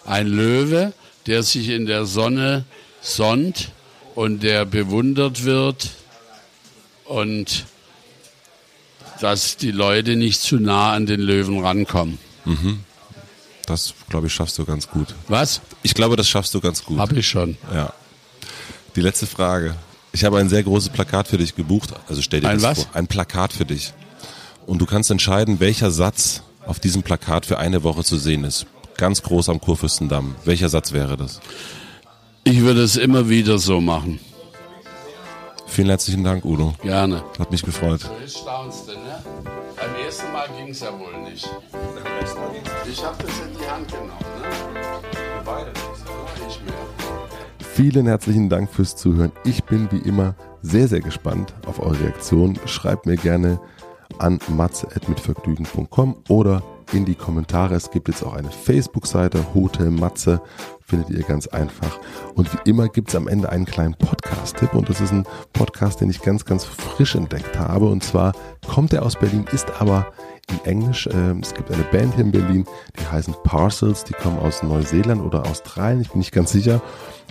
Ein 0.04 0.26
Löwe, 0.26 0.92
der 1.26 1.42
sich 1.42 1.68
in 1.68 1.86
der 1.86 2.06
Sonne 2.06 2.64
sonnt 3.00 3.70
und 4.14 4.42
der 4.42 4.64
bewundert 4.64 5.44
wird 5.44 5.90
und 7.04 7.64
dass 9.20 9.56
die 9.56 9.70
Leute 9.70 10.16
nicht 10.16 10.40
zu 10.40 10.56
nah 10.56 10.92
an 10.92 11.06
den 11.06 11.20
Löwen 11.20 11.60
rankommen. 11.64 12.18
Das, 13.66 13.94
glaube 14.08 14.26
ich, 14.26 14.34
schaffst 14.34 14.58
du 14.58 14.64
ganz 14.64 14.88
gut. 14.88 15.14
Was? 15.28 15.60
Ich 15.82 15.94
glaube, 15.94 16.16
das 16.16 16.28
schaffst 16.28 16.52
du 16.54 16.60
ganz 16.60 16.84
gut. 16.84 16.98
Habe 16.98 17.18
ich 17.18 17.28
schon. 17.28 17.56
Ja. 17.72 17.92
Die 18.96 19.00
letzte 19.00 19.26
Frage. 19.26 19.74
Ich 20.12 20.24
habe 20.24 20.38
ein 20.38 20.48
sehr 20.48 20.62
großes 20.62 20.90
Plakat 20.90 21.28
für 21.28 21.38
dich 21.38 21.54
gebucht. 21.54 21.90
Also 22.08 22.20
stell 22.22 22.40
dir 22.40 22.48
Ein 22.48 22.58
das 22.60 22.78
was? 22.78 22.84
vor. 22.84 22.96
Ein 22.96 23.06
Plakat 23.06 23.52
für 23.52 23.64
dich. 23.64 23.92
Und 24.66 24.78
du 24.78 24.86
kannst 24.86 25.10
entscheiden, 25.10 25.60
welcher 25.60 25.90
Satz 25.90 26.42
auf 26.66 26.80
diesem 26.80 27.02
Plakat 27.02 27.46
für 27.46 27.58
eine 27.58 27.82
Woche 27.82 28.04
zu 28.04 28.18
sehen 28.18 28.44
ist. 28.44 28.66
Ganz 28.96 29.22
groß 29.22 29.48
am 29.48 29.60
Kurfürstendamm. 29.60 30.34
Welcher 30.44 30.68
Satz 30.68 30.92
wäre 30.92 31.16
das? 31.16 31.40
Ich 32.44 32.60
würde 32.60 32.82
es 32.82 32.96
immer 32.96 33.28
wieder 33.28 33.58
so 33.58 33.80
machen. 33.80 34.20
Vielen 35.66 35.88
herzlichen 35.88 36.22
Dank, 36.22 36.44
Udo. 36.44 36.74
Gerne. 36.82 37.24
Hat 37.38 37.50
mich 37.50 37.62
gefreut. 37.62 38.02
Du, 38.02 38.92
ne? 38.92 39.61
Ersten 40.12 40.30
Mal 40.30 40.46
ging 40.58 40.68
es 40.68 40.80
ja 40.80 40.92
wohl 40.92 41.22
nicht. 41.22 41.48
Ich 42.86 43.02
habe 43.02 43.16
das 43.22 43.40
in 43.40 43.58
die 43.58 43.66
Hand 43.66 43.90
genommen, 43.90 44.10
ne? 44.10 44.82
Beide 45.42 45.70
nicht. 45.70 45.80
Ich 46.46 46.62
mehr. 46.62 46.74
Vielen 47.60 48.06
herzlichen 48.06 48.50
Dank 48.50 48.70
fürs 48.70 48.94
Zuhören. 48.94 49.32
Ich 49.44 49.64
bin 49.64 49.90
wie 49.90 50.06
immer 50.06 50.34
sehr, 50.60 50.86
sehr 50.86 51.00
gespannt 51.00 51.54
auf 51.64 51.80
eure 51.80 51.98
Reaktion. 52.00 52.58
Schreibt 52.66 53.06
mir 53.06 53.16
gerne 53.16 53.58
an 54.18 54.38
matze.mitvergnügen.com 54.48 56.24
oder 56.28 56.62
in 56.92 57.04
die 57.04 57.14
Kommentare. 57.14 57.74
Es 57.74 57.90
gibt 57.90 58.08
jetzt 58.08 58.22
auch 58.22 58.34
eine 58.34 58.50
Facebook-Seite, 58.50 59.54
Hotel 59.54 59.90
Matze, 59.90 60.40
findet 60.84 61.10
ihr 61.10 61.22
ganz 61.22 61.46
einfach. 61.46 61.98
Und 62.34 62.52
wie 62.52 62.70
immer 62.70 62.88
gibt 62.88 63.08
es 63.08 63.14
am 63.14 63.28
Ende 63.28 63.48
einen 63.48 63.64
kleinen 63.64 63.94
Podcast-Tipp 63.94 64.74
und 64.74 64.88
das 64.88 65.00
ist 65.00 65.12
ein 65.12 65.26
Podcast, 65.52 66.00
den 66.00 66.10
ich 66.10 66.20
ganz, 66.20 66.44
ganz 66.44 66.64
frisch 66.64 67.14
entdeckt 67.14 67.58
habe. 67.58 67.86
Und 67.86 68.04
zwar 68.04 68.32
kommt 68.68 68.92
er 68.92 69.04
aus 69.04 69.16
Berlin, 69.16 69.46
ist 69.52 69.80
aber 69.80 70.12
in 70.50 70.64
Englisch. 70.64 71.08
Ähm, 71.12 71.40
es 71.40 71.54
gibt 71.54 71.70
eine 71.70 71.84
Band 71.84 72.14
hier 72.14 72.24
in 72.24 72.32
Berlin, 72.32 72.66
die 72.98 73.06
heißen 73.06 73.34
Parcels, 73.44 74.04
die 74.04 74.12
kommen 74.12 74.38
aus 74.38 74.62
Neuseeland 74.62 75.22
oder 75.22 75.46
Australien, 75.46 76.02
ich 76.02 76.10
bin 76.10 76.18
nicht 76.18 76.32
ganz 76.32 76.52
sicher. 76.52 76.82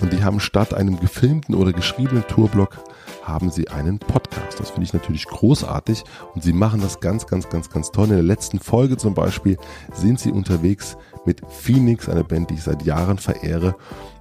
Und 0.01 0.12
die 0.14 0.24
haben 0.24 0.39
statt 0.39 0.74
einem 0.74 0.99
gefilmten 0.99 1.55
oder 1.55 1.74
geschriebenen 1.74 2.26
Tourblock 2.28 2.80
haben 3.24 3.51
sie 3.51 3.69
einen 3.69 3.99
Podcast. 3.99 4.59
Das 4.59 4.72
finde 4.72 4.84
ich 4.84 4.93
natürlich 4.93 5.26
großartig 5.26 6.03
und 6.34 6.43
sie 6.43 6.53
machen 6.53 6.82
das 6.82 6.99
ganz, 6.99 7.28
ganz, 7.28 7.49
ganz, 7.49 7.69
ganz 7.69 7.91
toll. 7.91 8.05
In 8.05 8.15
der 8.15 8.24
letzten 8.24 8.59
Folge 8.59 8.97
zum 8.97 9.13
Beispiel 9.13 9.57
sind 9.93 10.19
sie 10.19 10.32
unterwegs 10.32 10.97
mit 11.26 11.41
Phoenix, 11.49 12.09
einer 12.09 12.24
Band, 12.24 12.49
die 12.49 12.55
ich 12.55 12.63
seit 12.63 12.84
Jahren 12.84 13.17
verehre. 13.17 13.76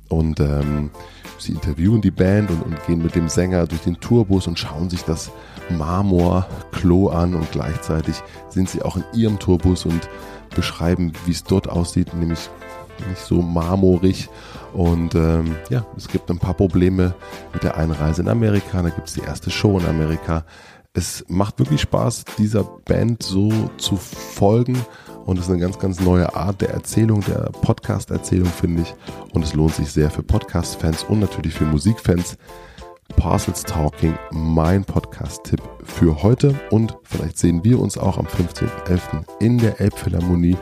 Und 0.08 0.40
ähm, 0.40 0.90
sie 1.38 1.52
interviewen 1.52 2.00
die 2.00 2.10
Band 2.10 2.50
und, 2.50 2.62
und 2.62 2.86
gehen 2.86 3.02
mit 3.02 3.14
dem 3.14 3.28
Sänger 3.28 3.66
durch 3.66 3.82
den 3.82 4.00
Tourbus 4.00 4.46
und 4.46 4.58
schauen 4.58 4.90
sich 4.90 5.02
das 5.02 5.30
Marmorklo 5.70 7.08
an 7.08 7.34
und 7.34 7.50
gleichzeitig 7.52 8.16
sind 8.48 8.68
sie 8.68 8.82
auch 8.82 8.96
in 8.96 9.04
ihrem 9.14 9.38
Tourbus 9.38 9.84
und 9.84 10.08
beschreiben, 10.54 11.12
wie 11.26 11.30
es 11.30 11.44
dort 11.44 11.68
aussieht, 11.68 12.12
nämlich 12.12 12.50
nicht 13.06 13.20
so 13.20 13.42
marmorig. 13.42 14.28
Und 14.72 15.14
ähm, 15.14 15.56
ja, 15.68 15.84
es 15.96 16.08
gibt 16.08 16.30
ein 16.30 16.38
paar 16.38 16.54
Probleme 16.54 17.14
mit 17.52 17.62
der 17.62 17.76
Einreise 17.76 18.22
in 18.22 18.28
Amerika. 18.28 18.82
Da 18.82 18.90
gibt 18.90 19.08
es 19.08 19.14
die 19.14 19.22
erste 19.22 19.50
Show 19.50 19.78
in 19.78 19.86
Amerika. 19.86 20.44
Es 20.92 21.24
macht 21.28 21.58
wirklich 21.58 21.82
Spaß, 21.82 22.24
dieser 22.38 22.64
Band 22.64 23.22
so 23.22 23.70
zu 23.78 23.96
folgen. 23.96 24.78
Und 25.24 25.38
es 25.38 25.44
ist 25.44 25.50
eine 25.50 25.60
ganz, 25.60 25.78
ganz 25.78 26.00
neue 26.00 26.34
Art 26.34 26.60
der 26.60 26.70
Erzählung, 26.70 27.20
der 27.20 27.50
Podcast-Erzählung, 27.62 28.48
finde 28.48 28.82
ich. 28.82 28.94
Und 29.32 29.44
es 29.44 29.54
lohnt 29.54 29.74
sich 29.74 29.90
sehr 29.90 30.10
für 30.10 30.22
Podcast-Fans 30.22 31.04
und 31.04 31.20
natürlich 31.20 31.54
für 31.54 31.64
Musikfans. 31.64 32.36
Parcels 33.16 33.62
Talking, 33.64 34.16
mein 34.30 34.84
Podcast-Tipp 34.84 35.60
für 35.84 36.22
heute. 36.22 36.54
Und 36.70 36.96
vielleicht 37.02 37.38
sehen 37.38 37.62
wir 37.64 37.78
uns 37.80 37.98
auch 37.98 38.18
am 38.18 38.26
15.11. 38.26 39.24
in 39.40 39.58
der 39.58 39.80
Elbphilharmonie. 39.80 40.56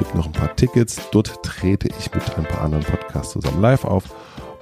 Gibt 0.00 0.14
noch 0.14 0.24
ein 0.26 0.32
paar 0.32 0.56
Tickets. 0.56 0.98
Dort 1.12 1.42
trete 1.42 1.88
ich 1.98 2.12
mit 2.14 2.36
ein 2.38 2.44
paar 2.44 2.62
anderen 2.62 2.84
Podcasts 2.84 3.34
zusammen 3.34 3.60
live 3.60 3.84
auf 3.84 4.04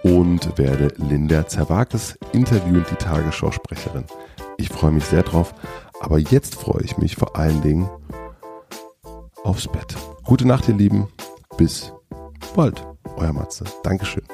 und 0.03 0.59
werde 0.59 0.93
Linda 0.97 1.47
Zerwakis 1.47 2.18
interviewen, 2.32 2.84
die 2.91 2.97
Tagesschausprecherin. 2.97 4.05
Ich 4.57 4.68
freue 4.68 4.91
mich 4.91 5.05
sehr 5.05 5.22
drauf. 5.22 5.55
Aber 6.01 6.18
jetzt 6.18 6.57
freue 6.57 6.82
ich 6.82 6.99
mich 6.99 7.14
vor 7.14 7.36
allen 7.36 7.62
Dingen 7.62 7.89
aufs 9.45 9.68
Bett. 9.68 9.97
Gute 10.24 10.47
Nacht, 10.47 10.68
ihr 10.68 10.74
Lieben. 10.74 11.07
Bis 11.57 11.93
bald. 12.57 12.84
Euer 13.16 13.32
Matze. 13.32 13.64
Dankeschön. 13.84 14.24